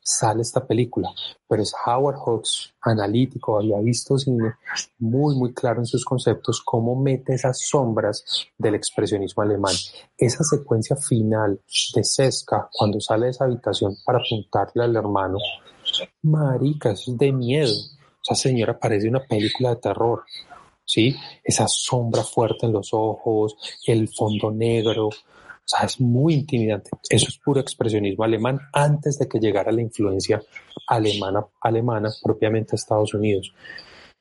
sale 0.09 0.43
esta 0.43 0.67
película. 0.67 1.11
Pero 1.47 1.63
es 1.63 1.73
Howard 1.87 2.17
Hawks, 2.17 2.73
analítico, 2.81 3.59
había 3.59 3.79
visto 3.79 4.19
cine 4.19 4.55
muy, 4.99 5.37
muy 5.37 5.53
claro 5.53 5.81
en 5.81 5.87
sus 5.87 6.05
conceptos, 6.05 6.63
cómo 6.65 6.97
mete 6.97 7.35
esas 7.35 7.61
sombras 7.61 8.25
del 8.57 8.75
expresionismo 8.75 9.43
alemán. 9.43 9.75
Esa 10.17 10.43
secuencia 10.45 10.97
final 10.97 11.61
de 11.95 12.05
Sesca, 12.05 12.69
cuando 12.73 13.01
sale 13.01 13.27
de 13.27 13.33
esa 13.33 13.45
habitación 13.45 13.97
para 14.05 14.19
apuntarle 14.19 14.85
al 14.85 14.97
hermano, 14.97 15.39
marica, 16.23 16.93
es 16.93 17.05
de 17.07 17.33
miedo. 17.33 17.75
Esa 18.23 18.35
señora 18.35 18.79
parece 18.79 19.09
una 19.09 19.21
película 19.21 19.71
de 19.71 19.77
terror. 19.77 20.25
¿sí? 20.85 21.15
Esa 21.45 21.69
sombra 21.69 22.25
fuerte 22.25 22.67
en 22.67 22.73
los 22.73 22.91
ojos, 22.93 23.57
el 23.87 24.09
fondo 24.09 24.51
negro, 24.51 25.11
o 25.69 25.77
sea, 25.77 25.85
es 25.85 26.01
muy 26.01 26.33
intimidante. 26.33 26.89
Eso 27.11 27.27
es 27.29 27.37
puro 27.39 27.61
expresionismo 27.61 28.25
alemán 28.25 28.59
antes 28.73 29.19
de 29.19 29.29
que 29.29 29.39
llegara 29.39 29.71
la 29.71 29.83
influencia 29.83 30.41
alemana, 30.87 31.45
alemana 31.61 32.09
propiamente 32.23 32.71
a 32.73 32.77
Estados 32.77 33.13
Unidos. 33.13 33.53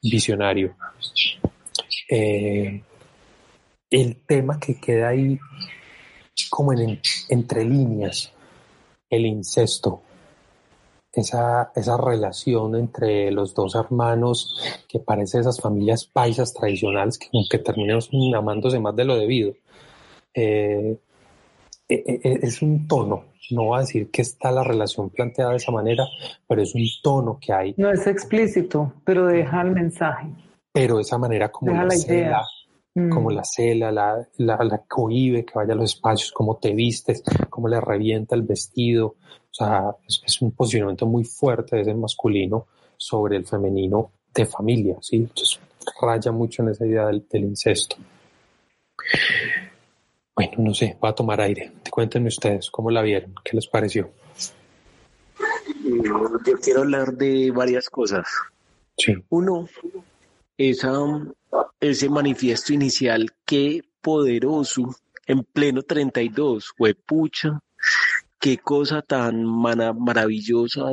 Visionario. 0.02 0.76
Eh, 2.10 2.84
el 3.90 4.26
tema 4.26 4.60
que 4.60 4.78
queda 4.78 5.08
ahí 5.08 5.40
como 6.50 6.74
en, 6.74 7.00
entre 7.30 7.64
líneas, 7.64 8.34
el 9.10 9.26
incesto 9.26 10.02
esa, 11.14 11.72
esa 11.76 11.98
relación 11.98 12.76
entre 12.76 13.32
los 13.32 13.54
dos 13.54 13.74
hermanos 13.76 14.54
que 14.88 15.00
parece 15.00 15.40
esas 15.40 15.62
familias 15.62 16.06
paisas 16.06 16.54
tradicionales 16.54 17.18
que, 17.18 17.30
que 17.50 17.60
terminan 17.60 18.00
amándose 18.36 18.80
más 18.80 18.96
de 18.98 19.06
lo 19.06 19.16
debido. 19.16 19.54
Eh, 20.34 20.98
es 21.90 22.62
un 22.62 22.88
tono, 22.88 23.26
no 23.52 23.70
va 23.70 23.78
a 23.78 23.82
decir 23.82 24.10
que 24.12 24.22
está 24.22 24.52
la 24.52 24.64
relación 24.64 25.10
planteada 25.10 25.52
de 25.52 25.58
esa 25.58 25.72
manera, 25.72 26.06
pero 26.48 26.62
es 26.62 26.76
un 26.76 26.86
tono 27.02 27.40
que 27.40 27.54
hay. 27.54 27.74
No 27.78 27.92
es 27.92 28.06
explícito, 28.08 28.94
pero 29.06 29.26
deja 29.26 29.62
el 29.62 29.72
mensaje. 29.72 30.28
Pero 30.72 31.00
esa 31.00 31.18
manera 31.18 31.50
como 31.50 31.72
la, 31.72 31.90
cela, 31.90 32.46
mm. 32.94 33.10
como 33.10 33.32
la 33.32 33.44
cela, 33.44 33.92
la, 33.92 34.28
la, 34.38 34.58
la 34.64 34.84
cohibe 34.88 35.46
que 35.46 35.54
vaya 35.56 35.74
a 35.74 35.78
los 35.78 35.96
espacios, 35.96 36.32
cómo 36.32 36.58
te 36.58 36.74
vistes, 36.74 37.24
cómo 37.50 37.68
le 37.68 37.80
revienta 37.80 38.36
el 38.36 38.44
vestido, 38.44 39.08
o 39.08 39.54
sea, 39.58 39.96
es, 40.08 40.42
un 40.42 40.52
posicionamiento 40.52 41.08
muy 41.08 41.24
fuerte 41.24 41.78
desde 41.78 41.92
el 41.92 41.98
masculino 41.98 42.68
sobre 42.96 43.38
el 43.38 43.46
femenino 43.46 44.12
de 44.34 44.46
familia, 44.46 44.98
¿sí? 45.02 45.18
Entonces 45.18 45.60
raya 46.00 46.32
mucho 46.32 46.62
en 46.62 46.70
esa 46.70 46.86
idea 46.86 47.08
del, 47.08 47.26
incesto. 47.34 47.96
Bueno, 50.38 50.54
no 50.60 50.74
sé, 50.76 50.96
va 51.04 51.10
a 51.10 51.16
tomar 51.16 51.42
aire. 51.42 51.72
Cuéntenme 51.90 52.28
ustedes, 52.28 52.70
¿cómo 52.70 52.92
la 52.92 53.02
vieron? 53.02 53.34
¿Qué 53.44 53.56
les 53.56 53.66
pareció? 53.66 54.12
Yo 55.84 56.60
quiero 56.62 56.82
hablar 56.82 57.14
de 57.14 57.50
varias 57.50 57.90
cosas. 57.90 58.28
Sí. 58.96 59.16
Uno, 59.30 59.68
esa, 60.56 60.94
ese 61.80 62.10
manifiesto 62.10 62.72
inicial, 62.72 63.32
qué 63.46 63.82
poderoso, 64.00 64.96
en 65.26 65.44
pleno 65.44 65.82
32, 65.82 66.72
huepucha, 66.78 67.60
qué 68.40 68.58
cosa 68.58 69.02
tan 69.02 69.46
maravillosa 69.46 70.92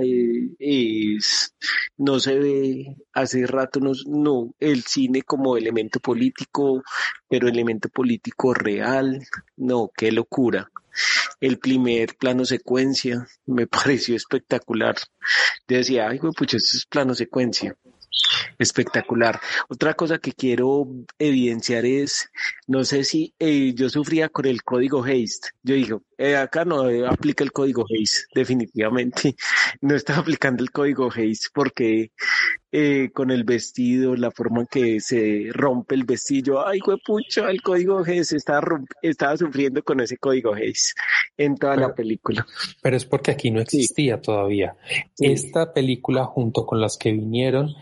es. 0.59 1.54
No 1.96 2.18
se 2.20 2.38
ve 2.38 2.96
hace 3.12 3.46
rato, 3.46 3.80
no, 3.80 4.54
el 4.59 4.83
cine 4.83 5.22
como 5.22 5.57
elemento 5.57 6.00
político, 6.00 6.83
pero 7.28 7.48
elemento 7.48 7.88
político 7.88 8.54
real, 8.54 9.22
no, 9.57 9.90
qué 9.96 10.11
locura. 10.12 10.70
El 11.40 11.59
primer 11.59 12.16
plano 12.16 12.44
secuencia 12.44 13.26
me 13.46 13.66
pareció 13.66 14.16
espectacular. 14.16 14.96
Decía, 15.66 16.09
ay, 16.09 16.18
pues 16.18 16.54
esto 16.54 16.76
es 16.76 16.87
plano 16.87 17.14
secuencia. 17.14 17.76
Espectacular. 18.59 19.40
Otra 19.68 19.94
cosa 19.94 20.18
que 20.18 20.33
quiero 20.33 20.87
evidenciar 21.18 21.85
es, 21.85 22.31
no 22.66 22.85
sé 22.85 23.05
si 23.05 23.35
eh, 23.38 23.72
yo 23.74 23.88
sufría 23.88 24.29
con 24.29 24.46
el 24.46 24.62
código 24.62 25.03
haste. 25.05 25.48
Yo 25.62 25.74
digo, 25.74 26.03
eh, 26.18 26.37
acá 26.37 26.64
no 26.64 26.88
eh, 26.88 27.07
aplica 27.07 27.44
el 27.44 27.53
código 27.53 27.85
haste, 27.85 28.27
definitivamente. 28.35 29.35
No 29.81 29.94
está 29.96 30.18
aplicando 30.18 30.62
el 30.62 30.70
código 30.70 31.09
haste 31.09 31.48
porque 31.53 32.12
eh, 32.70 33.11
con 33.12 33.31
el 33.31 33.44
vestido, 33.44 34.14
la 34.16 34.31
forma 34.31 34.61
en 34.61 34.66
que 34.66 35.00
se 35.00 35.48
rompe 35.53 35.94
el 35.94 36.05
vestido, 36.05 36.66
ay, 36.66 36.81
pucha, 37.05 37.50
el 37.50 37.61
código 37.61 37.98
haste 37.98 38.37
estaba, 38.37 38.81
estaba 39.03 39.37
sufriendo 39.37 39.83
con 39.83 40.00
ese 40.00 40.16
código 40.16 40.55
haste 40.55 40.94
en 41.37 41.57
toda 41.57 41.77
la 41.77 41.94
película. 41.94 42.46
Pero 42.83 42.96
es 42.96 43.05
porque 43.05 43.33
aquí 43.33 43.50
no 43.50 43.61
existía 43.61 44.20
todavía. 44.20 44.77
Esta 45.18 45.72
película, 45.72 46.24
junto 46.24 46.66
con 46.66 46.81
las 46.81 46.96
que 46.96 47.12
vinieron, 47.12 47.74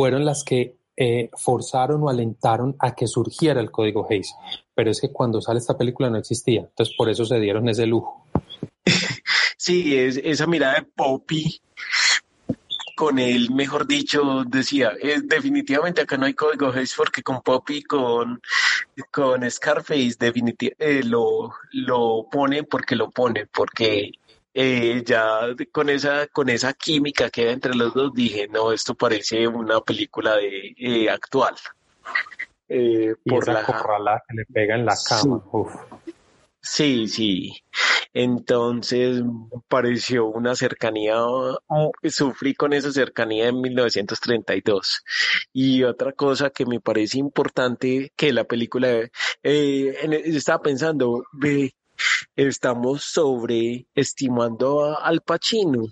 fueron 0.00 0.24
las 0.24 0.44
que 0.44 0.76
eh, 0.96 1.28
forzaron 1.36 2.02
o 2.02 2.08
alentaron 2.08 2.74
a 2.78 2.94
que 2.94 3.06
surgiera 3.06 3.60
el 3.60 3.70
código 3.70 4.06
Hayes. 4.08 4.34
Pero 4.74 4.90
es 4.90 4.98
que 4.98 5.12
cuando 5.12 5.42
sale 5.42 5.58
esta 5.58 5.76
película 5.76 6.08
no 6.08 6.16
existía. 6.16 6.60
Entonces 6.62 6.94
por 6.96 7.10
eso 7.10 7.26
se 7.26 7.38
dieron 7.38 7.68
ese 7.68 7.84
lujo. 7.84 8.24
Sí, 9.58 9.94
es, 9.94 10.16
esa 10.16 10.46
mirada 10.46 10.76
de 10.76 10.82
Poppy 10.84 11.60
con 12.96 13.18
él, 13.18 13.50
mejor 13.50 13.86
dicho, 13.86 14.42
decía, 14.46 14.92
es, 15.02 15.28
definitivamente 15.28 16.00
acá 16.00 16.16
no 16.16 16.24
hay 16.24 16.32
código 16.32 16.72
Hayes 16.72 16.94
porque 16.96 17.22
con 17.22 17.42
Poppy, 17.42 17.82
con, 17.82 18.40
con 19.10 19.50
Scarface, 19.50 20.16
definitivamente 20.18 20.76
eh, 20.78 21.02
lo, 21.04 21.52
lo 21.72 22.26
ponen 22.32 22.64
porque 22.64 22.96
lo 22.96 23.10
ponen, 23.10 23.50
porque 23.52 24.12
eh, 24.52 25.02
ya 25.04 25.40
con 25.72 25.88
esa, 25.88 26.26
con 26.28 26.48
esa 26.48 26.72
química 26.72 27.30
que 27.30 27.42
hay 27.42 27.52
entre 27.54 27.74
los 27.74 27.94
dos 27.94 28.12
dije, 28.14 28.48
no, 28.48 28.72
esto 28.72 28.94
parece 28.94 29.46
una 29.46 29.80
película 29.80 30.36
de 30.36 30.74
eh, 30.76 31.10
actual. 31.10 31.54
Eh, 32.68 33.14
por 33.24 33.48
la 33.48 33.64
corrala 33.64 34.22
que 34.28 34.34
le 34.36 34.44
pega 34.46 34.76
en 34.76 34.86
la 34.86 34.94
cama. 35.08 35.42
Sí, 36.62 37.08
sí. 37.08 37.52
Entonces 38.12 39.22
pareció 39.68 40.26
una 40.26 40.54
cercanía, 40.54 41.14
sufrí 42.08 42.54
con 42.54 42.72
esa 42.72 42.92
cercanía 42.92 43.48
en 43.48 43.60
1932. 43.60 45.04
Y 45.52 45.84
otra 45.84 46.12
cosa 46.12 46.50
que 46.50 46.66
me 46.66 46.80
parece 46.80 47.18
importante 47.18 48.12
que 48.16 48.32
la 48.32 48.44
película, 48.44 48.88
eh, 49.42 50.22
estaba 50.24 50.60
pensando, 50.62 51.24
ve, 51.32 51.74
estamos 52.36 53.04
sobreestimando 53.04 54.84
a 54.84 54.94
Al 55.06 55.20
Pacino. 55.20 55.84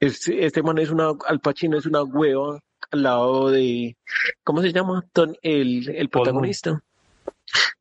Este, 0.00 0.44
este 0.44 0.62
man 0.62 0.78
es 0.78 0.90
una, 0.90 1.12
Al 1.26 1.40
Pacino 1.40 1.78
es 1.78 1.86
una 1.86 2.02
hueva 2.02 2.60
al 2.90 3.02
lado 3.02 3.50
de, 3.50 3.96
¿cómo 4.44 4.60
se 4.60 4.72
llama? 4.72 5.04
el, 5.42 5.88
el 5.88 6.08
protagonista. 6.08 6.82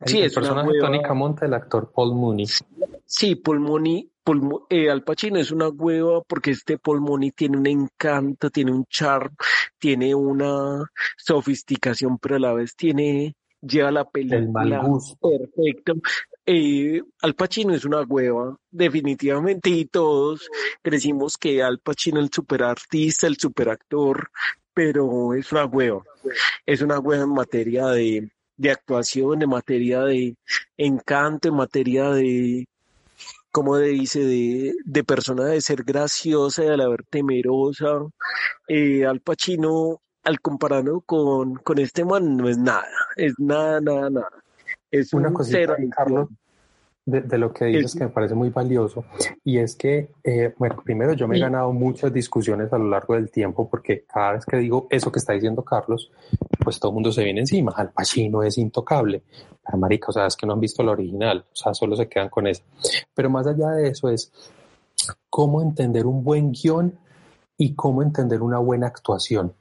sí, 0.05 0.19
el 0.19 0.25
es 0.25 0.33
personaje 0.33 0.71
de 0.71 0.79
Tony 0.79 1.01
Camonte, 1.01 1.45
el 1.45 1.53
actor 1.53 1.91
Paul 1.93 2.15
Mooney. 2.15 2.47
Sí, 3.05 3.35
Paul 3.35 3.59
Mooney, 3.59 4.09
eh, 4.69 4.89
Al 4.89 5.03
Pacino 5.03 5.39
es 5.39 5.51
una 5.51 5.67
hueva 5.67 6.21
porque 6.21 6.51
este 6.51 6.77
Paul 6.77 7.01
Mooney 7.01 7.31
tiene 7.31 7.57
un 7.57 7.67
encanto, 7.67 8.49
tiene 8.49 8.71
un 8.71 8.85
charm, 8.85 9.35
tiene 9.77 10.15
una 10.15 10.85
sofisticación, 11.17 12.17
pero 12.19 12.37
a 12.37 12.39
la 12.39 12.53
vez 12.53 12.75
tiene 12.75 13.35
lleva 13.61 13.91
la 13.91 14.09
película 14.09 14.83
perfecto. 15.21 15.93
Eh, 16.45 17.01
Al 17.21 17.35
Pacino 17.35 17.73
es 17.73 17.85
una 17.85 18.01
hueva, 18.01 18.57
definitivamente, 18.71 19.69
y 19.69 19.85
todos 19.85 20.49
crecimos 20.81 21.37
que 21.37 21.61
Al 21.61 21.79
Pacino 21.79 22.19
el 22.19 22.29
superartista, 22.33 23.27
el 23.27 23.37
superactor, 23.37 24.31
pero 24.73 25.33
es 25.33 25.51
una 25.51 25.65
hueva. 25.65 26.03
Es 26.65 26.81
una 26.81 26.99
hueva 26.99 27.23
en 27.23 27.33
materia 27.33 27.87
de, 27.87 28.31
de 28.57 28.71
actuación, 28.71 29.41
en 29.41 29.49
materia 29.49 30.01
de 30.01 30.35
encanto, 30.77 31.49
en 31.49 31.55
materia 31.55 32.09
de, 32.09 32.67
como 33.51 33.77
dice, 33.77 34.21
de, 34.25 34.73
de 34.83 35.03
persona 35.03 35.45
de 35.45 35.61
ser 35.61 35.83
graciosa, 35.83 36.63
de 36.63 36.77
la 36.77 36.87
ver 36.87 37.03
temerosa. 37.09 37.99
Eh, 38.67 39.05
Al 39.05 39.19
Pacino, 39.21 40.01
al 40.23 40.39
compararlo 40.41 41.01
con, 41.01 41.55
con 41.55 41.79
este 41.79 42.05
man, 42.05 42.37
no 42.37 42.49
es 42.49 42.57
nada, 42.57 42.87
es 43.15 43.33
nada, 43.37 43.79
nada, 43.81 44.09
nada. 44.09 44.40
Es 44.91 45.13
una 45.13 45.31
cosa, 45.31 45.57
Carlos, 45.95 46.29
de, 47.05 47.37
lo 47.37 47.51
que 47.51 47.65
dices 47.65 47.95
que 47.95 48.03
me 48.03 48.09
parece 48.09 48.35
muy 48.35 48.49
valioso, 48.49 49.05
y 49.43 49.57
es 49.57 49.75
que, 49.75 50.11
eh, 50.23 50.53
bueno, 50.57 50.81
primero 50.83 51.13
yo 51.13 51.27
me 51.27 51.37
he 51.37 51.39
ganado 51.39 51.73
muchas 51.73 52.13
discusiones 52.13 52.71
a 52.71 52.77
lo 52.77 52.87
largo 52.89 53.15
del 53.15 53.31
tiempo, 53.31 53.67
porque 53.69 54.05
cada 54.05 54.33
vez 54.33 54.45
que 54.45 54.57
digo 54.57 54.87
eso 54.89 55.11
que 55.11 55.19
está 55.19 55.33
diciendo 55.33 55.63
Carlos, 55.63 56.11
pues 56.59 56.79
todo 56.79 56.91
el 56.91 56.95
mundo 56.95 57.11
se 57.11 57.23
viene 57.23 57.39
encima, 57.39 57.73
Al 57.75 57.91
Pacino 57.91 58.43
es 58.43 58.57
intocable, 58.57 59.23
pero 59.65 59.77
marica, 59.77 60.07
o 60.09 60.11
sea, 60.11 60.27
es 60.27 60.35
que 60.35 60.45
no 60.45 60.53
han 60.53 60.59
visto 60.59 60.83
la 60.83 60.91
original, 60.91 61.45
o 61.51 61.55
sea, 61.55 61.73
solo 61.73 61.95
se 61.95 62.07
quedan 62.07 62.29
con 62.29 62.45
eso. 62.47 62.63
Pero 63.13 63.29
más 63.29 63.47
allá 63.47 63.71
de 63.71 63.87
eso 63.87 64.09
es 64.09 64.31
cómo 65.29 65.61
entender 65.61 66.05
un 66.05 66.23
buen 66.23 66.51
guion 66.51 66.99
y 67.57 67.73
cómo 67.73 68.03
entender 68.03 68.41
una 68.41 68.59
buena 68.59 68.87
actuación, 68.87 69.53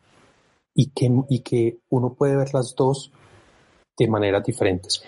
y 0.74 0.90
que, 0.90 1.10
y 1.30 1.40
que 1.40 1.78
uno 1.88 2.12
puede 2.12 2.36
ver 2.36 2.52
las 2.52 2.74
dos 2.74 3.12
de 4.04 4.10
maneras 4.10 4.44
diferentes. 4.44 5.02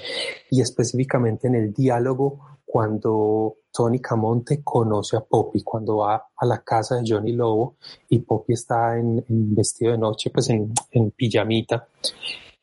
Y 0.50 0.61
específicamente 0.61 1.48
en 1.48 1.55
el 1.55 1.72
diálogo 1.72 2.52
cuando 2.64 3.57
Tony 3.70 4.00
Camonte 4.00 4.62
conoce 4.62 5.16
a 5.16 5.20
Poppy, 5.20 5.62
cuando 5.62 5.98
va 5.98 6.28
a 6.35 6.46
la 6.46 6.62
casa 6.64 6.96
de 6.96 7.02
Johnny 7.07 7.33
Lobo 7.33 7.76
y 8.09 8.20
Poppy 8.20 8.55
está 8.55 8.98
en, 8.98 9.22
vestido 9.28 9.92
de 9.92 9.98
noche, 9.98 10.31
pues 10.31 10.48
en, 10.48 10.72
en 10.90 11.11
pijamita. 11.11 11.87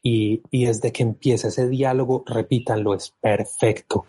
Y, 0.02 0.42
y, 0.50 0.66
desde 0.66 0.92
que 0.92 1.04
empieza 1.04 1.50
ese 1.50 1.68
diálogo, 1.68 2.24
repítanlo, 2.26 2.96
es 2.96 3.14
perfecto. 3.22 4.06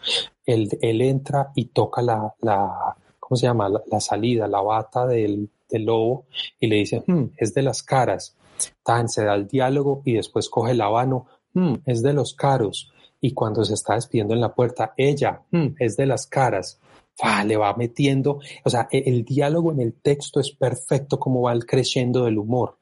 Él, 0.47 0.71
él 0.81 1.03
entra 1.03 1.51
y 1.55 1.67
toca 1.67 2.01
la, 2.01 2.35
la 2.41 2.97
¿cómo 3.19 3.37
se 3.37 3.47
llama? 3.47 3.69
La, 3.69 4.01
salida, 4.01 4.49
la 4.49 4.61
bata 4.61 5.07
del, 5.07 5.51
del, 5.69 5.85
lobo 5.85 6.25
y 6.59 6.67
le 6.67 6.77
dice, 6.77 7.05
hmm, 7.07 7.33
es 7.37 7.55
de 7.55 7.63
las 7.63 7.83
caras. 7.83 8.37
Tan, 8.83 9.09
se 9.09 9.25
da 9.25 9.35
el 9.35 9.47
diálogo 9.47 10.03
y 10.05 10.15
después 10.15 10.49
coge 10.49 10.75
la 10.75 10.91
mano, 10.91 11.27
Mm, 11.55 11.75
es 11.85 12.03
de 12.03 12.13
los 12.13 12.35
caros. 12.35 12.93
Y 13.21 13.33
cuando 13.33 13.65
se 13.65 13.75
está 13.75 13.95
despidiendo 13.95 14.35
en 14.35 14.41
la 14.41 14.55
puerta, 14.55 14.95
ella, 14.97 15.43
mm, 15.51 15.67
es 15.79 15.97
de 15.97 16.07
las 16.07 16.27
caras. 16.27 16.79
le 17.45 17.57
va 17.59 17.75
metiendo, 17.77 18.41
o 18.65 18.71
sea, 18.71 18.89
e, 18.91 19.03
el, 19.07 19.27
diálogo 19.27 19.73
en 19.73 19.81
el 19.81 19.93
texto 19.93 20.41
es 20.41 20.53
perfecto 20.53 21.19
como 21.19 21.43
va 21.43 21.53
el 21.53 21.67
creciendo 21.67 22.25
del 22.25 22.39
humor, 22.39 22.79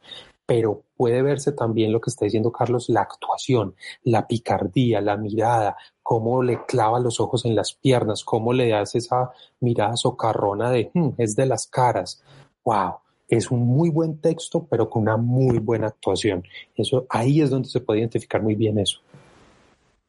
pero 0.46 0.84
puede 0.96 1.22
verse 1.22 1.50
también 1.50 1.90
lo 1.92 2.00
que 2.00 2.10
está 2.10 2.24
diciendo 2.24 2.52
Carlos, 2.52 2.88
la 2.88 3.00
actuación, 3.00 3.74
la 4.04 4.28
picardía, 4.28 5.00
la 5.00 5.16
mirada, 5.16 5.76
cómo 6.04 6.40
le 6.44 6.64
clava 6.66 7.00
los 7.00 7.18
ojos 7.18 7.46
en 7.46 7.56
las 7.56 7.72
piernas, 7.72 8.22
cómo 8.22 8.52
le 8.52 8.72
hace 8.74 8.98
esa 8.98 9.32
mirada 9.58 9.96
socarrona 9.96 10.70
de, 10.70 10.92
mm, 10.94 11.08
es 11.18 11.34
de 11.34 11.46
las 11.46 11.66
caras. 11.66 12.22
Wow 12.64 12.98
es 13.28 13.50
un 13.50 13.60
muy 13.60 13.90
buen 13.90 14.20
texto, 14.20 14.66
pero 14.70 14.88
con 14.88 15.02
una 15.02 15.16
muy 15.16 15.58
buena 15.58 15.88
actuación. 15.88 16.44
Eso, 16.74 17.06
ahí 17.10 17.40
es 17.40 17.50
donde 17.50 17.68
se 17.68 17.80
puede 17.80 18.00
identificar 18.00 18.42
muy 18.42 18.54
bien 18.54 18.78
eso. 18.78 19.00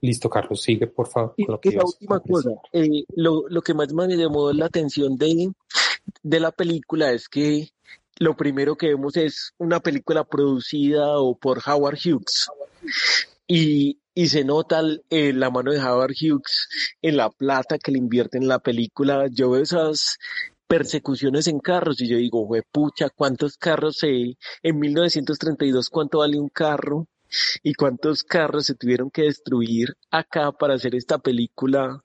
Listo, 0.02 0.30
Carlos, 0.30 0.62
sigue, 0.62 0.88
por 0.88 1.08
favor. 1.08 1.34
Y, 1.36 1.46
la 1.46 1.84
última 1.84 2.20
cosa, 2.22 2.52
eh, 2.72 3.04
lo, 3.16 3.50
lo, 3.50 3.62
que 3.62 3.74
más 3.74 3.92
me 3.94 4.16
llamó 4.16 4.54
la 4.54 4.68
atención 4.68 5.18
de, 5.18 5.52
de 6.24 6.40
la 6.40 6.52
película 6.52 7.12
es 7.12 7.28
que 7.28 7.70
lo 8.18 8.36
primero 8.36 8.78
que 8.78 8.88
vemos 8.88 9.18
es 9.18 9.54
una 9.58 9.82
película 9.82 10.24
producida 10.24 11.20
o 11.20 11.36
por 11.36 11.62
Howard 11.66 11.98
Hughes. 11.98 12.50
Y, 13.46 14.00
y 14.14 14.28
se 14.28 14.44
nota 14.44 14.82
eh, 15.10 15.34
la 15.34 15.50
mano 15.50 15.72
de 15.72 15.80
Howard 15.80 16.12
Hughes 16.12 16.68
en 17.02 17.18
la 17.18 17.30
plata 17.30 17.78
que 17.78 17.92
le 17.92 17.98
invierte 17.98 18.38
en 18.38 18.48
la 18.48 18.60
película. 18.60 19.28
Yo 19.32 19.50
veo 19.50 19.64
esas, 19.64 20.18
persecuciones 20.70 21.48
en 21.48 21.60
carros 21.60 22.00
y 22.00 22.08
yo 22.08 22.18
digo, 22.18 22.48
pucha, 22.72 23.10
¿cuántos 23.10 23.58
carros 23.58 23.98
se, 23.98 24.38
en 24.62 24.80
1932 24.80 25.90
cuánto 25.90 26.20
vale 26.20 26.40
un 26.40 26.50
carro? 26.50 27.08
¿Y 27.64 27.74
cuántos 27.74 28.24
carros 28.24 28.66
se 28.66 28.76
tuvieron 28.76 29.10
que 29.10 29.24
destruir 29.24 29.96
acá 30.12 30.52
para 30.52 30.76
hacer 30.76 30.96
esta 30.96 31.18
película? 31.18 32.04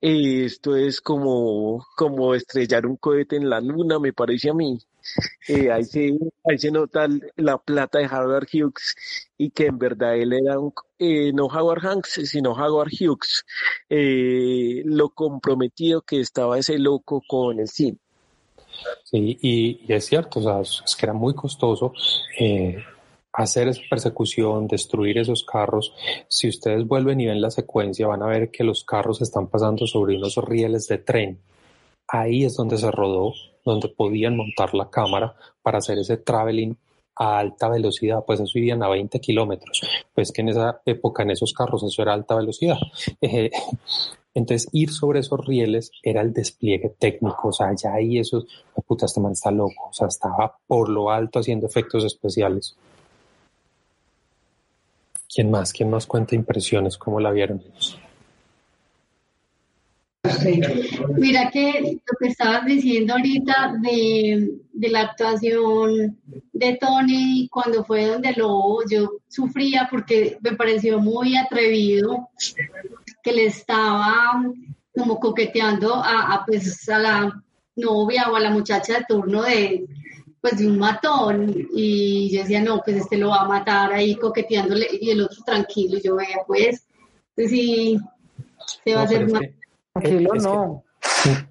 Eh, 0.00 0.44
esto 0.44 0.76
es 0.76 1.00
como, 1.00 1.84
como 1.96 2.34
estrellar 2.34 2.86
un 2.86 2.96
cohete 2.96 3.36
en 3.36 3.50
la 3.50 3.60
luna, 3.60 3.98
me 3.98 4.12
parece 4.12 4.50
a 4.50 4.54
mí. 4.54 4.78
Eh, 5.48 5.72
ahí, 5.72 5.84
se, 5.84 6.14
ahí 6.44 6.58
se 6.58 6.70
nota 6.70 7.08
la 7.36 7.56
plata 7.56 8.00
de 8.00 8.06
Howard 8.06 8.48
Hughes 8.52 8.94
y 9.38 9.48
que 9.48 9.64
en 9.64 9.78
verdad 9.78 10.14
él 10.14 10.34
era 10.34 10.58
un, 10.58 10.74
eh, 10.98 11.32
no 11.32 11.46
Howard 11.46 11.86
Hanks, 11.86 12.20
sino 12.24 12.52
Howard 12.52 12.90
Hughes, 12.92 13.46
eh, 13.88 14.82
lo 14.84 15.08
comprometido 15.08 16.02
que 16.02 16.20
estaba 16.20 16.58
ese 16.58 16.78
loco 16.78 17.22
con 17.26 17.60
el 17.60 17.68
cine. 17.68 17.96
Sí, 19.04 19.38
y, 19.40 19.90
es 19.90 20.04
cierto, 20.04 20.40
o 20.40 20.42
sea, 20.42 20.60
es 20.60 20.94
que 20.94 21.06
era 21.06 21.14
muy 21.14 21.34
costoso 21.34 21.94
hacer 23.38 23.68
esa 23.68 23.82
persecución, 23.88 24.66
destruir 24.66 25.16
esos 25.18 25.44
carros. 25.44 25.94
Si 26.26 26.48
ustedes 26.48 26.86
vuelven 26.86 27.20
y 27.20 27.26
ven 27.26 27.40
la 27.40 27.50
secuencia, 27.50 28.08
van 28.08 28.22
a 28.22 28.26
ver 28.26 28.50
que 28.50 28.64
los 28.64 28.84
carros 28.84 29.22
están 29.22 29.46
pasando 29.46 29.86
sobre 29.86 30.16
unos 30.16 30.36
rieles 30.36 30.88
de 30.88 30.98
tren. 30.98 31.38
Ahí 32.08 32.44
es 32.44 32.56
donde 32.56 32.78
se 32.78 32.90
rodó 32.90 33.34
donde 33.68 33.88
podían 33.88 34.36
montar 34.36 34.74
la 34.74 34.90
cámara 34.90 35.34
para 35.62 35.78
hacer 35.78 35.98
ese 35.98 36.16
traveling 36.16 36.74
a 37.16 37.38
alta 37.38 37.68
velocidad, 37.68 38.24
pues 38.24 38.40
eso 38.40 38.58
irían 38.58 38.82
a 38.82 38.88
20 38.88 39.20
kilómetros. 39.20 39.82
Pues 40.14 40.32
que 40.32 40.40
en 40.40 40.50
esa 40.50 40.80
época, 40.86 41.24
en 41.24 41.30
esos 41.30 41.52
carros, 41.52 41.82
eso 41.82 42.02
era 42.02 42.14
alta 42.14 42.36
velocidad. 42.36 42.78
Entonces, 44.34 44.68
ir 44.72 44.90
sobre 44.92 45.20
esos 45.20 45.44
rieles 45.44 45.90
era 46.02 46.20
el 46.22 46.32
despliegue 46.32 46.94
técnico, 46.98 47.48
o 47.48 47.52
sea, 47.52 47.74
ya 47.74 47.94
ahí 47.94 48.18
eso, 48.18 48.44
oh, 48.74 48.82
puta, 48.82 49.06
este 49.06 49.20
man 49.20 49.32
está 49.32 49.50
loco, 49.50 49.88
o 49.90 49.92
sea, 49.92 50.06
estaba 50.06 50.56
por 50.66 50.88
lo 50.88 51.10
alto 51.10 51.40
haciendo 51.40 51.66
efectos 51.66 52.04
especiales. 52.04 52.76
¿Quién 55.34 55.50
más? 55.50 55.72
¿Quién 55.72 55.90
más 55.90 56.06
cuenta 56.06 56.36
impresiones? 56.36 56.96
¿Cómo 56.96 57.18
la 57.18 57.32
vieron? 57.32 57.62
Mira 61.16 61.50
que 61.50 62.00
lo 62.06 62.18
que 62.18 62.28
estabas 62.28 62.64
diciendo 62.64 63.14
ahorita 63.14 63.74
de, 63.80 64.60
de, 64.72 64.88
la 64.88 65.02
actuación 65.02 66.18
de 66.52 66.78
Tony 66.80 67.48
cuando 67.50 67.84
fue 67.84 68.06
donde 68.06 68.32
lo 68.34 68.78
yo 68.88 69.12
sufría 69.28 69.88
porque 69.90 70.38
me 70.40 70.52
pareció 70.52 70.98
muy 71.00 71.36
atrevido 71.36 72.28
que 73.22 73.32
le 73.32 73.46
estaba 73.46 74.42
como 74.96 75.20
coqueteando 75.20 75.94
a, 75.94 76.34
a, 76.34 76.44
pues 76.44 76.88
a 76.88 76.98
la 76.98 77.42
novia 77.76 78.30
o 78.30 78.36
a 78.36 78.40
la 78.40 78.50
muchacha 78.50 78.98
de 78.98 79.04
turno 79.08 79.42
de 79.42 79.86
pues 80.40 80.58
de 80.58 80.66
un 80.66 80.78
matón. 80.78 81.68
Y 81.72 82.30
yo 82.30 82.40
decía 82.42 82.62
no 82.62 82.80
pues 82.84 82.96
este 82.96 83.16
lo 83.16 83.30
va 83.30 83.42
a 83.42 83.48
matar 83.48 83.92
ahí 83.92 84.16
coqueteándole 84.16 84.86
y 85.00 85.10
el 85.10 85.22
otro 85.22 85.42
tranquilo. 85.44 85.98
Y 85.98 86.02
yo 86.02 86.16
vea 86.16 86.38
pues, 86.46 86.86
pues 87.34 87.50
sí 87.50 87.98
se 88.84 88.94
va 88.94 89.02
a 89.02 89.04
hacer 89.04 89.24
una 89.24 89.40
Tranquilo 90.00 90.34
no. 90.34 90.84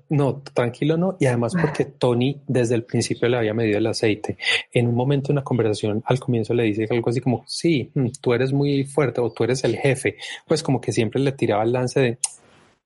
no, 0.10 0.42
tranquilo 0.54 0.98
no. 0.98 1.18
Y 1.20 1.26
además 1.26 1.54
porque 1.60 1.86
Tony 1.86 2.42
desde 2.48 2.76
el 2.76 2.84
principio 2.84 3.28
le 3.30 3.38
había 3.38 3.54
medido 3.54 3.78
el 3.78 3.88
aceite. 3.88 4.38
En 4.72 4.88
un 4.88 4.96
momento, 4.96 5.32
en 5.32 5.36
una 5.36 5.44
conversación, 5.44 6.04
al 6.06 6.20
comienzo 6.20 6.54
le 6.54 6.64
dice 6.64 6.88
algo 6.90 7.10
así 7.10 7.22
como, 7.22 7.44
sí, 7.48 7.92
mm, 7.94 8.08
tú 8.22 8.34
eres 8.34 8.54
muy 8.54 8.84
fuerte 8.84 9.22
o 9.22 9.32
tú 9.32 9.44
eres 9.44 9.64
el 9.64 9.78
jefe. 9.78 10.18
Pues 10.48 10.64
como 10.64 10.82
que 10.82 10.92
siempre 10.92 11.22
le 11.22 11.32
tiraba 11.32 11.64
el 11.64 11.72
lance 11.72 12.00
de, 12.00 12.18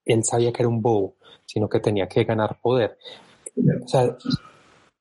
él 0.05 0.23
sabía 0.23 0.51
que 0.51 0.61
era 0.61 0.69
un 0.69 0.81
bobo, 0.81 1.15
sino 1.45 1.69
que 1.69 1.79
tenía 1.79 2.07
que 2.07 2.23
ganar 2.23 2.57
poder. 2.61 2.97
O 3.83 3.87
sea, 3.87 4.15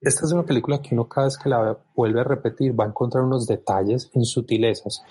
esta 0.01 0.25
es 0.25 0.33
una 0.33 0.45
película 0.45 0.81
que 0.81 0.95
uno 0.95 1.07
cada 1.09 1.27
vez 1.27 1.37
que 1.37 1.51
la 1.51 1.79
vuelve 1.95 2.21
a 2.21 2.25
repetir 2.25 2.79
va 2.79 2.85
a 2.85 2.89
encontrar 2.89 3.23
unos 3.23 3.47
detalles 3.47 4.11
en 4.15 4.25
sutilezas 4.25 5.03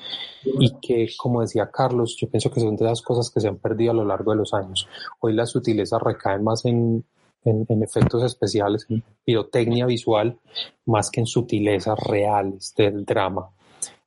y 0.43 0.71
que, 0.81 1.07
como 1.15 1.41
decía 1.41 1.69
Carlos, 1.71 2.17
yo 2.19 2.27
pienso 2.27 2.51
que 2.51 2.59
son 2.59 2.75
de 2.75 2.85
las 2.85 3.03
cosas 3.03 3.29
que 3.29 3.39
se 3.39 3.47
han 3.47 3.57
perdido 3.57 3.91
a 3.91 3.95
lo 3.95 4.05
largo 4.05 4.31
de 4.31 4.37
los 4.37 4.53
años. 4.53 4.87
Hoy 5.19 5.33
las 5.33 5.51
sutilezas 5.51 6.01
recaen 6.01 6.43
más 6.43 6.65
en, 6.65 7.05
en, 7.43 7.83
efectos 7.83 8.23
especiales, 8.23 8.87
en 8.89 9.03
pirotecnia 9.23 9.85
visual, 9.85 10.39
más 10.85 11.11
que 11.11 11.19
en 11.19 11.27
sutilezas 11.27 11.97
reales 11.99 12.73
del 12.75 13.05
drama. 13.05 13.51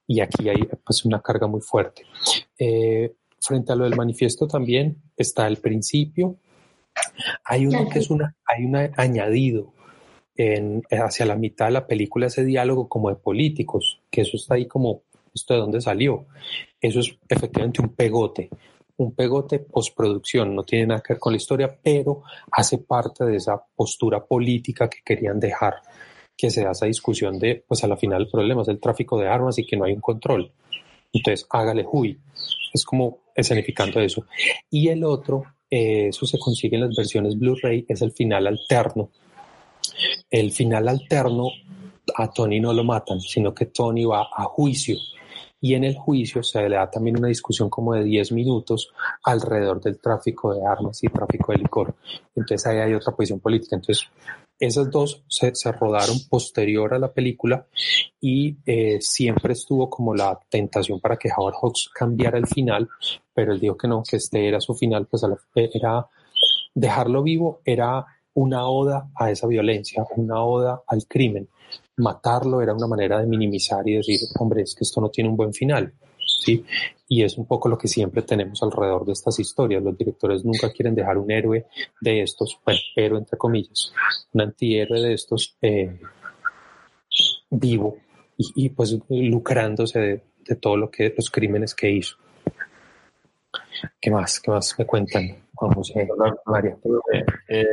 Y 0.08 0.20
aquí 0.20 0.48
hay 0.48 0.68
pues, 0.84 1.04
una 1.04 1.20
carga 1.20 1.46
muy 1.46 1.60
fuerte. 1.60 2.02
Eh, 2.58 3.14
frente 3.40 3.72
a 3.72 3.76
lo 3.76 3.84
del 3.84 3.94
manifiesto 3.94 4.48
también 4.48 5.00
está 5.16 5.46
el 5.46 5.58
principio. 5.58 6.38
Hay 7.44 7.66
uno 7.66 7.88
que 7.88 8.00
es 8.00 8.10
una, 8.10 8.36
hay 8.44 8.64
un 8.64 8.76
añadido 8.96 9.72
hacia 10.90 11.26
la 11.26 11.36
mitad 11.36 11.66
de 11.66 11.72
la 11.72 11.86
película 11.86 12.26
ese 12.26 12.44
diálogo 12.44 12.88
como 12.88 13.10
de 13.10 13.16
políticos, 13.16 14.00
que 14.10 14.22
eso 14.22 14.36
está 14.36 14.54
ahí 14.54 14.66
como, 14.66 15.02
¿esto 15.34 15.54
de 15.54 15.60
dónde 15.60 15.80
salió? 15.80 16.26
Eso 16.80 17.00
es 17.00 17.16
efectivamente 17.28 17.82
un 17.82 17.94
pegote, 17.94 18.48
un 18.96 19.14
pegote 19.14 19.58
postproducción, 19.58 20.54
no 20.54 20.62
tiene 20.62 20.86
nada 20.86 21.02
que 21.02 21.14
ver 21.14 21.20
con 21.20 21.32
la 21.32 21.36
historia, 21.36 21.78
pero 21.82 22.22
hace 22.50 22.78
parte 22.78 23.24
de 23.24 23.36
esa 23.36 23.62
postura 23.74 24.24
política 24.24 24.88
que 24.88 24.98
querían 25.04 25.38
dejar, 25.38 25.74
que 26.36 26.50
se 26.50 26.62
da 26.62 26.72
esa 26.72 26.86
discusión 26.86 27.38
de, 27.38 27.64
pues 27.66 27.84
a 27.84 27.88
la 27.88 27.96
final 27.96 28.22
el 28.22 28.30
problema 28.30 28.62
es 28.62 28.68
el 28.68 28.80
tráfico 28.80 29.18
de 29.18 29.28
armas 29.28 29.58
y 29.58 29.66
que 29.66 29.76
no 29.76 29.84
hay 29.84 29.92
un 29.92 30.00
control. 30.00 30.52
Entonces, 31.12 31.46
hágale 31.50 31.84
huy. 31.90 32.18
Es 32.72 32.84
como 32.84 33.18
escenificando 33.34 34.00
eso. 34.00 34.24
Y 34.70 34.88
el 34.88 35.04
otro, 35.04 35.44
eh, 35.70 36.08
eso 36.08 36.26
se 36.26 36.38
consigue 36.38 36.76
en 36.76 36.82
las 36.82 36.96
versiones 36.96 37.38
Blu-ray, 37.38 37.84
es 37.88 38.00
el 38.02 38.12
final 38.12 38.46
alterno, 38.46 39.10
el 40.30 40.52
final 40.52 40.88
alterno, 40.88 41.48
a 42.16 42.30
Tony 42.30 42.60
no 42.60 42.72
lo 42.72 42.84
matan, 42.84 43.20
sino 43.20 43.54
que 43.54 43.66
Tony 43.66 44.04
va 44.04 44.28
a 44.34 44.44
juicio. 44.44 44.96
Y 45.60 45.74
en 45.74 45.84
el 45.84 45.94
juicio 45.94 46.42
se 46.42 46.68
le 46.68 46.74
da 46.74 46.90
también 46.90 47.16
una 47.16 47.28
discusión 47.28 47.70
como 47.70 47.94
de 47.94 48.02
10 48.02 48.32
minutos 48.32 48.92
alrededor 49.22 49.80
del 49.80 50.00
tráfico 50.00 50.52
de 50.52 50.66
armas 50.66 51.02
y 51.04 51.08
tráfico 51.08 51.52
de 51.52 51.58
licor. 51.58 51.94
Entonces 52.34 52.66
ahí 52.66 52.78
hay 52.78 52.94
otra 52.94 53.14
posición 53.14 53.38
política. 53.38 53.76
Entonces 53.76 54.08
esas 54.58 54.90
dos 54.90 55.24
se, 55.28 55.52
rodaron 55.72 56.16
posterior 56.28 56.94
a 56.94 56.98
la 56.98 57.12
película 57.12 57.66
y 58.20 58.56
eh, 58.66 58.98
siempre 59.00 59.54
estuvo 59.54 59.90
como 59.90 60.14
la 60.14 60.38
tentación 60.48 61.00
para 61.00 61.16
que 61.16 61.30
Howard 61.36 61.56
Hawks 61.60 61.90
cambiara 61.92 62.38
el 62.38 62.46
final, 62.46 62.88
pero 63.34 63.52
él 63.52 63.58
dijo 63.58 63.76
que 63.76 63.88
no, 63.88 64.02
que 64.08 64.16
este 64.16 64.46
era 64.46 64.60
su 64.60 64.74
final, 64.74 65.06
pues 65.06 65.24
era 65.54 66.06
dejarlo 66.74 67.22
vivo, 67.24 67.60
era 67.64 68.06
una 68.34 68.66
oda 68.66 69.10
a 69.14 69.30
esa 69.30 69.46
violencia, 69.46 70.04
una 70.16 70.42
oda 70.42 70.82
al 70.86 71.06
crimen. 71.06 71.48
Matarlo 71.96 72.60
era 72.60 72.74
una 72.74 72.86
manera 72.86 73.20
de 73.20 73.26
minimizar 73.26 73.86
y 73.88 73.96
decir, 73.96 74.18
hombre, 74.38 74.62
es 74.62 74.74
que 74.74 74.84
esto 74.84 75.00
no 75.00 75.10
tiene 75.10 75.30
un 75.30 75.36
buen 75.36 75.52
final. 75.52 75.92
¿sí? 76.18 76.64
Y 77.08 77.22
es 77.22 77.36
un 77.36 77.46
poco 77.46 77.68
lo 77.68 77.76
que 77.76 77.88
siempre 77.88 78.22
tenemos 78.22 78.62
alrededor 78.62 79.04
de 79.04 79.12
estas 79.12 79.38
historias. 79.38 79.82
Los 79.82 79.96
directores 79.96 80.44
nunca 80.44 80.72
quieren 80.72 80.94
dejar 80.94 81.18
un 81.18 81.30
héroe 81.30 81.66
de 82.00 82.22
estos, 82.22 82.58
bueno, 82.64 82.80
pero 82.94 83.18
entre 83.18 83.36
comillas, 83.36 83.92
un 84.32 84.40
antihéroe 84.40 85.00
de 85.00 85.14
estos 85.14 85.56
eh, 85.60 86.00
vivo 87.50 87.98
y, 88.38 88.70
pues 88.70 88.98
lucrándose 89.08 90.00
de, 90.00 90.22
de, 90.48 90.56
todo 90.56 90.76
lo 90.76 90.90
que 90.90 91.14
los 91.16 91.30
crímenes 91.30 91.74
que 91.74 91.90
hizo. 91.90 92.16
¿Qué 94.00 94.10
más? 94.10 94.40
¿Qué 94.40 94.50
más 94.50 94.76
me 94.78 94.86
cuentan? 94.86 95.36
Vamos, 95.60 95.92
eh, 95.94 96.08
María. 96.46 96.76
Eh, 97.48 97.66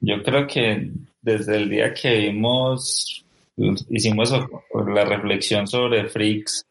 yo 0.00 0.22
creo 0.22 0.46
que 0.46 0.90
desde 1.20 1.56
el 1.56 1.68
día 1.68 1.92
que 1.92 2.18
vimos, 2.18 3.24
hicimos 3.90 4.32
la 4.86 5.04
reflexión 5.04 5.66
sobre 5.66 6.08
Freaks 6.08 6.66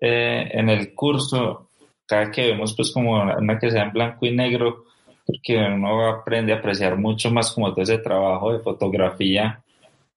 eh, 0.00 0.50
en 0.52 0.68
el 0.68 0.94
curso, 0.94 1.68
cada 2.06 2.30
que 2.30 2.48
vemos 2.48 2.74
pues 2.76 2.92
como 2.92 3.22
una 3.22 3.58
que 3.58 3.70
sea 3.70 3.84
en 3.84 3.92
blanco 3.92 4.26
y 4.26 4.34
negro, 4.34 4.84
porque 5.24 5.56
uno 5.56 6.06
aprende 6.08 6.52
a 6.52 6.56
apreciar 6.56 6.96
mucho 6.98 7.30
más 7.30 7.52
como 7.52 7.72
todo 7.72 7.82
ese 7.82 7.98
trabajo 7.98 8.52
de 8.52 8.58
fotografía 8.58 9.62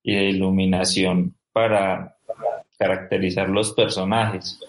y 0.03 0.15
de 0.15 0.23
iluminación 0.25 1.35
para 1.53 2.15
caracterizar 2.77 3.47
los 3.49 3.71
personajes. 3.71 4.59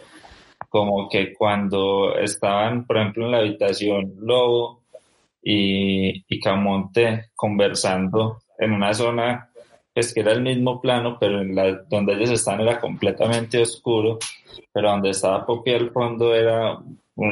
Como 0.69 1.09
que 1.09 1.33
cuando 1.33 2.17
estaban, 2.17 2.87
por 2.87 2.99
ejemplo, 2.99 3.25
en 3.25 3.33
la 3.33 3.39
habitación 3.39 4.15
Lobo, 4.21 4.83
y, 5.49 6.41
Camonte 6.41 7.31
conversando 7.37 8.39
en 8.59 8.73
una 8.73 8.93
zona 8.93 9.49
pues 9.95 10.13
que 10.13 10.21
era 10.21 10.33
el 10.33 10.43
mismo 10.43 10.81
plano, 10.81 11.17
pero 11.19 11.41
donde 11.89 12.13
ellos 12.15 12.31
están 12.31 12.61
era 12.61 12.79
completamente 12.79 13.63
oscuro, 13.63 14.19
pero 14.71 14.91
donde 14.91 15.11
estaba 15.11 15.47
Poppy 15.47 15.71
al 15.71 15.91
fondo 15.91 16.35
era 16.35 16.79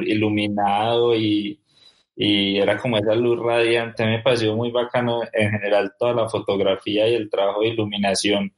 iluminado 0.07 1.15
y, 1.15 1.61
y 2.17 2.57
era 2.57 2.79
como 2.79 2.97
esa 2.97 3.15
luz 3.15 3.39
radiante. 3.39 4.07
Me 4.07 4.23
pareció 4.23 4.57
muy 4.57 4.71
bacano 4.71 5.21
en 5.31 5.51
general 5.51 5.93
toda 5.99 6.15
la 6.15 6.29
fotografía 6.29 7.07
y 7.07 7.15
el 7.15 7.29
trabajo 7.29 7.61
de 7.61 7.69
iluminación. 7.69 8.51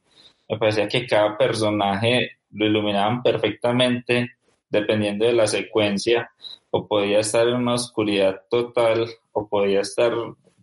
Me 0.47 0.57
parecía 0.57 0.87
que 0.87 1.05
cada 1.05 1.37
personaje 1.37 2.37
lo 2.51 2.65
iluminaban 2.65 3.21
perfectamente 3.21 4.37
dependiendo 4.69 5.25
de 5.25 5.33
la 5.33 5.47
secuencia 5.47 6.31
o 6.71 6.87
podía 6.87 7.19
estar 7.19 7.47
en 7.47 7.55
una 7.55 7.75
oscuridad 7.75 8.41
total 8.49 9.07
o 9.31 9.47
podía 9.47 9.81
estar 9.81 10.13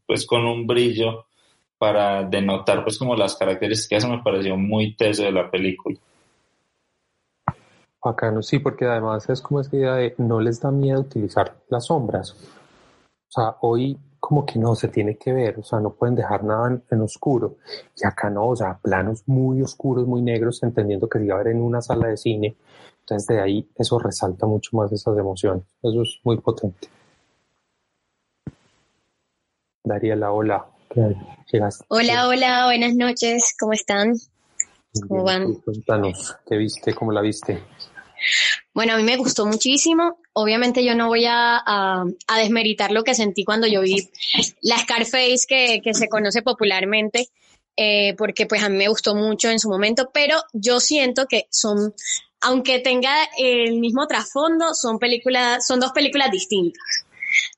pues 0.06 0.26
con 0.26 0.44
un 0.44 0.66
brillo 0.66 1.26
para 1.78 2.24
denotar 2.24 2.82
pues 2.82 2.98
como 2.98 3.16
las 3.16 3.36
características, 3.36 4.06
me 4.06 4.22
pareció 4.22 4.56
muy 4.56 4.96
teso 4.96 5.22
de 5.22 5.32
la 5.32 5.50
película. 5.50 5.98
Bacano, 8.02 8.42
sí, 8.42 8.58
porque 8.58 8.84
además 8.84 9.28
es 9.30 9.40
como 9.40 9.60
esa 9.60 9.76
idea 9.76 9.94
de 9.94 10.14
no 10.18 10.38
les 10.40 10.60
da 10.60 10.70
miedo 10.70 11.00
utilizar 11.00 11.56
las 11.68 11.86
sombras. 11.86 12.32
O 12.32 13.30
sea, 13.30 13.56
hoy 13.62 13.98
como 14.20 14.44
que 14.44 14.58
no 14.58 14.74
se 14.74 14.88
tiene 14.88 15.16
que 15.16 15.32
ver, 15.32 15.58
o 15.58 15.62
sea, 15.62 15.80
no 15.80 15.90
pueden 15.90 16.14
dejar 16.14 16.44
nada 16.44 16.68
en, 16.68 16.82
en, 16.90 17.00
oscuro. 17.00 17.56
Y 17.96 18.06
acá 18.06 18.30
no, 18.30 18.48
o 18.48 18.56
sea, 18.56 18.78
planos 18.80 19.22
muy 19.26 19.60
oscuros, 19.62 20.06
muy 20.06 20.22
negros, 20.22 20.62
entendiendo 20.62 21.08
que 21.08 21.18
se 21.18 21.26
iba 21.26 21.34
a 21.34 21.42
ver 21.42 21.48
en 21.48 21.62
una 21.62 21.80
sala 21.80 22.08
de 22.08 22.16
cine 22.16 22.56
entonces 23.04 23.26
de 23.26 23.40
ahí 23.42 23.68
eso 23.76 23.98
resalta 23.98 24.46
mucho 24.46 24.70
más 24.76 24.90
esas 24.90 25.16
emociones. 25.18 25.64
Eso 25.82 26.02
es 26.02 26.18
muy 26.24 26.38
potente. 26.38 26.88
Dariela, 29.84 30.32
hola. 30.32 30.66
Hola, 31.88 32.28
hola, 32.28 32.64
buenas 32.66 32.94
noches. 32.94 33.54
¿Cómo 33.60 33.74
están? 33.74 34.14
¿Cómo 35.08 35.24
van? 35.24 35.54
Cuéntanos, 35.54 36.36
¿qué 36.48 36.56
viste? 36.56 36.94
¿Cómo 36.94 37.12
la 37.12 37.20
viste? 37.20 37.62
Bueno, 38.72 38.94
a 38.94 38.96
mí 38.96 39.02
me 39.02 39.18
gustó 39.18 39.44
muchísimo. 39.44 40.18
Obviamente 40.32 40.82
yo 40.82 40.94
no 40.94 41.08
voy 41.08 41.26
a, 41.26 41.60
a, 41.66 42.38
desmeritar 42.38 42.90
lo 42.90 43.04
que 43.04 43.14
sentí 43.14 43.44
cuando 43.44 43.66
yo 43.66 43.82
vi 43.82 44.08
la 44.62 44.78
Scarface 44.78 45.44
que, 45.46 45.82
que 45.82 45.92
se 45.92 46.08
conoce 46.08 46.40
popularmente, 46.40 47.28
eh, 47.76 48.14
porque 48.16 48.46
pues 48.46 48.62
a 48.62 48.68
mí 48.68 48.76
me 48.76 48.88
gustó 48.88 49.14
mucho 49.14 49.50
en 49.50 49.58
su 49.58 49.68
momento, 49.68 50.10
pero 50.14 50.38
yo 50.52 50.80
siento 50.80 51.26
que 51.26 51.48
son, 51.50 51.92
aunque 52.44 52.78
tenga 52.78 53.12
el 53.38 53.80
mismo 53.80 54.06
trasfondo, 54.06 54.74
son 54.74 54.98
películas, 54.98 55.66
son 55.66 55.80
dos 55.80 55.92
películas 55.92 56.30
distintas. 56.30 56.82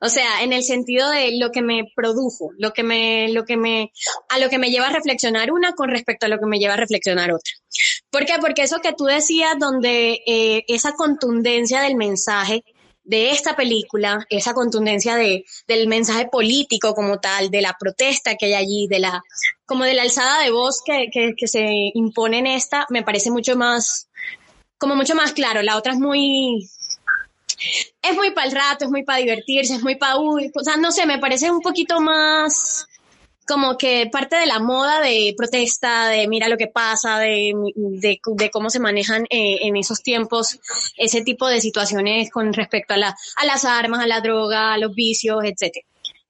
O 0.01 0.09
sea, 0.09 0.43
en 0.43 0.53
el 0.53 0.63
sentido 0.63 1.11
de 1.11 1.37
lo 1.39 1.51
que 1.51 1.61
me 1.61 1.85
produjo, 1.95 2.51
lo 2.57 2.73
que 2.73 2.83
me, 2.83 3.29
lo 3.31 3.45
que 3.45 3.57
me, 3.57 3.93
a 4.29 4.39
lo 4.39 4.49
que 4.49 4.59
me 4.59 4.71
lleva 4.71 4.87
a 4.87 4.93
reflexionar 4.93 5.53
una 5.53 5.73
con 5.73 5.91
respecto 5.91 6.27
a 6.27 6.29
lo 6.29 6.39
que 6.39 6.47
me 6.47 6.59
lleva 6.59 6.75
a 6.75 6.79
reflexionar 6.79 7.33
otra. 7.33 7.53
¿Por 8.11 8.25
qué? 8.25 8.35
Porque 8.41 8.63
eso 8.63 8.79
que 8.81 8.93
tú 8.93 9.05
decías, 9.05 9.59
donde 9.59 10.21
eh, 10.27 10.65
esa 10.69 10.93
contundencia 10.93 11.81
del 11.81 11.97
mensaje 11.97 12.65
de 13.05 13.31
esta 13.31 13.55
película, 13.55 14.25
esa 14.31 14.55
contundencia 14.55 15.17
de, 15.17 15.45
del 15.69 15.89
mensaje 15.89 16.27
político 16.27 16.95
como 16.95 17.19
tal, 17.19 17.51
de 17.51 17.61
la 17.61 17.77
protesta 17.79 18.37
que 18.37 18.47
hay 18.47 18.55
allí, 18.55 18.87
de 18.89 18.99
la, 18.99 19.23
como 19.65 19.85
de 19.85 19.95
la 19.95 20.03
alzada 20.03 20.43
de 20.43 20.51
voz 20.51 20.83
que 20.85 21.47
se 21.47 21.91
impone 21.95 22.39
en 22.39 22.47
esta, 22.47 22.87
me 22.91 23.03
parece 23.03 23.31
mucho 23.31 23.57
más, 23.57 24.06
como 24.79 24.97
mucho 24.97 25.15
más 25.15 25.33
claro. 25.33 25.63
La 25.63 25.77
otra 25.77 25.93
es 25.93 25.99
muy, 25.99 26.69
es 28.03 28.15
muy 28.15 28.31
para 28.33 28.47
el 28.47 28.53
rato, 28.53 28.85
es 28.85 28.91
muy 28.91 29.05
para 29.05 29.19
divertirse, 29.19 29.75
es 29.75 29.83
muy 29.83 29.97
para, 29.97 30.19
uy, 30.19 30.51
o 30.55 30.65
sea, 30.65 30.77
no 30.77 30.93
sé, 30.93 31.07
me 31.07 31.19
parece 31.19 31.51
un 31.51 31.61
poquito 31.61 32.01
más 32.01 32.87
como 33.47 33.79
que 33.79 34.09
parte 34.11 34.37
de 34.37 34.47
la 34.47 34.59
moda 34.59 35.01
de 35.01 35.33
protesta, 35.37 36.09
de 36.09 36.27
mira 36.27 36.49
lo 36.49 36.57
que 36.57 36.67
pasa, 36.67 37.19
de, 37.21 37.55
de, 37.77 38.21
de 38.25 38.51
cómo 38.51 38.71
se 38.71 38.81
manejan 38.81 39.25
eh, 39.31 39.59
en 39.63 39.77
esos 39.77 40.03
tiempos 40.03 40.59
ese 40.97 41.23
tipo 41.23 41.47
de 41.47 41.61
situaciones 41.61 42.31
con 42.31 42.53
respecto 42.53 42.95
a, 42.95 42.97
a 43.37 43.45
las 43.45 43.65
armas, 43.65 44.01
a 44.01 44.07
la 44.07 44.21
droga, 44.21 44.75
a 44.75 44.79
los 44.79 44.95
vicios, 44.95 45.45
etcétera. 45.45 45.87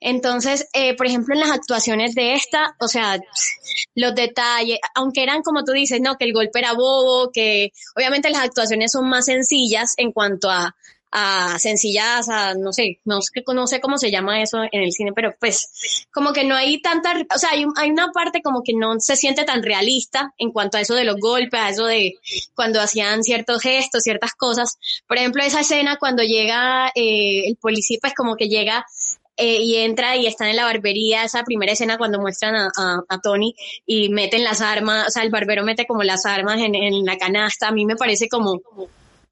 Entonces, 0.09 0.69
eh, 0.73 0.95
por 0.95 1.09
ejemplo, 1.09 1.35
en 1.35 1.41
las 1.41 1.51
actuaciones 1.51 2.15
de 2.15 2.35
esta, 2.35 2.77
o 2.79 2.87
sea, 2.87 3.19
los 3.97 4.15
detalles, 4.15 4.79
aunque 4.95 5.25
eran 5.25 5.43
como 5.43 5.65
tú 5.65 5.73
dices, 5.73 6.01
no, 6.01 6.17
que 6.17 6.27
el 6.27 6.33
golpe 6.33 6.61
era 6.61 6.75
bobo, 6.75 7.33
que 7.33 7.73
obviamente 7.97 8.31
las 8.31 8.45
actuaciones 8.45 8.93
son 8.93 9.09
más 9.09 9.25
sencillas 9.25 9.95
en 9.97 10.13
cuanto 10.13 10.49
a, 10.49 10.77
a 11.11 11.59
sencillas, 11.59 12.29
a 12.29 12.55
no 12.55 12.73
sé, 12.73 13.01
no 13.05 13.21
sé, 13.21 13.43
no 13.53 13.67
sé 13.67 13.81
cómo 13.81 13.99
se 13.99 14.13
llama 14.13 14.43
eso 14.43 14.59
en 14.71 14.83
el 14.83 14.93
cine, 14.93 15.13
pero 15.13 15.35
pues 15.41 16.07
como 16.13 16.33
que 16.33 16.45
no 16.45 16.55
hay 16.55 16.81
tanta, 16.81 17.15
o 17.35 17.39
sea, 17.39 17.51
hay, 17.51 17.65
hay 17.77 17.91
una 17.91 18.13
parte 18.13 18.43
como 18.43 18.63
que 18.63 18.75
no 18.75 19.01
se 19.01 19.17
siente 19.17 19.45
tan 19.45 19.65
realista 19.65 20.35
en 20.39 20.53
cuanto 20.53 20.77
a 20.77 20.83
eso 20.83 20.95
de 20.95 21.05
los 21.05 21.17
golpes, 21.19 21.59
a 21.59 21.71
eso 21.71 21.87
de 21.87 22.15
cuando 22.55 22.81
hacían 22.81 23.25
ciertos 23.25 23.63
gestos, 23.63 24.03
ciertas 24.03 24.35
cosas. 24.35 24.79
Por 25.09 25.17
ejemplo, 25.17 25.43
esa 25.43 25.61
escena 25.61 25.97
cuando 25.97 26.23
llega 26.23 26.93
eh, 26.95 27.49
el 27.49 27.57
policía, 27.57 27.99
pues 28.01 28.15
como 28.15 28.37
que 28.37 28.49
llega 28.49 28.87
eh, 29.37 29.59
y 29.61 29.76
entra 29.76 30.16
y 30.16 30.26
están 30.26 30.49
en 30.49 30.57
la 30.57 30.64
barbería, 30.64 31.24
esa 31.24 31.45
primera 31.45 31.72
escena 31.72 31.99
cuando 31.99 32.20
muestran 32.20 32.55
a, 32.55 32.70
a, 33.09 33.20
Tony 33.20 33.55
y 33.84 34.09
meten 34.09 34.45
las 34.45 34.61
armas, 34.61 35.09
o 35.09 35.11
sea, 35.11 35.22
el 35.22 35.30
barbero 35.30 35.64
mete 35.64 35.87
como 35.87 36.03
las 36.03 36.26
armas 36.26 36.61
en, 36.61 36.74
en 36.74 37.05
la 37.05 37.18
canasta, 37.18 37.68
a 37.68 37.72
mí 37.72 37.84
me 37.84 37.97
parece 37.97 38.28
como, 38.28 38.62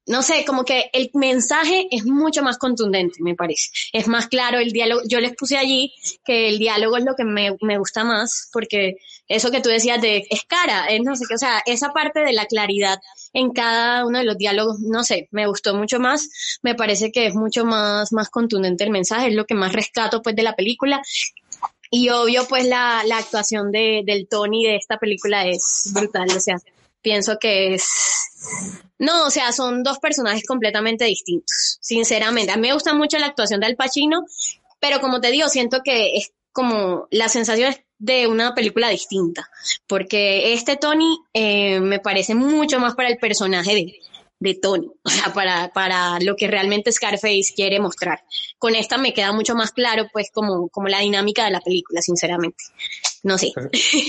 no 0.07 0.22
sé, 0.22 0.44
como 0.44 0.64
que 0.64 0.90
el 0.92 1.11
mensaje 1.14 1.88
es 1.90 2.05
mucho 2.05 2.42
más 2.42 2.59
contundente, 2.59 3.22
me 3.22 3.34
parece. 3.34 3.70
Es 3.92 4.07
más 4.07 4.26
claro 4.26 4.59
el 4.59 4.72
diálogo. 4.72 5.00
Yo 5.09 5.20
les 5.20 5.34
puse 5.34 5.57
allí 5.57 5.92
que 6.24 6.48
el 6.50 6.59
diálogo 6.59 6.98
es 6.98 7.05
lo 7.05 7.14
que 7.16 7.24
me, 7.24 7.57
me 7.62 7.78
gusta 7.78 8.05
más, 8.05 8.50
porque 8.52 8.96
eso 9.29 9.51
que 9.51 9.61
tú 9.61 9.68
decías 9.68 10.01
de 10.01 10.27
es 10.29 10.45
cara, 10.45 10.87
es 10.87 11.01
qué, 11.27 11.35
o 11.35 11.39
sea, 11.39 11.62
esa 11.66 11.93
parte 11.93 12.20
de 12.20 12.33
la 12.33 12.47
claridad 12.47 13.01
en 13.33 13.53
cada 13.53 14.05
uno 14.05 14.18
de 14.18 14.25
los 14.25 14.37
diálogos, 14.37 14.81
no 14.81 15.03
sé, 15.03 15.29
me 15.31 15.47
gustó 15.47 15.75
mucho 15.75 15.99
más. 15.99 16.59
Me 16.62 16.75
parece 16.75 17.11
que 17.11 17.27
es 17.27 17.35
mucho 17.35 17.64
más, 17.64 18.12
más 18.12 18.29
contundente 18.29 18.85
el 18.85 18.91
mensaje, 18.91 19.29
es 19.29 19.35
lo 19.35 19.47
que 19.47 19.55
más 19.55 19.72
rescato 19.72 20.22
pues 20.22 20.37
de 20.37 20.43
la 20.43 20.55
película. 20.55 21.03
Y 21.91 22.11
obvio, 22.11 22.47
pues 22.49 22.66
la, 22.66 23.03
la 23.07 23.18
actuación 23.18 23.70
de, 23.70 24.03
del 24.05 24.27
Tony 24.29 24.64
de 24.64 24.77
esta 24.77 24.99
película 24.99 25.47
es 25.47 25.91
brutal, 25.95 26.29
o 26.37 26.41
sea, 26.41 26.57
pienso 27.01 27.39
que 27.39 27.75
es... 27.75 27.89
No, 28.99 29.27
o 29.27 29.31
sea, 29.31 29.53
son 29.53 29.83
dos 29.83 29.99
personajes 29.99 30.45
completamente 30.47 31.05
distintos, 31.05 31.79
sinceramente. 31.81 32.53
A 32.53 32.57
mí 32.57 32.62
me 32.62 32.75
gusta 32.75 32.95
mucho 32.95 33.18
la 33.18 33.27
actuación 33.27 33.61
de 33.61 33.66
Al 33.66 33.77
Pacino, 33.77 34.25
pero 34.81 35.01
como 35.01 35.20
te 35.20 35.31
digo, 35.31 35.49
siento 35.49 35.81
que 35.85 36.16
es 36.16 36.33
como 36.53 37.07
la 37.11 37.29
sensación 37.29 37.75
de 37.99 38.26
una 38.26 38.55
película 38.55 38.88
distinta, 38.88 39.49
porque 39.86 40.53
este 40.53 40.76
Tony 40.76 41.18
eh, 41.32 41.80
me 41.80 42.01
parece 42.01 42.34
mucho 42.34 42.78
más 42.80 42.95
para 42.95 43.09
el 43.09 43.18
personaje 43.18 43.74
de, 43.74 43.95
de 44.40 44.55
Tony, 44.55 44.90
o 45.03 45.09
sea, 45.09 45.32
para, 45.32 45.72
para 45.72 46.18
lo 46.20 46.36
que 46.36 46.49
realmente 46.49 46.92
Scarface 46.92 47.55
quiere 47.55 47.80
mostrar. 47.80 48.20
Con 48.59 48.74
esta 48.74 48.99
me 48.99 49.14
queda 49.14 49.32
mucho 49.32 49.55
más 49.55 49.72
claro, 49.72 50.05
pues, 50.12 50.30
como, 50.30 50.68
como 50.68 50.88
la 50.88 51.01
dinámica 51.01 51.45
de 51.45 51.51
la 51.51 51.61
película, 51.61 52.03
sinceramente. 52.03 52.64
No 53.22 53.38
sé. 53.38 53.53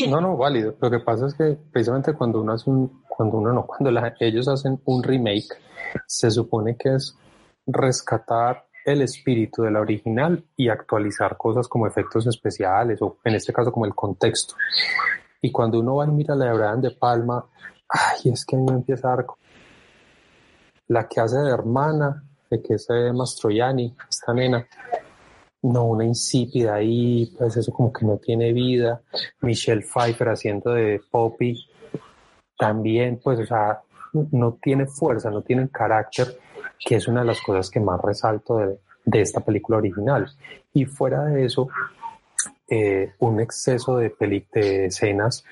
No, 0.09 0.19
no, 0.19 0.35
válido. 0.35 0.75
Lo 0.81 0.91
que 0.91 0.99
pasa 0.99 1.27
es 1.27 1.35
que 1.35 1.57
precisamente 1.71 2.13
cuando 2.13 2.41
uno 2.41 2.53
hace 2.53 2.69
un, 2.69 3.01
cuando 3.07 3.37
uno 3.37 3.53
no, 3.53 3.65
cuando 3.65 3.91
ellos 4.19 4.47
hacen 4.47 4.81
un 4.85 5.03
remake, 5.03 5.57
se 6.05 6.29
supone 6.29 6.75
que 6.77 6.95
es 6.95 7.15
rescatar 7.65 8.65
el 8.85 9.01
espíritu 9.01 9.63
de 9.63 9.71
la 9.71 9.81
original 9.81 10.43
y 10.55 10.69
actualizar 10.69 11.35
cosas 11.37 11.67
como 11.67 11.87
efectos 11.87 12.27
especiales 12.27 13.01
o 13.01 13.17
en 13.23 13.35
este 13.35 13.51
caso 13.51 13.71
como 13.71 13.85
el 13.85 13.95
contexto. 13.95 14.55
Y 15.41 15.51
cuando 15.51 15.79
uno 15.79 15.95
va 15.95 16.05
y 16.05 16.11
mira 16.11 16.35
la 16.35 16.45
de 16.45 16.53
Brian 16.53 16.81
De 16.81 16.91
Palma, 16.91 17.45
ay, 17.89 18.31
es 18.31 18.45
que 18.45 18.55
a 18.55 18.59
mí 18.59 18.65
me 18.65 18.77
empieza 18.77 19.07
a 19.11 19.15
dar 19.17 19.25
la 20.87 21.07
que 21.07 21.19
hace 21.19 21.37
de 21.39 21.49
hermana, 21.49 22.23
de 22.49 22.61
que 22.61 22.75
es 22.75 22.87
Mastroianni, 23.13 23.95
esta 24.07 24.33
nena, 24.33 24.67
no, 25.63 25.85
una 25.85 26.05
insípida 26.05 26.75
ahí, 26.75 27.33
pues 27.37 27.57
eso 27.57 27.71
como 27.71 27.91
que 27.91 28.05
no 28.05 28.17
tiene 28.17 28.53
vida. 28.53 29.01
Michelle 29.41 29.81
Pfeiffer 29.81 30.29
haciendo 30.29 30.71
de 30.71 31.01
Poppy, 31.09 31.67
también, 32.57 33.19
pues, 33.23 33.39
o 33.39 33.45
sea, 33.45 33.81
no 34.31 34.57
tiene 34.61 34.85
fuerza, 34.85 35.29
no 35.29 35.41
tiene 35.41 35.67
carácter, 35.69 36.39
que 36.79 36.95
es 36.95 37.07
una 37.07 37.21
de 37.21 37.27
las 37.27 37.41
cosas 37.41 37.69
que 37.69 37.79
más 37.79 38.01
resalto 38.01 38.57
de, 38.57 38.79
de 39.05 39.21
esta 39.21 39.41
película 39.41 39.77
original. 39.77 40.27
Y 40.73 40.85
fuera 40.85 41.23
de 41.25 41.45
eso, 41.45 41.69
eh, 42.67 43.13
un 43.19 43.39
exceso 43.39 43.97
de, 43.97 44.13
de 44.53 44.85
escenas 44.85 45.43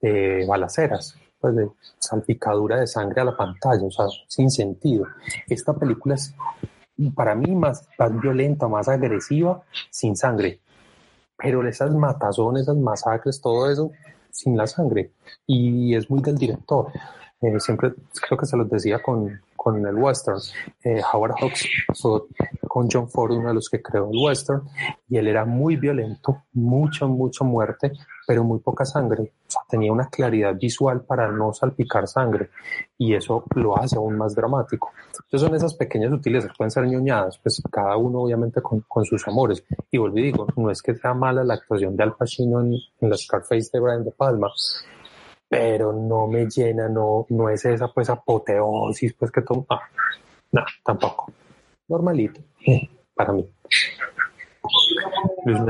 de 0.00 0.44
balaceras 0.46 1.18
pues 1.40 1.54
de 1.54 1.68
salpicadura 1.98 2.80
de 2.80 2.86
sangre 2.86 3.20
a 3.20 3.24
la 3.24 3.36
pantalla, 3.36 3.84
o 3.84 3.90
sea, 3.90 4.06
sin 4.26 4.50
sentido. 4.50 5.06
Esta 5.46 5.74
película 5.74 6.14
es 6.14 6.34
para 7.14 7.34
mí 7.34 7.54
más, 7.54 7.86
más 7.98 8.20
violenta, 8.20 8.68
más 8.68 8.88
agresiva, 8.88 9.62
sin 9.90 10.16
sangre. 10.16 10.60
Pero 11.36 11.66
esas 11.66 11.94
matazones, 11.94 12.62
esas 12.62 12.76
masacres, 12.76 13.40
todo 13.40 13.70
eso 13.70 13.92
sin 14.30 14.56
la 14.56 14.66
sangre. 14.66 15.12
Y 15.46 15.94
es 15.94 16.10
muy 16.10 16.22
del 16.22 16.36
director. 16.36 16.90
Eh, 17.40 17.60
siempre 17.60 17.92
creo 18.26 18.38
que 18.38 18.46
se 18.46 18.56
los 18.56 18.68
decía 18.70 19.02
con, 19.02 19.40
con 19.66 19.84
el 19.84 19.96
western. 19.96 20.38
Eh, 20.84 21.02
Howard 21.12 21.34
Hawks 21.40 21.66
con 22.68 22.88
John 22.88 23.08
Ford, 23.08 23.32
uno 23.32 23.48
de 23.48 23.54
los 23.54 23.68
que 23.68 23.82
creó 23.82 24.08
el 24.12 24.16
western, 24.16 24.62
y 25.08 25.16
él 25.16 25.26
era 25.26 25.44
muy 25.44 25.74
violento, 25.74 26.44
mucha, 26.52 27.06
mucha 27.06 27.44
muerte, 27.44 27.90
pero 28.28 28.44
muy 28.44 28.60
poca 28.60 28.84
sangre. 28.84 29.22
O 29.24 29.50
sea, 29.50 29.62
tenía 29.68 29.90
una 29.90 30.08
claridad 30.08 30.54
visual 30.54 31.00
para 31.00 31.32
no 31.32 31.52
salpicar 31.52 32.06
sangre, 32.06 32.50
y 32.96 33.14
eso 33.14 33.42
lo 33.56 33.76
hace 33.76 33.96
aún 33.96 34.16
más 34.16 34.36
dramático. 34.36 34.92
Entonces 35.24 35.40
son 35.40 35.56
esas 35.56 35.74
pequeñas 35.74 36.10
sutilezas, 36.12 36.52
pueden 36.56 36.70
ser 36.70 36.84
ñoñadas, 36.86 37.36
pues 37.38 37.60
cada 37.68 37.96
uno 37.96 38.20
obviamente 38.20 38.62
con, 38.62 38.82
con 38.86 39.04
sus 39.04 39.26
amores. 39.26 39.64
Y 39.90 39.98
vuelvo 39.98 40.18
y 40.18 40.22
digo, 40.22 40.46
no 40.54 40.70
es 40.70 40.80
que 40.80 40.94
sea 40.94 41.12
mala 41.12 41.42
la 41.42 41.54
actuación 41.54 41.96
de 41.96 42.04
Al 42.04 42.14
Pacino 42.14 42.60
en, 42.60 42.74
en 43.00 43.10
la 43.10 43.16
Scarface 43.16 43.70
de 43.72 43.80
Brian 43.80 44.04
De 44.04 44.12
Palma, 44.12 44.48
pero 45.48 45.92
no 45.92 46.26
me 46.26 46.46
llena, 46.46 46.88
no, 46.88 47.26
no 47.28 47.48
es 47.48 47.64
esa 47.64 47.88
pues 47.88 48.10
apoteosis 48.10 49.14
pues 49.14 49.30
que 49.30 49.42
toma. 49.42 49.66
Ah, 49.70 49.80
no, 50.52 50.64
tampoco. 50.84 51.32
Normalito, 51.88 52.40
para 53.14 53.32
mí. 53.32 53.46
Luis 55.44 55.60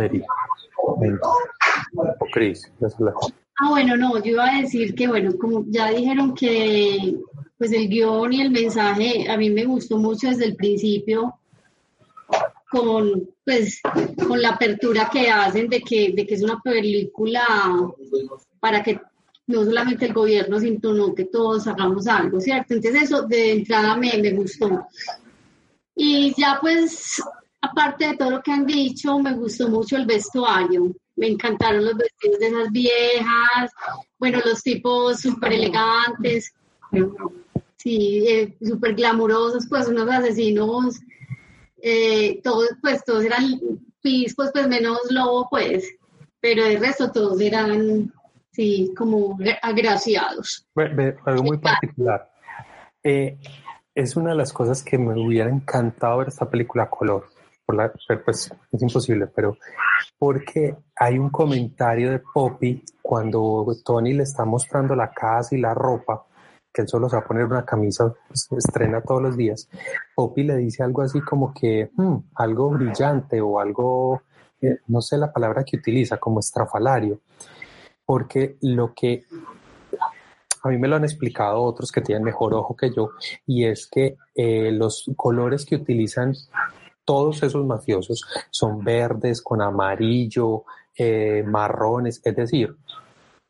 Ah, 3.59 3.71
bueno, 3.71 3.97
no, 3.97 4.19
yo 4.19 4.33
iba 4.33 4.45
a 4.45 4.61
decir 4.61 4.95
que, 4.95 5.09
bueno, 5.09 5.33
como 5.39 5.65
ya 5.69 5.91
dijeron 5.91 6.35
que 6.35 7.17
pues 7.59 7.73
el 7.73 7.89
guion 7.89 8.33
y 8.33 8.43
el 8.43 8.51
mensaje 8.51 9.31
a 9.31 9.37
mí 9.37 9.49
me 9.51 9.65
gustó 9.65 9.97
mucho 9.97 10.29
desde 10.29 10.45
el 10.45 10.57
principio 10.57 11.39
con 12.71 13.31
pues 13.45 13.81
con 14.27 14.43
la 14.43 14.51
apertura 14.51 15.09
que 15.11 15.31
hacen 15.31 15.69
de 15.69 15.81
que, 15.81 16.13
de 16.13 16.27
que 16.27 16.35
es 16.35 16.43
una 16.43 16.61
película 16.61 17.45
para 18.61 18.83
que 18.83 19.01
no 19.47 19.65
solamente 19.65 20.07
el 20.07 20.13
gobierno, 20.13 20.59
sino 20.59 21.15
que 21.15 21.25
todos 21.25 21.67
hagamos 21.67 22.07
algo, 22.07 22.41
¿cierto? 22.41 22.75
Entonces 22.75 23.05
eso 23.05 23.23
de 23.23 23.53
entrada 23.53 23.97
me, 23.97 24.17
me 24.19 24.33
gustó. 24.33 24.87
Y 25.95 26.35
ya 26.37 26.59
pues, 26.61 27.23
aparte 27.61 28.09
de 28.09 28.17
todo 28.17 28.31
lo 28.33 28.43
que 28.43 28.53
han 28.53 28.67
dicho, 28.67 29.19
me 29.19 29.35
gustó 29.35 29.69
mucho 29.69 29.97
el 29.97 30.07
vestuario. 30.07 30.95
Me 31.15 31.29
encantaron 31.29 31.85
los 31.85 31.97
vestidos 31.97 32.39
de 32.39 32.47
esas 32.49 32.71
viejas, 32.71 33.71
bueno, 34.19 34.41
los 34.45 34.63
tipos 34.63 35.21
súper 35.21 35.55
elegantes, 35.55 36.53
sí, 37.77 38.25
eh, 38.29 38.55
súper 38.63 38.95
glamurosos, 38.95 39.67
pues 39.67 39.89
unos 39.89 40.11
asesinos, 40.11 41.01
eh, 41.81 42.41
todos, 42.43 42.69
pues 42.83 43.03
todos 43.05 43.25
eran 43.25 43.59
pispos, 44.03 44.51
pues 44.53 44.69
menos 44.69 45.01
lobo, 45.11 45.49
pues, 45.49 45.89
pero 46.41 46.67
el 46.67 46.81
resto 46.81 47.11
todos 47.11 47.41
eran 47.41 48.13
sí, 48.57 48.95
como 48.97 49.39
agraciados. 49.63 50.67
algo 51.27 51.43
muy 51.43 51.59
particular. 51.59 52.31
Eh, 53.03 53.39
es 53.95 54.17
una 54.17 54.31
de 54.31 54.37
las 54.37 54.53
cosas 54.53 54.83
que 54.83 54.97
me 54.97 55.15
hubiera 55.15 55.51
encantado 55.51 56.19
ver 56.19 56.29
esta 56.29 56.49
película 56.49 56.85
a 56.85 56.91
color. 56.91 57.29
Por 57.65 57.77
la, 57.77 57.93
pues 58.25 58.51
es 58.73 58.83
imposible, 58.83 59.27
pero 59.27 59.57
porque 60.19 60.77
hay 60.95 61.19
un 61.19 61.31
comentario 61.31 62.13
de 62.13 62.21
Poppy 62.33 62.83
cuando 63.03 63.67
Tony 63.85 64.15
le 64.15 64.23
está 64.23 64.45
mostrando 64.45 64.95
la 64.95 65.11
casa 65.11 65.57
y 65.57 65.61
la 65.61 65.75
ropa, 65.75 66.25
que 66.73 66.83
él 66.83 66.89
solo 66.89 67.09
se 67.09 67.17
va 67.17 67.23
a 67.23 67.27
poner 67.27 67.45
una 67.45 67.65
camisa, 67.65 68.15
pues, 68.29 68.49
estrena 68.57 69.01
todos 69.01 69.21
los 69.21 69.37
días. 69.37 69.69
Poppy 70.15 70.45
le 70.45 70.57
dice 70.57 70.83
algo 70.83 71.03
así 71.03 71.21
como 71.21 71.53
que 71.53 71.91
hmm, 71.97 72.17
algo 72.37 72.71
brillante 72.71 73.41
o 73.41 73.59
algo, 73.59 74.23
eh, 74.61 74.79
no 74.87 75.01
sé 75.01 75.19
la 75.19 75.33
palabra 75.33 75.65
que 75.65 75.77
utiliza, 75.77 76.19
como 76.19 76.39
estrafalario, 76.39 77.21
porque 78.07 78.57
lo 78.63 78.95
que 78.95 79.25
a 80.63 80.69
mí 80.69 80.79
me 80.79 80.89
lo 80.89 80.97
han 80.97 81.05
explicado 81.05 81.63
otros 81.63 81.93
que 81.93 82.01
tienen 82.01 82.25
mejor 82.25 82.55
ojo 82.55 82.77
que 82.77 82.91
yo, 82.91 83.11
y 83.47 83.65
es 83.65 83.87
que 83.87 84.17
eh, 84.35 84.71
los 84.73 85.11
colores 85.17 85.67
que 85.67 85.77
utilizan 85.77 86.33
todos 87.05 87.43
esos 87.43 87.65
mafiosos 87.65 88.25
son 88.51 88.83
verdes 88.83 89.43
con 89.43 89.63
amarillo, 89.63 90.65
eh, 90.97 91.45
marrones, 91.47 92.21
es 92.25 92.35
decir, 92.35 92.75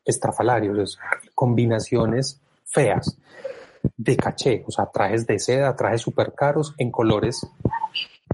estrafalarios, 0.05 0.99
combinaciones 1.33 2.39
feas 2.65 3.17
de 3.95 4.17
caché, 4.17 4.63
o 4.67 4.71
sea, 4.71 4.87
trajes 4.87 5.25
de 5.25 5.39
seda, 5.39 5.75
trajes 5.75 6.01
súper 6.01 6.33
caros 6.33 6.75
en 6.77 6.91
colores 6.91 7.47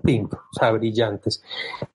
pink, 0.04 0.34
o 0.34 0.60
sea, 0.60 0.72
brillantes. 0.72 1.42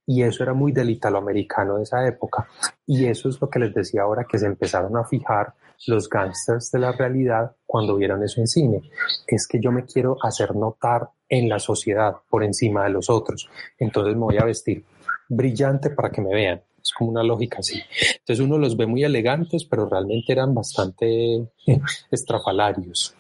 Y 0.07 0.23
eso 0.23 0.43
era 0.43 0.55
muy 0.55 0.73
del 0.73 0.91
italoamericano 0.91 1.77
de 1.77 1.83
esa 1.85 2.07
época. 2.07 2.49
Y 2.87 3.07
eso 3.07 3.29
es 3.29 3.41
lo 3.41 3.49
que 3.49 3.59
les 3.59 3.75
decía 3.75 4.03
ahora, 4.03 4.25
que 4.25 4.39
se 4.39 4.47
empezaron 4.47 4.97
a 4.97 5.05
fijar 5.05 5.55
los 5.87 6.09
gángsters 6.09 6.71
de 6.73 6.79
la 6.81 6.93
realidad 6.93 7.55
cuando 7.67 7.97
vieron 7.97 8.23
eso 8.25 8.41
en 8.41 8.49
cine. 8.49 8.83
Es 9.27 9.47
que 9.47 9.61
yo 9.61 9.71
me 9.71 9.85
quiero 9.85 10.17
hacer 10.23 10.57
notar 10.57 11.11
en 11.29 11.49
la 11.49 11.59
sociedad 11.59 12.17
por 12.29 12.43
encima 12.43 12.85
de 12.85 12.91
los 12.91 13.11
otros. 13.11 13.49
Entonces 13.79 14.15
me 14.15 14.23
voy 14.23 14.39
a 14.39 14.45
vestir 14.45 14.85
brillante 15.29 15.91
para 15.91 16.11
que 16.11 16.21
me 16.21 16.35
vean. 16.35 16.63
Es 16.83 16.93
como 16.93 17.11
una 17.11 17.23
lógica 17.23 17.59
así. 17.59 17.81
Entonces 18.19 18.45
uno 18.45 18.57
los 18.57 18.77
ve 18.77 18.87
muy 18.87 19.05
elegantes, 19.05 19.65
pero 19.65 19.89
realmente 19.89 20.33
eran 20.33 20.55
bastante 20.55 21.47
estrafalarios. 22.11 23.15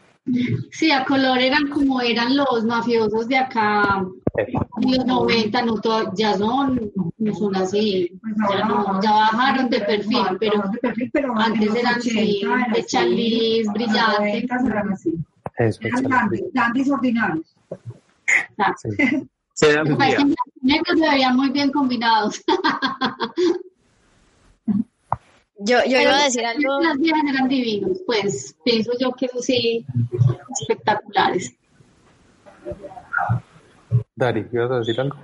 Sí, 0.72 0.90
a 0.90 1.04
color 1.04 1.38
eran 1.38 1.68
como 1.68 2.00
eran 2.00 2.36
los 2.36 2.64
mafiosos 2.64 3.28
de 3.28 3.36
acá, 3.36 4.04
en 4.36 4.96
los 4.96 5.06
90, 5.06 5.62
no 5.62 5.80
ya 6.14 6.36
son, 6.36 6.92
no 7.18 7.34
son 7.34 7.56
así, 7.56 8.12
ya, 8.50 8.68
ya 9.02 9.12
bajaron 9.12 9.70
de 9.70 9.80
perfil, 9.80 10.26
pero, 10.38 11.38
antes 11.38 11.74
eran 11.74 11.94
así, 11.96 12.42
de 12.74 12.84
Charlize, 12.84 13.70
brillantes. 13.72 14.44
Eran 14.66 14.92
así. 14.92 15.14
Eso, 15.58 15.80
eran 15.82 16.30
dandies 16.52 16.90
ordinarios. 16.90 17.56
Sí. 18.76 18.88
Se 19.54 19.82
veían 21.10 21.36
muy 21.36 21.50
bien 21.50 21.70
combinados. 21.72 22.40
Yo, 25.59 25.78
yo 25.84 26.00
iba 26.00 26.16
a 26.16 26.24
decir 26.24 26.44
algo. 26.44 26.80
Las 26.80 26.98
viejas 26.98 27.22
eran 27.28 27.48
divinos, 27.48 27.98
pues 28.06 28.54
pienso 28.64 28.92
yo 29.00 29.12
que 29.12 29.28
sí, 29.40 29.84
espectaculares. 30.61 31.52
Dari, 34.14 34.46
¿ibas 34.52 34.70
a 34.70 34.78
decir 34.78 35.00
algo? 35.00 35.16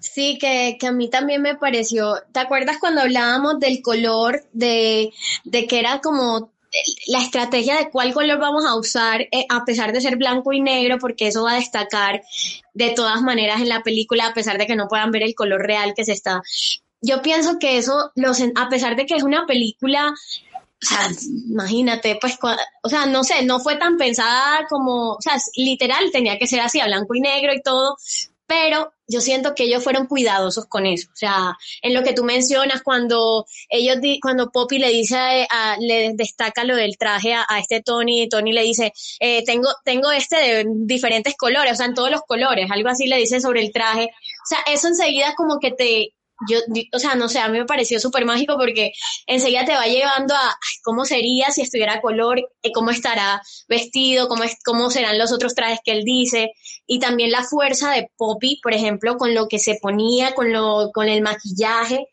Sí, 0.00 0.38
que, 0.38 0.76
que, 0.78 0.86
a 0.86 0.92
mí 0.92 1.08
también 1.10 1.42
me 1.42 1.56
pareció. 1.56 2.16
¿Te 2.32 2.40
acuerdas 2.40 2.78
cuando 2.78 3.02
hablábamos 3.02 3.58
del 3.58 3.82
color, 3.82 4.42
de, 4.52 5.12
de 5.44 5.66
que 5.66 5.78
era 5.80 6.00
como 6.00 6.50
la 7.06 7.20
estrategia 7.20 7.76
de 7.76 7.90
cuál 7.90 8.12
color 8.12 8.38
vamos 8.38 8.64
a 8.66 8.74
usar, 8.74 9.22
eh, 9.22 9.46
a 9.48 9.64
pesar 9.64 9.92
de 9.92 10.00
ser 10.00 10.16
blanco 10.16 10.52
y 10.52 10.60
negro, 10.60 10.98
porque 10.98 11.28
eso 11.28 11.44
va 11.44 11.52
a 11.52 11.56
destacar 11.56 12.22
de 12.74 12.90
todas 12.90 13.22
maneras 13.22 13.60
en 13.60 13.68
la 13.68 13.82
película, 13.82 14.26
a 14.26 14.34
pesar 14.34 14.58
de 14.58 14.66
que 14.66 14.76
no 14.76 14.88
puedan 14.88 15.10
ver 15.10 15.22
el 15.22 15.34
color 15.34 15.62
real 15.62 15.94
que 15.96 16.04
se 16.04 16.12
está 16.12 16.42
yo 17.00 17.22
pienso 17.22 17.58
que 17.58 17.78
eso, 17.78 18.12
los, 18.14 18.40
a 18.54 18.68
pesar 18.68 18.96
de 18.96 19.06
que 19.06 19.14
es 19.14 19.22
una 19.22 19.46
película, 19.46 20.12
o 20.80 20.86
sea, 20.86 21.08
imagínate, 21.48 22.18
pues, 22.20 22.38
o 22.82 22.88
sea, 22.88 23.06
no 23.06 23.24
sé, 23.24 23.42
no 23.42 23.60
fue 23.60 23.76
tan 23.76 23.96
pensada 23.96 24.66
como, 24.68 25.12
o 25.12 25.20
sea, 25.20 25.36
literal 25.56 26.10
tenía 26.12 26.38
que 26.38 26.46
ser 26.46 26.60
así, 26.60 26.80
a 26.80 26.86
blanco 26.86 27.14
y 27.14 27.20
negro 27.20 27.52
y 27.52 27.62
todo, 27.62 27.96
pero 28.46 28.94
yo 29.06 29.20
siento 29.20 29.54
que 29.54 29.64
ellos 29.64 29.84
fueron 29.84 30.06
cuidadosos 30.06 30.64
con 30.66 30.86
eso. 30.86 31.08
O 31.12 31.16
sea, 31.16 31.56
en 31.82 31.92
lo 31.92 32.02
que 32.02 32.14
tú 32.14 32.24
mencionas, 32.24 32.82
cuando 32.82 33.44
ellos, 33.68 33.98
cuando 34.22 34.50
Poppy 34.50 34.78
le 34.78 34.88
dice, 34.88 35.46
a, 35.50 35.76
le 35.78 36.12
destaca 36.14 36.64
lo 36.64 36.74
del 36.74 36.96
traje 36.96 37.34
a, 37.34 37.44
este 37.58 37.82
Tony, 37.82 38.22
y 38.22 38.28
Tony 38.28 38.52
le 38.52 38.62
dice, 38.62 38.92
eh, 39.20 39.44
tengo, 39.44 39.68
tengo 39.84 40.10
este 40.12 40.36
de 40.36 40.64
diferentes 40.66 41.36
colores, 41.36 41.72
o 41.72 41.76
sea, 41.76 41.86
en 41.86 41.94
todos 41.94 42.10
los 42.10 42.22
colores, 42.22 42.70
algo 42.70 42.88
así 42.88 43.06
le 43.06 43.18
dice 43.18 43.40
sobre 43.40 43.60
el 43.60 43.72
traje. 43.72 44.04
O 44.04 44.46
sea, 44.46 44.58
eso 44.72 44.88
enseguida 44.88 45.34
como 45.36 45.58
que 45.58 45.72
te, 45.72 46.14
yo, 46.48 46.58
o 46.92 46.98
sea, 46.98 47.14
no 47.14 47.28
sé, 47.28 47.40
a 47.40 47.48
mí 47.48 47.58
me 47.58 47.64
pareció 47.64 47.98
súper 47.98 48.24
mágico 48.24 48.56
porque 48.56 48.92
enseguida 49.26 49.64
te 49.64 49.74
va 49.74 49.86
llevando 49.86 50.34
a 50.34 50.56
cómo 50.84 51.04
sería 51.04 51.50
si 51.50 51.62
estuviera 51.62 52.00
color, 52.00 52.38
eh, 52.62 52.72
cómo 52.72 52.90
estará 52.90 53.42
vestido, 53.68 54.28
cómo, 54.28 54.44
es, 54.44 54.56
cómo 54.64 54.90
serán 54.90 55.18
los 55.18 55.32
otros 55.32 55.54
trajes 55.54 55.80
que 55.84 55.92
él 55.92 56.04
dice, 56.04 56.52
y 56.86 56.98
también 56.98 57.30
la 57.30 57.42
fuerza 57.42 57.90
de 57.90 58.10
Poppy, 58.16 58.60
por 58.62 58.72
ejemplo, 58.72 59.16
con 59.16 59.34
lo 59.34 59.48
que 59.48 59.58
se 59.58 59.78
ponía, 59.80 60.32
con, 60.34 60.52
lo, 60.52 60.90
con 60.92 61.08
el 61.08 61.22
maquillaje, 61.22 62.06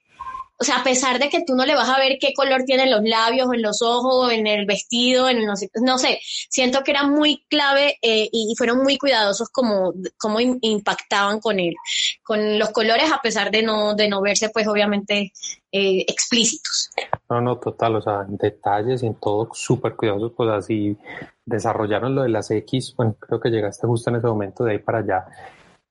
o 0.58 0.64
sea, 0.64 0.78
a 0.78 0.84
pesar 0.84 1.20
de 1.20 1.30
que 1.30 1.44
tú 1.46 1.54
no 1.56 1.66
le 1.66 1.76
vas 1.76 1.90
a 1.90 2.00
ver 2.00 2.18
qué 2.20 2.34
color 2.34 2.64
tienen 2.64 2.90
los 2.90 3.04
labios, 3.04 3.50
en 3.54 3.62
los 3.62 3.82
ojos, 3.82 4.32
en 4.32 4.48
el 4.48 4.66
vestido, 4.66 5.28
en 5.28 5.46
no 5.46 5.56
sé, 5.56 5.70
no 5.82 5.98
sé 5.98 6.20
siento 6.50 6.84
que 6.84 6.92
era 6.92 7.04
muy 7.04 7.44
clave 7.50 7.98
eh, 8.02 8.30
y 8.32 8.54
fueron 8.58 8.82
muy 8.82 8.98
cuidadosos 8.98 9.50
como, 9.50 9.94
como 10.18 10.40
impactaban 10.40 11.40
con 11.40 11.60
él, 11.60 11.76
con 12.24 12.58
los 12.58 12.70
colores, 12.70 13.12
a 13.12 13.22
pesar 13.22 13.52
de 13.52 13.64
no, 13.64 13.96
de 13.96 14.08
no 14.08 14.22
verse, 14.22 14.50
pues 14.50 14.68
obviamente 14.68 15.34
eh, 15.72 16.06
explícitos. 16.08 16.90
No, 17.30 17.42
no, 17.42 17.58
total, 17.58 17.98
o 17.98 18.02
sea, 18.02 18.26
en 18.28 18.38
detalles 18.38 19.04
y 19.04 19.08
en 19.08 19.16
todo 19.16 19.50
súper 19.54 19.96
cuidadosos, 19.96 20.32
pues 20.36 20.50
así 20.50 20.98
desarrollaron 21.46 22.16
lo 22.16 22.24
de 22.24 22.30
las 22.30 22.50
X, 22.50 22.94
bueno, 22.96 23.16
creo 23.20 23.40
que 23.40 23.50
llegaste 23.50 23.86
justo 23.86 24.10
en 24.10 24.18
ese 24.18 24.28
momento 24.28 24.64
de 24.64 24.72
ahí 24.72 24.80
para 24.80 25.00
allá, 25.00 25.26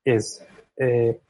es... 0.03 0.43
Eh, 0.77 1.21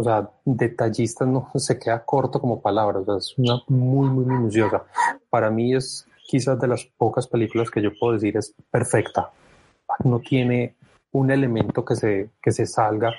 o 0.00 0.04
sea, 0.04 0.30
detallista 0.46 1.26
no 1.26 1.50
se 1.54 1.78
queda 1.78 2.02
corto 2.04 2.40
como 2.40 2.60
palabra, 2.60 3.00
o 3.00 3.04
sea, 3.04 3.16
es 3.16 3.34
una 3.36 3.60
muy, 3.68 4.08
muy 4.08 4.24
minuciosa. 4.24 4.84
Para 5.28 5.50
mí 5.50 5.74
es 5.74 6.06
quizás 6.26 6.58
de 6.58 6.68
las 6.68 6.84
pocas 6.96 7.26
películas 7.26 7.70
que 7.70 7.82
yo 7.82 7.90
puedo 7.98 8.14
decir 8.14 8.36
es 8.36 8.54
perfecta. 8.70 9.30
No 10.04 10.20
tiene 10.20 10.76
un 11.12 11.30
elemento 11.30 11.84
que 11.84 11.96
se, 11.96 12.30
que 12.40 12.50
se 12.50 12.66
salga 12.66 13.12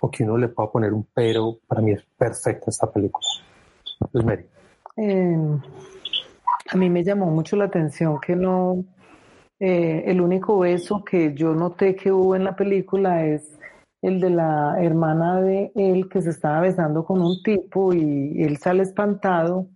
o 0.00 0.10
que 0.10 0.24
uno 0.24 0.36
le 0.36 0.48
pueda 0.48 0.70
poner 0.70 0.92
un 0.92 1.06
pero. 1.14 1.58
Para 1.68 1.80
mí 1.80 1.92
es 1.92 2.02
perfecta 2.18 2.66
esta 2.68 2.90
película. 2.90 3.26
Pues 4.10 4.24
Mary. 4.24 4.46
Em, 4.96 5.60
a 6.70 6.76
mí 6.76 6.90
me 6.90 7.04
llamó 7.04 7.26
mucho 7.26 7.54
la 7.54 7.66
atención 7.66 8.18
que 8.20 8.34
no, 8.34 8.84
eh, 9.60 10.02
el 10.06 10.20
único 10.20 10.58
beso 10.58 11.04
que 11.04 11.32
yo 11.34 11.54
noté 11.54 11.94
que 11.94 12.10
hubo 12.10 12.34
en 12.34 12.42
la 12.42 12.56
película 12.56 13.24
es 13.24 13.56
el 14.04 14.20
de 14.20 14.28
la 14.28 14.76
hermana 14.80 15.40
de 15.40 15.72
él 15.74 16.10
que 16.10 16.20
se 16.20 16.28
estaba 16.28 16.60
besando 16.60 17.06
con 17.06 17.22
un 17.22 17.42
tipo 17.42 17.94
y 17.94 18.42
él 18.42 18.58
sale 18.58 18.82
espantado, 18.82 19.66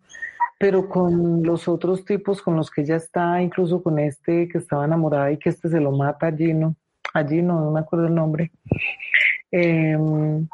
pero 0.58 0.86
con 0.90 1.42
los 1.42 1.66
otros 1.66 2.04
tipos 2.04 2.42
con 2.42 2.54
los 2.54 2.70
que 2.70 2.82
ella 2.82 2.96
está, 2.96 3.40
incluso 3.40 3.82
con 3.82 3.98
este 3.98 4.46
que 4.48 4.58
estaba 4.58 4.84
enamorada 4.84 5.32
y 5.32 5.38
que 5.38 5.48
este 5.48 5.70
se 5.70 5.80
lo 5.80 5.92
mata 5.92 6.26
allí, 6.26 6.52
¿no? 6.52 6.76
Allí 7.14 7.40
no, 7.40 7.58
no 7.64 7.70
me 7.70 7.80
acuerdo 7.80 8.06
el 8.06 8.14
nombre. 8.14 8.52
Em, 9.50 10.46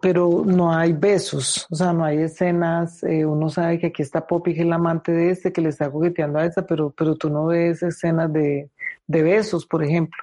pero 0.00 0.42
no 0.44 0.72
hay 0.72 0.92
besos, 0.92 1.66
o 1.70 1.74
sea, 1.76 1.92
no 1.92 2.04
hay 2.04 2.18
escenas, 2.18 3.02
eh, 3.04 3.24
uno 3.24 3.48
sabe 3.48 3.78
que 3.78 3.88
aquí 3.88 4.02
está 4.02 4.26
Poppy, 4.26 4.54
que 4.54 4.60
es 4.60 4.66
el 4.66 4.72
amante 4.72 5.12
de 5.12 5.30
este, 5.30 5.52
que 5.52 5.60
le 5.60 5.68
está 5.68 5.90
jugueteando 5.90 6.38
a 6.38 6.46
esa, 6.46 6.66
pero, 6.66 6.90
pero 6.90 7.16
tú 7.16 7.30
no 7.30 7.46
ves 7.46 7.82
escenas 7.82 8.32
de, 8.32 8.70
de 9.06 9.22
besos, 9.22 9.66
por 9.66 9.84
ejemplo. 9.84 10.22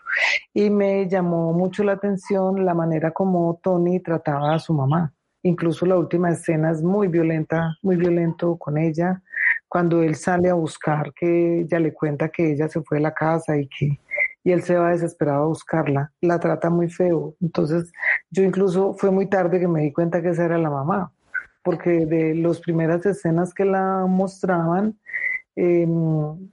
Y 0.53 0.69
me 0.69 1.07
llamó 1.07 1.53
mucho 1.53 1.83
la 1.83 1.93
atención 1.93 2.65
la 2.65 2.73
manera 2.73 3.11
como 3.11 3.59
Tony 3.61 3.99
trataba 3.99 4.55
a 4.55 4.59
su 4.59 4.73
mamá. 4.73 5.13
Incluso 5.43 5.85
la 5.85 5.97
última 5.97 6.29
escena 6.29 6.71
es 6.71 6.83
muy 6.83 7.07
violenta, 7.07 7.77
muy 7.81 7.95
violento 7.95 8.57
con 8.57 8.77
ella, 8.77 9.21
cuando 9.67 10.03
él 10.03 10.15
sale 10.15 10.49
a 10.49 10.53
buscar, 10.53 11.13
que 11.13 11.61
ella 11.61 11.79
le 11.79 11.93
cuenta 11.93 12.29
que 12.29 12.51
ella 12.51 12.67
se 12.67 12.81
fue 12.81 12.97
de 12.97 13.03
la 13.03 13.13
casa 13.13 13.57
y 13.57 13.67
que 13.67 13.99
y 14.43 14.51
él 14.51 14.63
se 14.63 14.75
va 14.75 14.91
desesperado 14.91 15.43
a 15.43 15.47
buscarla, 15.47 16.11
la 16.21 16.39
trata 16.39 16.69
muy 16.69 16.89
feo. 16.89 17.35
Entonces, 17.41 17.91
yo 18.29 18.43
incluso 18.43 18.93
fue 18.93 19.11
muy 19.11 19.27
tarde 19.27 19.59
que 19.59 19.67
me 19.67 19.81
di 19.81 19.93
cuenta 19.93 20.21
que 20.21 20.29
esa 20.29 20.45
era 20.45 20.57
la 20.57 20.69
mamá, 20.69 21.11
porque 21.63 22.05
de 22.05 22.35
las 22.35 22.59
primeras 22.59 23.05
escenas 23.05 23.53
que 23.53 23.65
la 23.65 24.05
mostraban, 24.07 24.97
eh, 25.55 25.85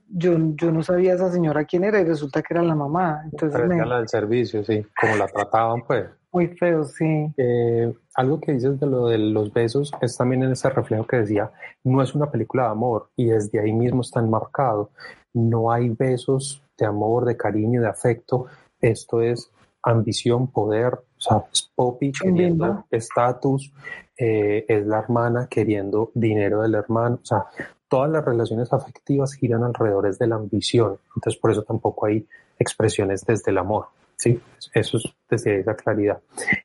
yo, 0.09 0.37
yo 0.55 0.71
no 0.71 0.83
sabía 0.83 1.13
esa 1.13 1.31
señora 1.31 1.65
quién 1.65 1.83
era 1.83 1.99
y 1.99 2.03
resulta 2.03 2.41
que 2.41 2.53
era 2.53 2.63
la 2.63 2.75
mamá. 2.75 3.21
Entonces 3.31 3.67
la 3.67 3.97
del 3.97 4.09
servicio, 4.09 4.63
sí, 4.63 4.85
como 4.99 5.15
la 5.15 5.27
trataban, 5.27 5.83
pues. 5.87 6.05
Muy 6.31 6.47
feo, 6.47 6.83
sí. 6.83 7.33
Eh, 7.37 7.91
algo 8.13 8.39
que 8.39 8.51
dices 8.51 8.79
de 8.79 8.85
lo 8.85 9.07
de 9.07 9.17
los 9.17 9.51
besos 9.51 9.91
es 9.99 10.15
también 10.15 10.43
en 10.43 10.51
ese 10.51 10.69
reflejo 10.69 11.07
que 11.07 11.17
decía, 11.17 11.49
no 11.83 12.03
es 12.03 12.13
una 12.13 12.29
película 12.29 12.65
de 12.65 12.69
amor 12.69 13.09
y 13.15 13.25
desde 13.25 13.59
ahí 13.59 13.73
mismo 13.73 14.01
está 14.01 14.19
enmarcado. 14.19 14.91
No 15.33 15.71
hay 15.71 15.89
besos 15.89 16.61
de 16.79 16.85
amor, 16.85 17.25
de 17.25 17.37
cariño, 17.37 17.81
de 17.81 17.87
afecto. 17.87 18.47
Esto 18.81 19.21
es 19.21 19.51
ambición, 19.83 20.47
poder, 20.47 20.93
o 20.93 21.21
sea, 21.21 21.43
es 21.51 21.69
Poppy 21.75 22.11
queriendo 22.11 22.85
estatus, 22.91 23.71
eh, 24.17 24.65
es 24.67 24.85
la 24.85 24.99
hermana 24.99 25.47
queriendo 25.49 26.11
dinero 26.13 26.61
del 26.61 26.75
hermano, 26.75 27.19
o 27.21 27.25
sea, 27.25 27.45
todas 27.87 28.11
las 28.11 28.23
relaciones 28.23 28.71
afectivas 28.73 29.33
giran 29.33 29.63
alrededor 29.63 30.15
de 30.15 30.27
la 30.27 30.35
ambición, 30.35 30.97
entonces 31.15 31.39
por 31.39 31.51
eso 31.51 31.63
tampoco 31.63 32.05
hay 32.05 32.27
expresiones 32.57 33.25
desde 33.25 33.51
el 33.51 33.57
amor, 33.57 33.87
¿sí? 34.17 34.39
Eso 34.73 34.97
es 34.97 35.03
desde 35.29 35.61
esa 35.61 35.75
claridad. 35.75 36.19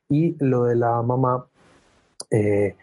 Y 0.09 0.35
lo 0.43 0.65
de 0.65 0.75
la 0.75 1.01
mamá, 1.01 1.45
eh, 2.29 2.75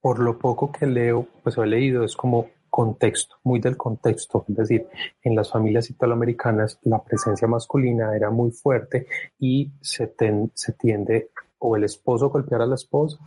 por 0.00 0.18
lo 0.18 0.38
poco 0.38 0.70
que 0.70 0.86
leo, 0.86 1.26
pues 1.42 1.56
he 1.56 1.66
leído, 1.66 2.04
es 2.04 2.14
como 2.14 2.50
contexto, 2.70 3.36
muy 3.44 3.60
del 3.60 3.76
contexto, 3.76 4.44
es 4.48 4.56
decir, 4.56 4.86
en 5.22 5.34
las 5.34 5.50
familias 5.50 5.90
italoamericanas 5.90 6.78
la 6.82 7.02
presencia 7.02 7.48
masculina 7.48 8.14
era 8.14 8.30
muy 8.30 8.50
fuerte 8.50 9.06
y 9.38 9.70
se, 9.80 10.14
se 10.54 10.72
tiende 10.72 11.30
o 11.58 11.76
el 11.76 11.84
esposo 11.84 12.30
golpear 12.30 12.62
a 12.62 12.66
la 12.66 12.76
esposa 12.76 13.18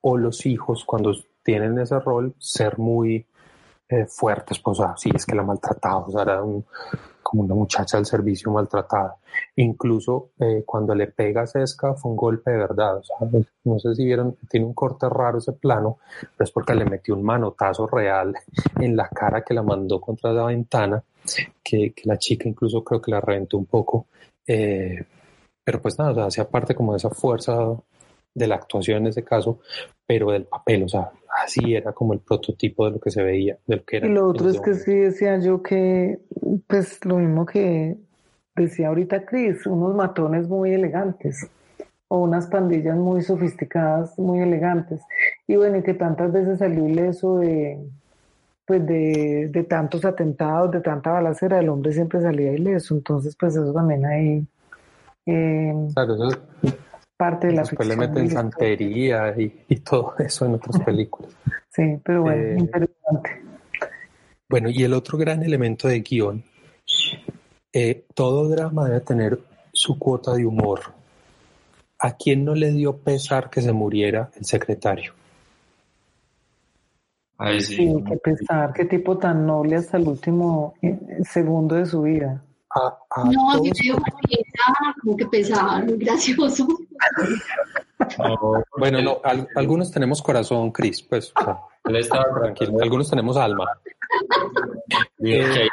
o 0.00 0.16
los 0.16 0.46
hijos 0.46 0.84
cuando 0.84 1.14
tienen 1.42 1.78
ese 1.78 1.98
rol 1.98 2.34
ser 2.38 2.78
muy 2.78 3.26
eh, 3.90 4.06
fuertes, 4.06 4.60
pues 4.60 4.78
sí, 4.96 5.10
es 5.12 5.26
que 5.26 5.34
la 5.34 5.42
maltrataba, 5.42 6.06
o 6.06 6.10
sea, 6.10 6.22
era 6.22 6.40
como 7.22 7.42
una 7.42 7.54
muchacha 7.54 7.96
del 7.96 8.06
servicio 8.06 8.52
maltratada. 8.52 9.16
Incluso 9.56 10.30
eh, 10.38 10.62
cuando 10.64 10.94
le 10.94 11.08
pega 11.08 11.42
a 11.42 11.46
Sesca 11.46 11.94
fue 11.94 12.12
un 12.12 12.16
golpe 12.16 12.52
de 12.52 12.58
verdad, 12.58 12.98
o 12.98 13.02
sea, 13.02 13.16
no 13.64 13.78
sé 13.78 13.94
si 13.96 14.04
vieron, 14.04 14.36
tiene 14.48 14.66
un 14.66 14.74
corte 14.74 15.08
raro 15.08 15.38
ese 15.38 15.52
plano, 15.52 15.98
pero 16.20 16.44
es 16.44 16.52
porque 16.52 16.74
le 16.74 16.84
metió 16.84 17.14
un 17.14 17.24
manotazo 17.24 17.86
real 17.88 18.34
en 18.80 18.96
la 18.96 19.08
cara 19.08 19.42
que 19.42 19.54
la 19.54 19.62
mandó 19.62 20.00
contra 20.00 20.32
la 20.32 20.46
ventana, 20.46 21.02
que, 21.62 21.92
que 21.92 22.02
la 22.04 22.16
chica 22.16 22.48
incluso 22.48 22.84
creo 22.84 23.02
que 23.02 23.10
la 23.10 23.20
reventó 23.20 23.58
un 23.58 23.66
poco. 23.66 24.06
Eh, 24.46 25.04
pero 25.64 25.82
pues 25.82 25.98
nada, 25.98 26.12
o 26.12 26.14
sea, 26.14 26.26
hacía 26.26 26.48
parte 26.48 26.74
como 26.74 26.92
de 26.92 26.98
esa 26.98 27.10
fuerza 27.10 27.56
de 28.34 28.46
la 28.46 28.54
actuación 28.54 28.98
en 28.98 29.06
ese 29.08 29.24
caso, 29.24 29.60
pero 30.06 30.30
del 30.30 30.44
papel, 30.44 30.84
o 30.84 30.88
sea, 30.88 31.10
así 31.44 31.74
era 31.74 31.92
como 31.92 32.12
el 32.12 32.20
prototipo 32.20 32.86
de 32.86 32.92
lo 32.92 33.00
que 33.00 33.10
se 33.10 33.22
veía, 33.22 33.58
de 33.66 33.76
lo 33.76 33.84
que 33.84 33.96
era. 33.98 34.06
Y 34.06 34.10
lo 34.10 34.28
otro 34.28 34.48
es 34.48 34.60
que 34.60 34.74
sí 34.74 34.94
decía 34.94 35.38
yo 35.38 35.62
que, 35.62 36.20
pues 36.66 37.04
lo 37.04 37.16
mismo 37.16 37.46
que 37.46 37.96
decía 38.54 38.88
ahorita 38.88 39.24
Chris, 39.24 39.66
unos 39.66 39.94
matones 39.94 40.48
muy 40.48 40.72
elegantes 40.72 41.48
o 42.08 42.18
unas 42.18 42.46
pandillas 42.48 42.96
muy 42.96 43.22
sofisticadas, 43.22 44.18
muy 44.18 44.40
elegantes. 44.40 45.00
Y 45.46 45.56
bueno, 45.56 45.78
y 45.78 45.82
que 45.82 45.94
tantas 45.94 46.32
veces 46.32 46.58
salió 46.58 46.86
ileso 46.86 47.38
de, 47.38 47.78
pues 48.66 48.84
de, 48.86 49.48
de 49.50 49.64
tantos 49.64 50.04
atentados, 50.04 50.72
de 50.72 50.80
tanta 50.80 51.12
balacera, 51.12 51.60
el 51.60 51.68
hombre 51.68 51.92
siempre 51.92 52.20
salía 52.20 52.52
ileso, 52.52 52.94
entonces 52.94 53.36
pues 53.38 53.54
eso 53.54 53.72
también 53.72 54.04
ahí 54.04 54.46
eh, 55.26 55.72
claro, 55.94 56.14
eso 56.14 56.38
parte 57.20 57.48
de 57.48 57.52
la 57.52 57.62
Después 57.62 57.86
le 57.86 57.96
meten 57.96 58.30
santería 58.30 59.34
y, 59.38 59.64
y, 59.68 59.76
todo 59.80 60.14
eso 60.18 60.46
en 60.46 60.54
otras 60.54 60.82
películas. 60.82 61.30
Sí, 61.68 62.00
pero 62.02 62.22
bueno, 62.22 62.42
eh, 62.42 62.56
interesante. 62.58 63.42
Bueno, 64.48 64.70
y 64.70 64.82
el 64.82 64.94
otro 64.94 65.18
gran 65.18 65.42
elemento 65.42 65.86
de 65.86 66.00
guion, 66.00 66.42
eh, 67.74 68.06
todo 68.14 68.48
drama 68.48 68.86
debe 68.86 69.00
tener 69.02 69.38
su 69.70 69.98
cuota 69.98 70.32
de 70.32 70.46
humor. 70.46 70.80
¿A 71.98 72.16
quién 72.16 72.46
no 72.46 72.54
le 72.54 72.70
dio 72.72 72.96
pesar 72.96 73.50
que 73.50 73.60
se 73.60 73.72
muriera 73.72 74.30
el 74.36 74.46
secretario? 74.46 75.12
Ay, 77.36 77.60
sí. 77.60 77.76
sí, 77.76 78.04
qué 78.08 78.16
pesar, 78.16 78.72
qué 78.72 78.86
tipo 78.86 79.18
tan 79.18 79.46
noble 79.46 79.76
hasta 79.76 79.98
el 79.98 80.08
último 80.08 80.72
eh, 80.80 80.98
segundo 81.22 81.74
de 81.74 81.84
su 81.84 82.00
vida. 82.00 82.42
A, 82.72 82.98
a 83.10 83.24
no, 83.24 83.52
todos... 83.52 83.70
yo 83.82 83.96
como 85.02 85.16
que 85.16 85.26
pensaba, 85.26 85.80
muy 85.80 85.96
gracioso. 85.96 86.66
bueno, 88.78 89.02
no, 89.02 89.20
al, 89.24 89.48
algunos 89.56 89.90
tenemos 89.90 90.22
corazón, 90.22 90.70
Cris, 90.70 91.02
pues, 91.02 91.32
él 91.84 91.96
estaba 91.96 92.40
tranquilo. 92.40 92.78
Algunos 92.80 93.10
tenemos 93.10 93.36
alma. 93.36 93.66
Digo 95.18 95.44
que 95.52 95.60
ahí 95.60 95.68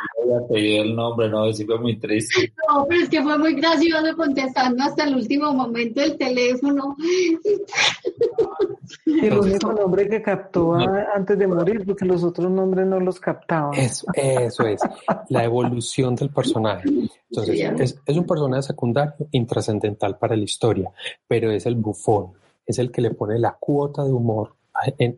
pedido 0.49 0.83
el 0.83 0.95
nombre, 0.95 1.29
no, 1.29 1.51
sí 1.53 1.65
fue 1.65 1.79
muy 1.79 1.97
triste. 1.97 2.53
No, 2.67 2.85
pero 2.87 3.01
es 3.01 3.09
que 3.09 3.21
fue 3.21 3.37
muy 3.37 3.53
gracioso 3.53 4.15
contestando 4.15 4.83
hasta 4.83 5.05
el 5.05 5.15
último 5.15 5.53
momento 5.53 6.01
el 6.01 6.17
teléfono. 6.17 6.95
el 9.05 9.37
único 9.37 9.73
nombre 9.73 10.09
que 10.09 10.21
captó 10.21 10.75
antes 10.75 11.37
de 11.37 11.47
morir, 11.47 11.83
porque 11.85 12.05
los 12.05 12.23
otros 12.23 12.51
nombres 12.51 12.87
no 12.87 12.99
los 12.99 13.19
captaban. 13.19 13.73
Eso, 13.73 14.07
eso 14.13 14.65
es, 14.65 14.81
la 15.29 15.43
evolución 15.43 16.15
del 16.15 16.29
personaje. 16.29 16.89
Entonces, 17.29 17.59
es, 17.79 17.99
es 18.05 18.17
un 18.17 18.25
personaje 18.25 18.63
secundario 18.63 19.13
intrascendental 19.31 20.17
para 20.17 20.35
la 20.35 20.43
historia, 20.43 20.91
pero 21.27 21.51
es 21.51 21.65
el 21.65 21.75
bufón, 21.75 22.33
es 22.65 22.79
el 22.79 22.91
que 22.91 23.01
le 23.01 23.11
pone 23.11 23.39
la 23.39 23.55
cuota 23.59 24.03
de 24.03 24.11
humor 24.11 24.55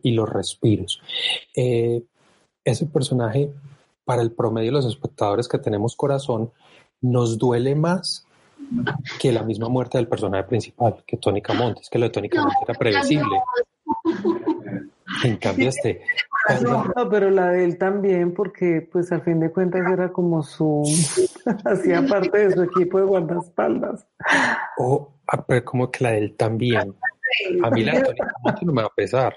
y 0.02 0.12
los 0.12 0.28
respiros. 0.28 1.00
Eh, 1.54 2.02
ese 2.64 2.86
personaje, 2.86 3.52
para 4.04 4.22
el 4.22 4.32
promedio 4.32 4.68
de 4.68 4.76
los 4.76 4.86
espectadores 4.86 5.48
que 5.48 5.58
tenemos 5.58 5.96
corazón, 5.96 6.50
nos 7.00 7.38
duele 7.38 7.74
más 7.74 8.26
que 9.18 9.32
la 9.32 9.42
misma 9.42 9.68
muerte 9.68 9.98
del 9.98 10.08
personaje 10.08 10.44
principal, 10.44 11.02
que 11.06 11.16
Tónica 11.16 11.54
Montes, 11.54 11.88
que 11.88 11.98
lo 11.98 12.06
de 12.06 12.10
Tónica 12.10 12.40
Montes 12.40 12.58
era 12.62 12.78
previsible. 12.78 13.40
En 15.24 15.36
cambio, 15.36 15.68
este. 15.68 16.02
No, 16.62 16.84
pero 17.10 17.30
la 17.30 17.50
de 17.50 17.64
él 17.64 17.78
también, 17.78 18.32
porque 18.32 18.88
pues 18.90 19.12
al 19.12 19.22
fin 19.22 19.40
de 19.40 19.50
cuentas 19.50 19.82
era 19.90 20.10
como 20.12 20.42
su. 20.42 20.82
hacía 21.64 22.06
parte 22.06 22.48
de 22.48 22.54
su 22.54 22.62
equipo 22.62 22.98
de 22.98 23.04
guardaespaldas. 23.04 24.06
O, 24.78 25.12
ah, 25.26 25.44
pero 25.46 25.64
como 25.64 25.90
que 25.90 26.04
la 26.04 26.10
de 26.12 26.18
él 26.18 26.36
también. 26.36 26.94
A 27.62 27.70
mí 27.70 27.84
la 27.84 27.94
de 27.94 28.02
Tónica 28.02 28.32
Montes 28.42 28.62
no 28.62 28.72
me 28.72 28.82
va 28.82 28.88
a 28.88 28.94
pesar. 28.94 29.34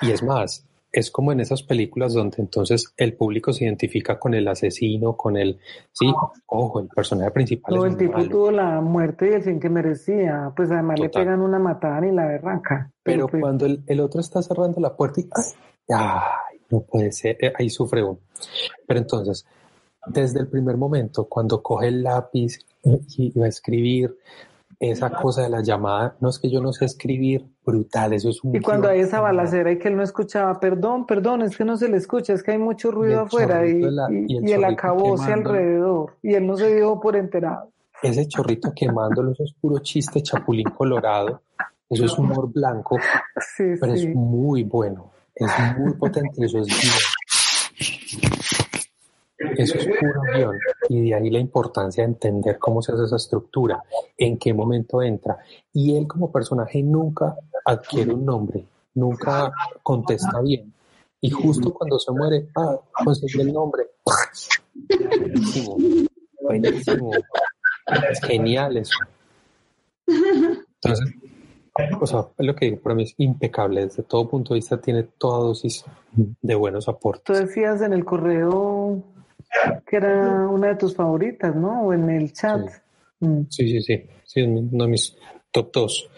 Y 0.00 0.10
es 0.10 0.22
más, 0.22 0.64
es 0.92 1.10
como 1.10 1.32
en 1.32 1.40
esas 1.40 1.62
películas 1.62 2.12
donde 2.12 2.36
entonces 2.38 2.92
el 2.96 3.14
público 3.14 3.52
se 3.52 3.64
identifica 3.64 4.18
con 4.18 4.34
el 4.34 4.46
asesino, 4.46 5.16
con 5.16 5.36
el, 5.38 5.58
sí, 5.90 6.06
ojo, 6.46 6.80
el 6.80 6.88
personaje 6.88 7.30
principal. 7.30 7.74
No, 7.74 7.86
el 7.86 7.96
tipo 7.96 8.22
tuvo 8.28 8.50
la 8.50 8.80
muerte 8.80 9.30
y 9.30 9.34
el 9.34 9.42
fin 9.42 9.58
que 9.58 9.70
merecía, 9.70 10.52
pues 10.54 10.70
además 10.70 11.00
le 11.00 11.08
pegan 11.08 11.40
una 11.40 11.58
matada 11.58 12.06
y 12.06 12.12
la 12.12 12.26
berraca. 12.26 12.90
Pero, 13.02 13.26
pues 13.26 13.40
cuando 13.40 13.66
el, 13.66 14.00
otro 14.00 14.20
está 14.20 14.42
cerrando 14.42 14.80
la 14.80 14.94
puerta 14.94 15.20
y, 15.20 15.28
ay, 15.88 16.58
no 16.70 16.80
puede 16.80 17.10
ser, 17.10 17.36
eh, 17.40 17.52
ahí 17.58 17.70
sufre 17.70 18.02
uno. 18.02 18.18
Pero 18.86 19.00
entonces, 19.00 19.46
desde 20.06 20.40
el 20.40 20.48
primer 20.48 20.76
momento, 20.76 21.24
cuando 21.24 21.62
coge 21.62 21.88
el 21.88 22.02
lápiz 22.02 22.58
y 23.16 23.38
va 23.38 23.46
a 23.46 23.48
escribir, 23.48 24.14
esa 24.90 25.10
cosa 25.10 25.42
de 25.42 25.48
la 25.48 25.62
llamada, 25.62 26.16
no 26.20 26.28
es 26.28 26.40
que 26.40 26.50
yo 26.50 26.60
no 26.60 26.72
sé 26.72 26.86
escribir, 26.86 27.46
brutal, 27.64 28.12
eso 28.14 28.30
es 28.30 28.42
un... 28.42 28.56
Y 28.56 28.60
cuando 28.60 28.88
hay 28.88 29.00
esa 29.00 29.20
balacera 29.20 29.70
y 29.70 29.78
que 29.78 29.86
él 29.86 29.96
no 29.96 30.02
escuchaba, 30.02 30.58
perdón, 30.58 31.06
perdón, 31.06 31.42
es 31.42 31.56
que 31.56 31.64
no 31.64 31.76
se 31.76 31.88
le 31.88 31.98
escucha, 31.98 32.32
es 32.32 32.42
que 32.42 32.50
hay 32.50 32.58
mucho 32.58 32.90
ruido 32.90 33.20
afuera 33.20 33.64
y, 33.64 33.80
y, 34.26 34.52
el, 34.52 34.64
acabose 34.64 35.32
alrededor 35.32 36.16
y 36.20 36.34
él 36.34 36.44
no 36.48 36.56
se 36.56 36.74
dio 36.74 36.98
por 36.98 37.14
enterado. 37.14 37.70
Ese 38.02 38.26
chorrito 38.26 38.72
quemándolo, 38.74 39.30
eso 39.30 39.44
es 39.44 39.52
puro 39.52 39.78
chiste 39.78 40.20
chapulín 40.20 40.68
colorado, 40.76 41.42
eso 41.88 42.04
es 42.04 42.18
humor 42.18 42.52
blanco, 42.52 42.98
pero 43.56 43.94
es 43.94 44.08
muy 44.12 44.64
bueno, 44.64 45.12
es 45.32 45.48
muy 45.78 45.94
potente, 45.94 46.44
eso 46.44 46.58
es 46.58 46.66
bien. 46.66 46.92
Eso 49.56 49.78
es 49.78 49.86
puro 49.86 50.22
guion 50.34 50.58
y 50.88 51.08
de 51.08 51.14
ahí 51.14 51.30
la 51.30 51.38
importancia 51.38 52.04
de 52.04 52.10
entender 52.10 52.58
cómo 52.58 52.82
se 52.82 52.92
hace 52.92 53.04
esa 53.04 53.16
estructura, 53.16 53.82
en 54.16 54.38
qué 54.38 54.54
momento 54.54 55.02
entra. 55.02 55.38
Y 55.72 55.96
él 55.96 56.06
como 56.06 56.30
personaje 56.30 56.82
nunca 56.82 57.36
adquiere 57.64 58.12
un 58.12 58.24
nombre, 58.24 58.64
nunca 58.94 59.52
contesta 59.82 60.40
bien. 60.40 60.72
Y 61.20 61.30
justo 61.30 61.72
cuando 61.72 61.98
se 61.98 62.12
muere, 62.12 62.48
ah, 62.56 62.76
consigue 63.04 63.42
el 63.42 63.52
nombre. 63.52 63.84
Buenísimo, 65.18 65.76
buenísimo. 66.40 67.10
Genial 68.26 68.76
eso. 68.76 68.98
Entonces, 70.06 71.14
o 72.00 72.06
sea, 72.06 72.26
lo 72.38 72.54
que 72.54 72.66
digo, 72.66 72.80
para 72.80 72.94
mí 72.94 73.04
es 73.04 73.14
impecable. 73.18 73.84
Desde 73.84 74.02
todo 74.02 74.28
punto 74.28 74.54
de 74.54 74.58
vista 74.58 74.80
tiene 74.80 75.04
toda 75.04 75.38
dosis 75.38 75.84
de 76.12 76.54
buenos 76.54 76.88
aportes. 76.88 77.24
Tú 77.24 77.32
decías 77.32 77.80
en 77.82 77.92
el 77.92 78.04
correo 78.04 79.02
que 79.86 79.96
era 79.96 80.48
una 80.48 80.68
de 80.68 80.76
tus 80.76 80.94
favoritas, 80.94 81.54
¿no? 81.54 81.82
O 81.82 81.92
en 81.92 82.08
el 82.10 82.32
chat. 82.32 82.60
Mm. 83.20 83.42
Sí, 83.48 83.68
sí, 83.68 83.80
sí, 83.82 84.06
sí, 84.24 84.40
es 84.40 84.46
uno 84.46 84.84
de 84.84 84.90
mis 84.90 85.16
top 85.50 85.72
dos. 85.72 86.10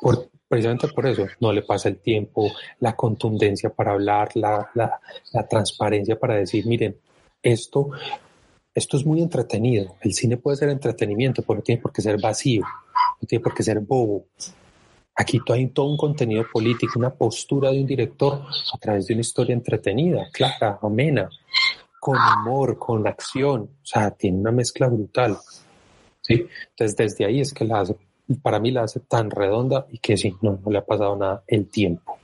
por, 0.00 0.28
precisamente 0.48 0.88
por 0.88 1.06
eso, 1.06 1.26
no 1.40 1.52
le 1.52 1.62
pasa 1.62 1.88
el 1.88 1.98
tiempo, 1.98 2.50
la 2.80 2.94
contundencia 2.94 3.70
para 3.70 3.92
hablar, 3.92 4.30
la, 4.34 4.70
la, 4.74 5.00
la 5.32 5.46
transparencia 5.48 6.18
para 6.18 6.36
decir, 6.36 6.66
miren, 6.66 6.96
esto, 7.42 7.90
esto 8.74 8.96
es 8.96 9.06
muy 9.06 9.22
entretenido. 9.22 9.96
El 10.00 10.12
cine 10.12 10.36
puede 10.36 10.56
ser 10.56 10.68
entretenimiento, 10.68 11.42
pero 11.42 11.56
no 11.58 11.62
tiene 11.62 11.80
por 11.80 11.92
qué 11.92 12.02
ser 12.02 12.20
vacío, 12.20 12.62
no 13.20 13.26
tiene 13.26 13.42
por 13.42 13.54
qué 13.54 13.62
ser 13.62 13.80
bobo. 13.80 14.26
Aquí 15.18 15.40
hay 15.48 15.68
todo 15.68 15.86
un 15.86 15.96
contenido 15.96 16.44
político, 16.52 16.98
una 16.98 17.14
postura 17.14 17.70
de 17.70 17.80
un 17.80 17.86
director 17.86 18.42
a 18.72 18.78
través 18.78 19.06
de 19.06 19.14
una 19.14 19.22
historia 19.22 19.54
entretenida, 19.54 20.28
clara, 20.30 20.78
amena, 20.82 21.30
con 22.06 22.18
humor, 22.18 22.78
con 22.78 23.04
acción. 23.04 23.62
O 23.62 23.84
sea, 23.84 24.12
tiene 24.12 24.38
una 24.38 24.52
mezcla 24.52 24.86
brutal. 24.86 25.36
¿sí? 26.20 26.46
Entonces, 26.70 26.96
desde 26.96 27.24
ahí 27.24 27.40
es 27.40 27.52
que 27.52 27.64
la 27.64 27.80
hace, 27.80 27.96
para 28.42 28.60
mí 28.60 28.70
la 28.70 28.84
hace 28.84 29.00
tan 29.00 29.28
redonda 29.28 29.88
y 29.90 29.98
que 29.98 30.16
sí, 30.16 30.32
no, 30.40 30.60
no 30.64 30.70
le 30.70 30.78
ha 30.78 30.86
pasado 30.86 31.16
nada 31.16 31.42
el 31.48 31.66
tiempo. 31.66 32.16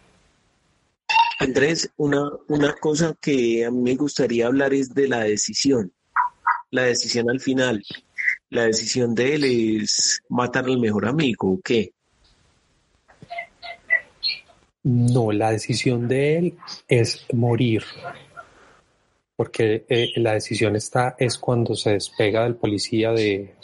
Andrés, 1.41 1.91
una, 1.97 2.31
una 2.47 2.75
cosa 2.75 3.17
que 3.21 3.65
a 3.65 3.73
mí 3.73 3.83
me 3.83 3.97
gustaría 3.97 4.47
hablar 4.47 4.73
es 4.73 4.95
de 4.95 5.09
la 5.09 5.25
decisión. 5.25 5.93
La 6.71 6.83
decisión 6.83 7.29
al 7.29 7.41
final. 7.41 7.83
La 8.51 8.67
decisión 8.67 9.17
de 9.17 9.35
él 9.35 9.45
es 9.83 10.21
matar 10.29 10.67
al 10.67 10.79
mejor 10.79 11.09
amigo, 11.09 11.55
¿o 11.55 11.61
qué? 11.61 11.93
No, 14.85 15.33
la 15.33 15.51
decisión 15.51 16.07
de 16.07 16.39
él 16.39 16.59
es 16.87 17.27
morir. 17.33 17.83
Porque 19.43 19.85
eh, 19.89 20.13
la 20.19 20.35
decisión 20.35 20.77
está 20.77 21.17
es 21.19 21.37
cuando 21.37 21.75
se 21.75 21.95
despega 21.95 22.45
del 22.45 22.55
policía 22.55 23.11
de, 23.11 23.57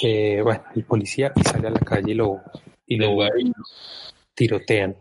de 0.00 0.40
bueno, 0.42 0.64
el 0.74 0.82
policía 0.84 1.30
y 1.36 1.42
sale 1.42 1.68
a 1.68 1.72
la 1.72 1.80
calle 1.80 2.12
y 2.12 2.14
lo, 2.14 2.40
y 2.86 2.96
lo 2.96 3.18
tirotean. 4.34 4.96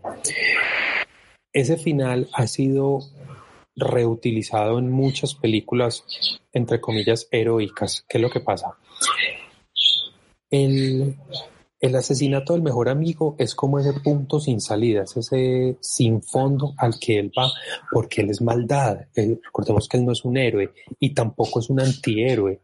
Ese 1.54 1.78
final 1.78 2.28
ha 2.34 2.48
sido 2.48 3.00
reutilizado 3.78 4.78
en 4.78 4.92
muchas 4.92 5.36
películas, 5.36 6.04
entre 6.52 6.82
comillas, 6.82 7.30
heroicas. 7.32 8.04
¿Qué 8.10 8.18
es 8.18 8.22
lo 8.22 8.30
que 8.30 8.42
pasa? 8.42 8.76
El, 10.52 11.16
el 11.86 11.96
asesinato 11.96 12.54
del 12.54 12.64
mejor 12.64 12.90
amigo 12.90 13.36
es 13.38 13.54
como 13.54 13.80
ese 13.80 13.94
punto 13.94 14.40
sin 14.40 14.60
salida, 14.60 15.04
es 15.04 15.18
ese 15.18 15.78
sin 15.80 16.22
fondo 16.22 16.74
al 16.78 17.00
que 17.00 17.20
él 17.20 17.32
va, 17.38 17.52
porque 17.92 18.22
él 18.22 18.30
es 18.32 18.42
maldad. 18.42 19.02
Recordemos 19.16 19.88
que 19.88 19.98
él 19.98 20.06
no 20.06 20.12
es 20.12 20.26
un 20.26 20.38
héroe 20.38 20.74
y 21.00 21.14
tampoco 21.14 21.60
es 21.60 21.70
un 21.70 21.80
antihéroe. 21.80 22.60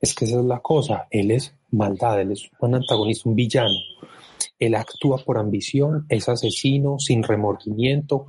Es 0.00 0.14
que 0.14 0.24
esa 0.24 0.38
es 0.38 0.44
la 0.44 0.60
cosa, 0.60 1.08
él 1.10 1.30
es 1.30 1.54
maldad, 1.70 2.20
él 2.20 2.32
es 2.32 2.48
un 2.60 2.74
antagonista, 2.74 3.28
un 3.28 3.34
villano. 3.34 3.78
Él 4.58 4.74
actúa 4.74 5.18
por 5.18 5.38
ambición, 5.38 6.06
es 6.08 6.28
asesino, 6.28 6.98
sin 6.98 7.22
remordimiento, 7.22 8.26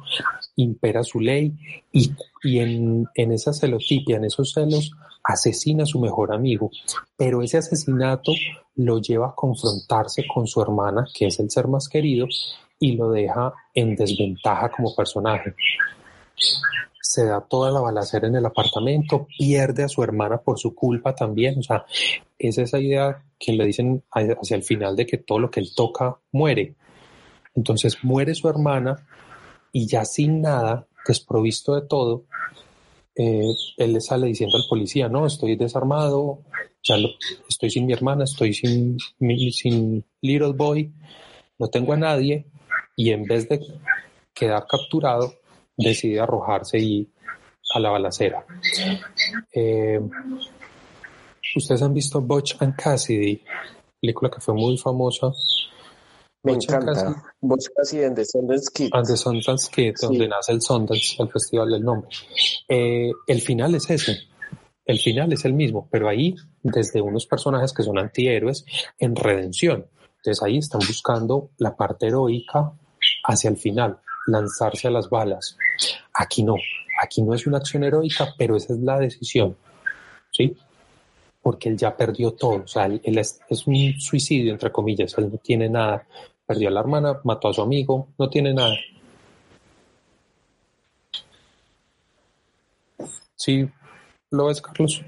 impera 0.55 1.03
su 1.03 1.19
ley 1.19 1.53
y, 1.91 2.11
y 2.43 2.59
en, 2.59 3.05
en 3.15 3.31
esa 3.31 3.53
celotipia, 3.53 4.17
en 4.17 4.25
esos 4.25 4.53
celos, 4.53 4.91
asesina 5.23 5.83
a 5.83 5.85
su 5.85 5.99
mejor 5.99 6.33
amigo. 6.33 6.69
Pero 7.17 7.41
ese 7.41 7.57
asesinato 7.57 8.31
lo 8.75 8.99
lleva 8.99 9.27
a 9.27 9.35
confrontarse 9.35 10.25
con 10.27 10.47
su 10.47 10.61
hermana, 10.61 11.05
que 11.13 11.27
es 11.27 11.39
el 11.39 11.49
ser 11.49 11.67
más 11.67 11.87
querido, 11.87 12.27
y 12.79 12.93
lo 12.93 13.11
deja 13.11 13.53
en 13.73 13.95
desventaja 13.95 14.69
como 14.69 14.95
personaje. 14.95 15.53
Se 17.01 17.25
da 17.25 17.41
toda 17.41 17.71
la 17.71 17.81
balacera 17.81 18.27
en 18.27 18.35
el 18.35 18.45
apartamento, 18.45 19.27
pierde 19.37 19.83
a 19.83 19.89
su 19.89 20.01
hermana 20.01 20.37
por 20.37 20.57
su 20.57 20.73
culpa 20.73 21.13
también. 21.13 21.59
O 21.59 21.63
sea, 21.63 21.85
es 22.39 22.57
esa 22.57 22.79
idea 22.79 23.23
que 23.37 23.53
le 23.53 23.65
dicen 23.65 24.03
hacia 24.11 24.55
el 24.55 24.63
final 24.63 24.95
de 24.95 25.05
que 25.05 25.17
todo 25.17 25.39
lo 25.39 25.51
que 25.51 25.59
él 25.59 25.69
toca 25.75 26.17
muere. 26.31 26.75
Entonces 27.53 27.97
muere 28.03 28.33
su 28.33 28.47
hermana 28.47 29.05
y 29.71 29.87
ya 29.87 30.05
sin 30.05 30.41
nada, 30.41 30.87
desprovisto 31.05 31.75
de 31.75 31.87
todo, 31.87 32.23
eh, 33.15 33.53
él 33.77 33.93
le 33.93 34.01
sale 34.01 34.27
diciendo 34.27 34.57
al 34.57 34.63
policía, 34.69 35.09
no, 35.09 35.25
estoy 35.25 35.55
desarmado, 35.55 36.43
estoy 37.47 37.69
sin 37.69 37.85
mi 37.85 37.93
hermana, 37.93 38.23
estoy 38.23 38.53
sin, 38.53 38.97
sin 39.51 40.05
Little 40.21 40.53
Boy, 40.53 40.91
no 41.59 41.67
tengo 41.67 41.93
a 41.93 41.97
nadie, 41.97 42.45
y 42.95 43.11
en 43.11 43.23
vez 43.23 43.47
de 43.49 43.59
quedar 44.33 44.65
capturado, 44.67 45.33
decide 45.77 46.19
arrojarse 46.19 46.79
y 46.79 47.09
a 47.73 47.79
la 47.79 47.89
balacera. 47.89 48.45
Eh, 49.53 49.99
Ustedes 51.55 51.81
han 51.81 51.93
visto 51.93 52.21
Butch 52.21 52.55
and 52.59 52.75
Cassidy, 52.75 53.43
película 53.99 54.29
que 54.29 54.39
fue 54.39 54.53
muy 54.53 54.77
famosa. 54.77 55.31
Me 56.43 56.53
encanta. 56.53 57.23
Butch 57.39 57.67
Cassidy 57.75 58.03
and 58.03 58.15
the 58.15 58.25
Sundance 58.25 58.71
Kid. 58.73 58.89
And 58.93 59.05
the 59.05 59.15
Sundance 59.15 59.69
Kid, 59.69 59.95
donde 60.01 60.27
nace 60.27 60.51
el 60.51 60.61
Sundance, 60.61 61.15
el 61.19 61.29
festival 61.29 61.69
del 61.69 61.83
nombre. 61.83 62.09
Eh, 62.67 63.11
el 63.27 63.41
final 63.41 63.75
es 63.75 63.89
ese. 63.89 64.17
El 64.83 64.99
final 64.99 65.31
es 65.33 65.45
el 65.45 65.53
mismo, 65.53 65.87
pero 65.91 66.09
ahí 66.09 66.35
desde 66.63 67.01
unos 67.01 67.27
personajes 67.27 67.73
que 67.73 67.83
son 67.83 67.99
antihéroes 67.99 68.65
en 68.97 69.15
redención. 69.15 69.85
Entonces 70.17 70.41
ahí 70.43 70.57
están 70.57 70.81
buscando 70.85 71.51
la 71.57 71.75
parte 71.75 72.07
heroica 72.07 72.73
hacia 73.25 73.49
el 73.49 73.57
final, 73.57 73.99
lanzarse 74.25 74.87
a 74.87 74.91
las 74.91 75.09
balas. 75.09 75.57
Aquí 76.13 76.43
no, 76.43 76.55
aquí 77.01 77.21
no 77.21 77.35
es 77.35 77.45
una 77.45 77.57
acción 77.57 77.83
heroica, 77.83 78.33
pero 78.37 78.55
esa 78.55 78.73
es 78.73 78.79
la 78.79 78.97
decisión. 78.97 79.55
¿Sí? 80.31 80.57
porque 81.41 81.69
él 81.69 81.77
ya 81.77 81.95
perdió 81.95 82.31
todo, 82.33 82.63
o 82.63 82.67
sea, 82.67 82.85
él, 82.85 83.17
es, 83.17 83.39
un 83.65 83.99
suicidio, 83.99 84.51
entre 84.53 84.71
comillas, 84.71 85.17
él 85.17 85.31
no 85.31 85.37
tiene 85.37 85.69
nada, 85.69 86.05
perdió 86.51 86.67
a 86.67 86.71
la 86.71 86.81
hermana, 86.81 87.21
mató 87.23 87.47
a 87.47 87.53
su 87.53 87.61
amigo, 87.61 88.09
no 88.17 88.29
tiene 88.29 88.53
nada. 88.53 88.75
¿Sí 93.35 93.69
lo 94.29 94.47
ves, 94.47 94.61
Carlos? 94.61 95.01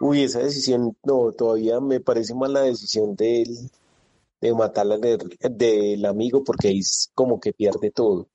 Uy, 0.00 0.22
esa 0.22 0.40
decisión, 0.40 0.96
no, 1.04 1.32
todavía 1.32 1.78
me 1.80 2.00
parece 2.00 2.34
más 2.34 2.50
la 2.50 2.62
decisión 2.62 3.14
de 3.16 3.42
él, 3.42 3.70
de 4.40 4.54
matar 4.54 4.86
al 4.90 5.00
del 5.00 6.04
amigo, 6.04 6.42
porque 6.42 6.68
ahí 6.68 6.78
es 6.78 7.10
como 7.14 7.38
que 7.38 7.52
pierde 7.52 7.90
todo 7.90 8.28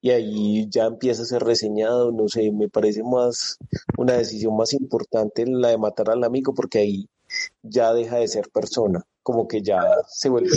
y 0.00 0.10
ahí 0.10 0.68
ya 0.68 0.84
empieza 0.84 1.22
a 1.22 1.24
ser 1.24 1.42
reseñado, 1.42 2.12
no 2.12 2.28
sé, 2.28 2.52
me 2.52 2.68
parece 2.68 3.02
más 3.02 3.56
una 3.96 4.12
decisión 4.14 4.54
más 4.54 4.74
importante 4.74 5.46
la 5.46 5.68
de 5.68 5.78
matar 5.78 6.10
al 6.10 6.24
amigo 6.24 6.52
porque 6.54 6.78
ahí 6.80 7.08
ya 7.62 7.94
deja 7.94 8.16
de 8.18 8.28
ser 8.28 8.50
persona, 8.50 9.06
como 9.24 9.48
que 9.48 9.62
ya 9.62 9.80
se 10.06 10.28
vuelve 10.28 10.50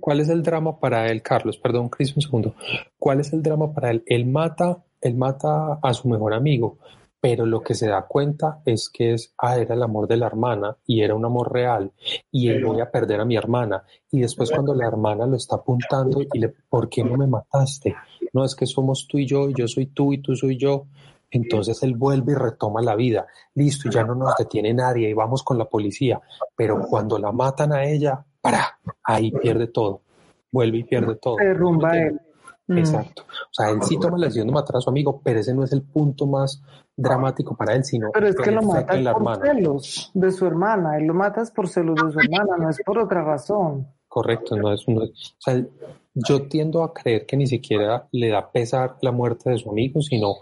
¿Cuál 0.00 0.20
es 0.20 0.28
el 0.30 0.42
drama 0.42 0.80
para 0.80 1.06
él, 1.06 1.22
Carlos? 1.22 1.58
Perdón, 1.58 1.90
Cris, 1.90 2.16
un 2.16 2.22
segundo. 2.22 2.54
¿Cuál 2.98 3.20
es 3.20 3.32
el 3.34 3.42
drama 3.42 3.72
para 3.74 3.90
él? 3.90 4.02
Él 4.06 4.26
mata, 4.26 4.82
él 5.02 5.14
mata 5.14 5.78
a 5.82 5.92
su 5.92 6.08
mejor 6.08 6.32
amigo, 6.32 6.78
pero 7.20 7.44
lo 7.44 7.60
que 7.60 7.74
se 7.74 7.88
da 7.88 8.06
cuenta 8.08 8.62
es 8.64 8.88
que 8.88 9.12
es, 9.12 9.34
ah, 9.36 9.58
era 9.58 9.74
el 9.74 9.82
amor 9.82 10.08
de 10.08 10.16
la 10.16 10.26
hermana 10.26 10.78
y 10.86 11.02
era 11.02 11.14
un 11.14 11.26
amor 11.26 11.52
real 11.52 11.92
y 12.30 12.48
él 12.48 12.64
voy 12.64 12.80
a 12.80 12.90
perder 12.90 13.20
a 13.20 13.26
mi 13.26 13.36
hermana. 13.36 13.84
Y 14.10 14.20
después 14.20 14.50
cuando 14.50 14.74
la 14.74 14.88
hermana 14.88 15.26
lo 15.26 15.36
está 15.36 15.56
apuntando 15.56 16.22
y 16.32 16.38
le, 16.38 16.48
¿por 16.48 16.88
qué 16.88 17.04
no 17.04 17.18
me 17.18 17.26
mataste? 17.26 17.94
No, 18.32 18.46
es 18.46 18.54
que 18.54 18.64
somos 18.64 19.06
tú 19.06 19.18
y 19.18 19.26
yo, 19.26 19.50
y 19.50 19.54
yo 19.54 19.68
soy 19.68 19.86
tú 19.86 20.14
y 20.14 20.22
tú 20.22 20.34
soy 20.34 20.56
yo. 20.56 20.86
Entonces 21.32 21.82
él 21.82 21.96
vuelve 21.96 22.32
y 22.32 22.34
retoma 22.36 22.82
la 22.82 22.94
vida. 22.94 23.26
Listo, 23.54 23.90
ya 23.90 24.04
no 24.04 24.14
nos 24.14 24.36
detiene 24.36 24.74
nadie 24.74 25.08
y 25.08 25.14
vamos 25.14 25.42
con 25.42 25.58
la 25.58 25.64
policía. 25.64 26.20
Pero 26.54 26.80
cuando 26.82 27.18
la 27.18 27.32
matan 27.32 27.72
a 27.72 27.84
ella, 27.84 28.22
para, 28.40 28.78
ahí 29.02 29.32
pierde 29.32 29.68
todo. 29.68 30.02
Vuelve 30.50 30.78
y 30.78 30.84
pierde 30.84 31.16
todo. 31.16 31.36
Derrumba 31.36 31.96
él. 31.96 32.20
Mm. 32.66 32.78
Exacto. 32.78 33.22
O 33.22 33.54
sea, 33.54 33.70
él 33.70 33.82
sí 33.82 33.98
toma 33.98 34.18
la 34.18 34.26
decisión 34.26 34.46
de 34.46 34.52
matar 34.52 34.76
a 34.76 34.80
su 34.80 34.90
amigo, 34.90 35.20
pero 35.24 35.40
ese 35.40 35.54
no 35.54 35.64
es 35.64 35.72
el 35.72 35.82
punto 35.82 36.26
más 36.26 36.62
dramático 36.94 37.56
para 37.56 37.74
él, 37.74 37.84
sino 37.84 38.10
pero 38.12 38.28
es 38.28 38.36
que 38.36 38.50
lo 38.50 38.62
mata 38.62 39.14
por 39.14 39.40
celos 39.40 40.10
de 40.12 40.30
su 40.30 40.46
hermana, 40.46 40.98
él 40.98 41.06
lo 41.06 41.14
matas 41.14 41.50
por 41.50 41.68
celos 41.68 41.96
de 41.96 42.12
su 42.12 42.20
hermana, 42.20 42.56
no 42.58 42.68
es 42.68 42.80
por 42.84 42.98
otra 42.98 43.24
razón. 43.24 43.88
Correcto, 44.12 44.56
no 44.56 44.74
es, 44.74 44.84
o 44.86 45.10
sea, 45.38 45.64
yo 46.12 46.42
tiendo 46.42 46.84
a 46.84 46.92
creer 46.92 47.24
que 47.24 47.34
ni 47.34 47.46
siquiera 47.46 48.06
le 48.12 48.28
da 48.28 48.52
pesar 48.52 48.98
la 49.00 49.10
muerte 49.10 49.48
de 49.48 49.56
su 49.56 49.70
amigo, 49.70 50.02
sino 50.02 50.34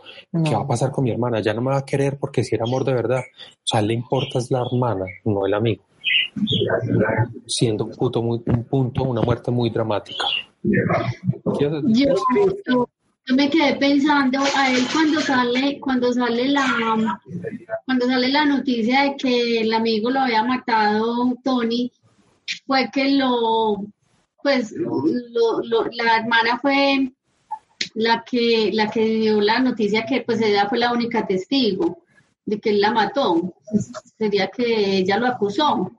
qué 0.44 0.56
va 0.56 0.62
a 0.62 0.66
pasar 0.66 0.90
con 0.90 1.04
mi 1.04 1.12
hermana, 1.12 1.38
ya 1.38 1.54
no 1.54 1.60
me 1.60 1.70
va 1.70 1.78
a 1.78 1.84
querer 1.84 2.18
porque 2.18 2.42
si 2.42 2.56
era 2.56 2.64
amor 2.64 2.82
de 2.84 2.94
verdad, 2.94 3.20
o 3.20 3.62
sea, 3.62 3.80
le 3.80 3.94
importa 3.94 4.40
es 4.40 4.50
la 4.50 4.62
hermana, 4.62 5.04
no 5.24 5.46
el 5.46 5.54
amigo. 5.54 5.84
Siendo 7.46 7.84
un 7.84 7.92
punto, 7.92 8.20
muy, 8.20 8.42
un 8.44 8.64
punto 8.64 9.04
una 9.04 9.22
muerte 9.22 9.52
muy 9.52 9.70
dramática. 9.70 10.24
Yo, 10.64 11.80
yo 11.92 12.88
me 13.36 13.48
quedé 13.48 13.76
pensando 13.76 14.40
a 14.56 14.72
él 14.72 14.82
cuando 14.92 15.20
sale, 15.20 15.78
cuando 15.78 16.12
sale 16.12 16.48
la, 16.48 17.20
cuando 17.84 18.06
sale 18.06 18.28
la 18.30 18.44
noticia 18.46 19.02
de 19.02 19.16
que 19.16 19.60
el 19.60 19.72
amigo 19.72 20.10
lo 20.10 20.18
había 20.18 20.42
matado 20.42 21.36
Tony, 21.44 21.92
fue 22.66 22.90
que 22.92 23.11
lo, 23.11 23.84
pues, 24.42 24.74
la 25.92 26.16
hermana 26.16 26.59
fue 26.61 27.12
la 27.94 28.24
que, 28.24 28.70
la 28.72 28.88
que 28.90 29.05
dio 29.05 29.40
la 29.40 29.59
noticia 29.59 30.07
que 30.07 30.22
pues 30.22 30.40
ella 30.40 30.68
fue 30.68 30.78
la 30.78 30.92
única 30.92 31.26
testigo 31.26 32.05
de 32.44 32.61
que 32.61 32.70
él 32.70 32.80
la 32.80 32.92
mató. 32.92 33.55
Sería 34.18 34.48
que 34.48 34.98
ella 34.98 35.18
lo 35.18 35.26
acusó. 35.26 35.90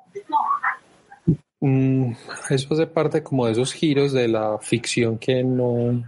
Mm, 1.59 2.13
eso 2.49 2.73
hace 2.73 2.87
parte 2.87 3.21
como 3.21 3.45
de 3.45 3.51
esos 3.51 3.73
giros 3.73 4.13
de 4.13 4.27
la 4.27 4.57
ficción 4.59 5.19
que 5.19 5.43
no, 5.43 6.03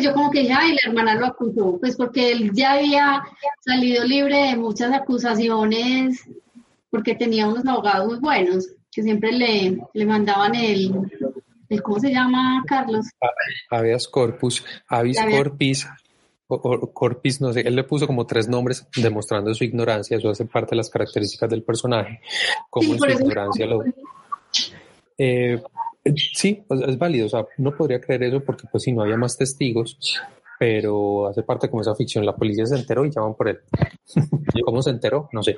yo 0.00 0.14
como 0.14 0.30
que 0.30 0.40
dije, 0.40 0.54
ay, 0.56 0.72
la 0.72 0.90
hermana 0.90 1.14
lo 1.16 1.26
acusó, 1.26 1.78
pues 1.78 1.96
porque 1.96 2.32
él 2.32 2.52
ya 2.54 2.74
había 2.74 3.22
salido 3.60 4.04
libre 4.04 4.36
de 4.48 4.56
muchas 4.56 4.92
acusaciones 4.92 6.24
porque 6.88 7.14
tenía 7.14 7.46
unos 7.46 7.66
abogados 7.66 8.06
muy 8.08 8.18
buenos 8.20 8.68
que 8.92 9.02
siempre 9.02 9.32
le, 9.32 9.78
le 9.94 10.06
mandaban 10.06 10.54
el, 10.54 10.92
el, 11.68 11.82
¿cómo 11.82 11.98
se 11.98 12.10
llama, 12.10 12.62
Carlos? 12.66 13.06
Habeas 13.70 14.06
corpus, 14.06 14.64
avis 14.86 15.18
corpus, 15.18 15.86
corpus, 16.92 17.40
no 17.40 17.52
sé, 17.52 17.60
él 17.60 17.74
le 17.74 17.84
puso 17.84 18.06
como 18.06 18.26
tres 18.26 18.48
nombres 18.48 18.86
demostrando 18.96 19.54
su 19.54 19.64
ignorancia, 19.64 20.18
eso 20.18 20.28
hace 20.28 20.44
parte 20.44 20.70
de 20.70 20.76
las 20.76 20.90
características 20.90 21.48
del 21.48 21.62
personaje, 21.62 22.20
como 22.68 22.92
en 22.92 22.98
su 22.98 23.06
ignorancia 23.06 23.66
lo... 23.66 23.82
Eh, 25.16 25.62
sí, 26.34 26.64
es 26.68 26.98
válido, 26.98 27.26
o 27.26 27.30
sea, 27.30 27.46
no 27.58 27.74
podría 27.74 28.00
creer 28.00 28.24
eso 28.24 28.40
porque 28.44 28.66
pues 28.70 28.82
si 28.82 28.92
no 28.92 29.02
había 29.02 29.16
más 29.16 29.38
testigos, 29.38 29.98
pero 30.58 31.26
hace 31.28 31.42
parte 31.42 31.68
como 31.68 31.82
esa 31.82 31.94
ficción, 31.94 32.26
la 32.26 32.36
policía 32.36 32.66
se 32.66 32.76
enteró 32.76 33.04
y 33.04 33.10
llaman 33.10 33.34
por 33.34 33.48
él. 33.48 33.60
¿Cómo 34.64 34.82
se 34.82 34.90
enteró? 34.90 35.28
No 35.32 35.42
sé. 35.42 35.56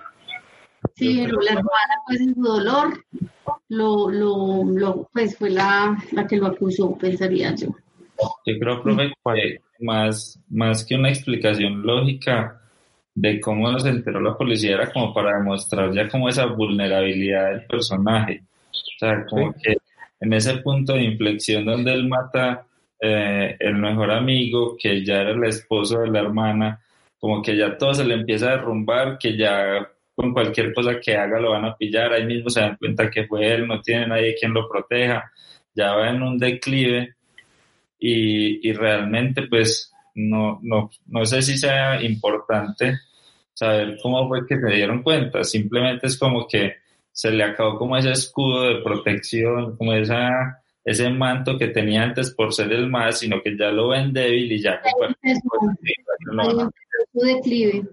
Sí, 0.94 1.22
pero 1.24 1.40
la 1.40 1.50
hermana 1.50 1.94
pues 2.06 2.20
en 2.20 2.34
su 2.34 2.42
dolor 2.42 3.04
lo, 3.68 4.10
lo, 4.10 4.64
lo 4.64 5.08
pues 5.12 5.36
fue 5.36 5.50
la, 5.50 5.96
la 6.12 6.26
que 6.26 6.36
lo 6.36 6.46
acusó, 6.46 6.96
pensaría 6.96 7.54
yo. 7.54 7.68
Yo 8.46 8.58
creo, 8.60 8.82
profe, 8.82 9.12
que 9.34 9.60
más, 9.80 10.38
más 10.48 10.84
que 10.84 10.94
una 10.94 11.08
explicación 11.08 11.82
lógica 11.82 12.60
de 13.14 13.40
cómo 13.40 13.76
se 13.78 13.88
enteró 13.88 14.20
la 14.20 14.36
policía 14.36 14.74
era 14.74 14.92
como 14.92 15.12
para 15.12 15.38
demostrar 15.38 15.92
ya 15.92 16.08
como 16.08 16.28
esa 16.28 16.46
vulnerabilidad 16.46 17.50
del 17.50 17.66
personaje. 17.66 18.42
O 18.70 18.98
sea, 18.98 19.24
como 19.26 19.52
que 19.52 19.76
en 20.20 20.32
ese 20.32 20.58
punto 20.58 20.94
de 20.94 21.04
inflexión 21.04 21.64
donde 21.64 21.92
él 21.92 22.08
mata 22.08 22.66
eh, 23.00 23.56
el 23.58 23.74
mejor 23.74 24.10
amigo, 24.10 24.76
que 24.78 25.04
ya 25.04 25.20
era 25.20 25.30
el 25.30 25.44
esposo 25.44 26.00
de 26.00 26.10
la 26.10 26.20
hermana, 26.20 26.80
como 27.18 27.42
que 27.42 27.56
ya 27.56 27.76
todo 27.76 27.94
se 27.94 28.04
le 28.04 28.14
empieza 28.14 28.46
a 28.48 28.56
derrumbar, 28.56 29.18
que 29.18 29.36
ya 29.36 29.88
con 30.14 30.32
cualquier 30.32 30.72
cosa 30.72 31.00
que 31.00 31.16
haga 31.16 31.40
lo 31.40 31.50
van 31.50 31.64
a 31.64 31.76
pillar, 31.76 32.12
ahí 32.12 32.24
mismo 32.24 32.50
se 32.50 32.60
dan 32.60 32.76
cuenta 32.76 33.10
que 33.10 33.26
fue 33.26 33.52
él, 33.52 33.66
no 33.66 33.80
tiene 33.80 34.06
nadie 34.06 34.36
quien 34.38 34.52
lo 34.52 34.68
proteja, 34.68 35.30
ya 35.74 35.94
va 35.94 36.10
en 36.10 36.22
un 36.22 36.38
declive 36.38 37.14
y, 37.98 38.68
y 38.68 38.72
realmente 38.72 39.42
pues 39.48 39.92
no, 40.14 40.60
no, 40.62 40.90
no 41.06 41.26
sé 41.26 41.42
si 41.42 41.58
sea 41.58 42.00
importante 42.02 42.98
saber 43.52 43.98
cómo 44.02 44.28
fue 44.28 44.46
que 44.46 44.58
se 44.58 44.66
dieron 44.68 45.02
cuenta, 45.02 45.42
simplemente 45.44 46.06
es 46.06 46.18
como 46.18 46.46
que 46.46 46.74
se 47.10 47.30
le 47.30 47.44
acabó 47.44 47.78
como 47.78 47.96
ese 47.96 48.10
escudo 48.10 48.62
de 48.62 48.82
protección, 48.82 49.76
como 49.76 49.92
esa, 49.92 50.62
ese 50.84 51.08
manto 51.10 51.56
que 51.56 51.68
tenía 51.68 52.02
antes 52.02 52.34
por 52.34 52.52
ser 52.52 52.72
el 52.72 52.88
más, 52.90 53.20
sino 53.20 53.40
que 53.40 53.56
ya 53.56 53.70
lo 53.70 53.88
ven 53.88 54.12
débil 54.12 54.50
y 54.50 54.60
ya... 54.60 54.80
declive. 57.14 57.84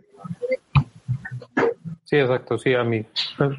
Sí, 2.12 2.18
exacto, 2.18 2.58
sí, 2.58 2.74
a 2.74 2.84
mí 2.84 3.06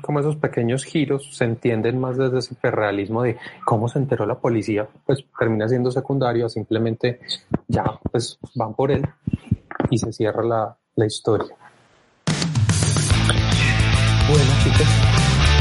como 0.03 0.21
esos 0.21 0.37
pequeños 0.37 0.85
giros 0.85 1.35
se 1.35 1.45
entienden 1.45 1.99
más 1.99 2.19
desde 2.19 2.41
ese 2.41 2.55
perrealismo 2.55 3.23
de 3.23 3.39
cómo 3.65 3.89
se 3.89 3.99
enteró 3.99 4.27
la 4.27 4.35
policía, 4.35 4.87
pues 5.07 5.25
termina 5.39 5.67
siendo 5.71 5.91
secundario, 5.91 6.51
simplemente 6.51 7.21
ya 7.67 7.83
pues 8.11 8.39
van 8.55 8.75
por 8.75 8.93
él 8.93 9.09
y 9.89 9.97
se 9.97 10.13
cierra 10.13 10.45
la, 10.45 10.77
la 10.97 11.07
historia. 11.07 11.57
Bueno, 14.29 14.51
chicos, 14.63 14.87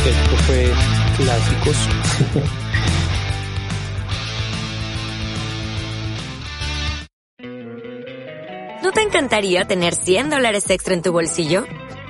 esto 0.05 0.35
fue 0.45 0.73
Clásicos. 1.15 1.87
¿No 8.83 8.91
te 8.91 9.01
encantaría 9.01 9.63
tener 9.63 9.95
100 9.95 10.29
dólares 10.29 10.69
extra 10.69 10.93
en 10.93 11.01
tu 11.01 11.13
bolsillo? 11.13 11.63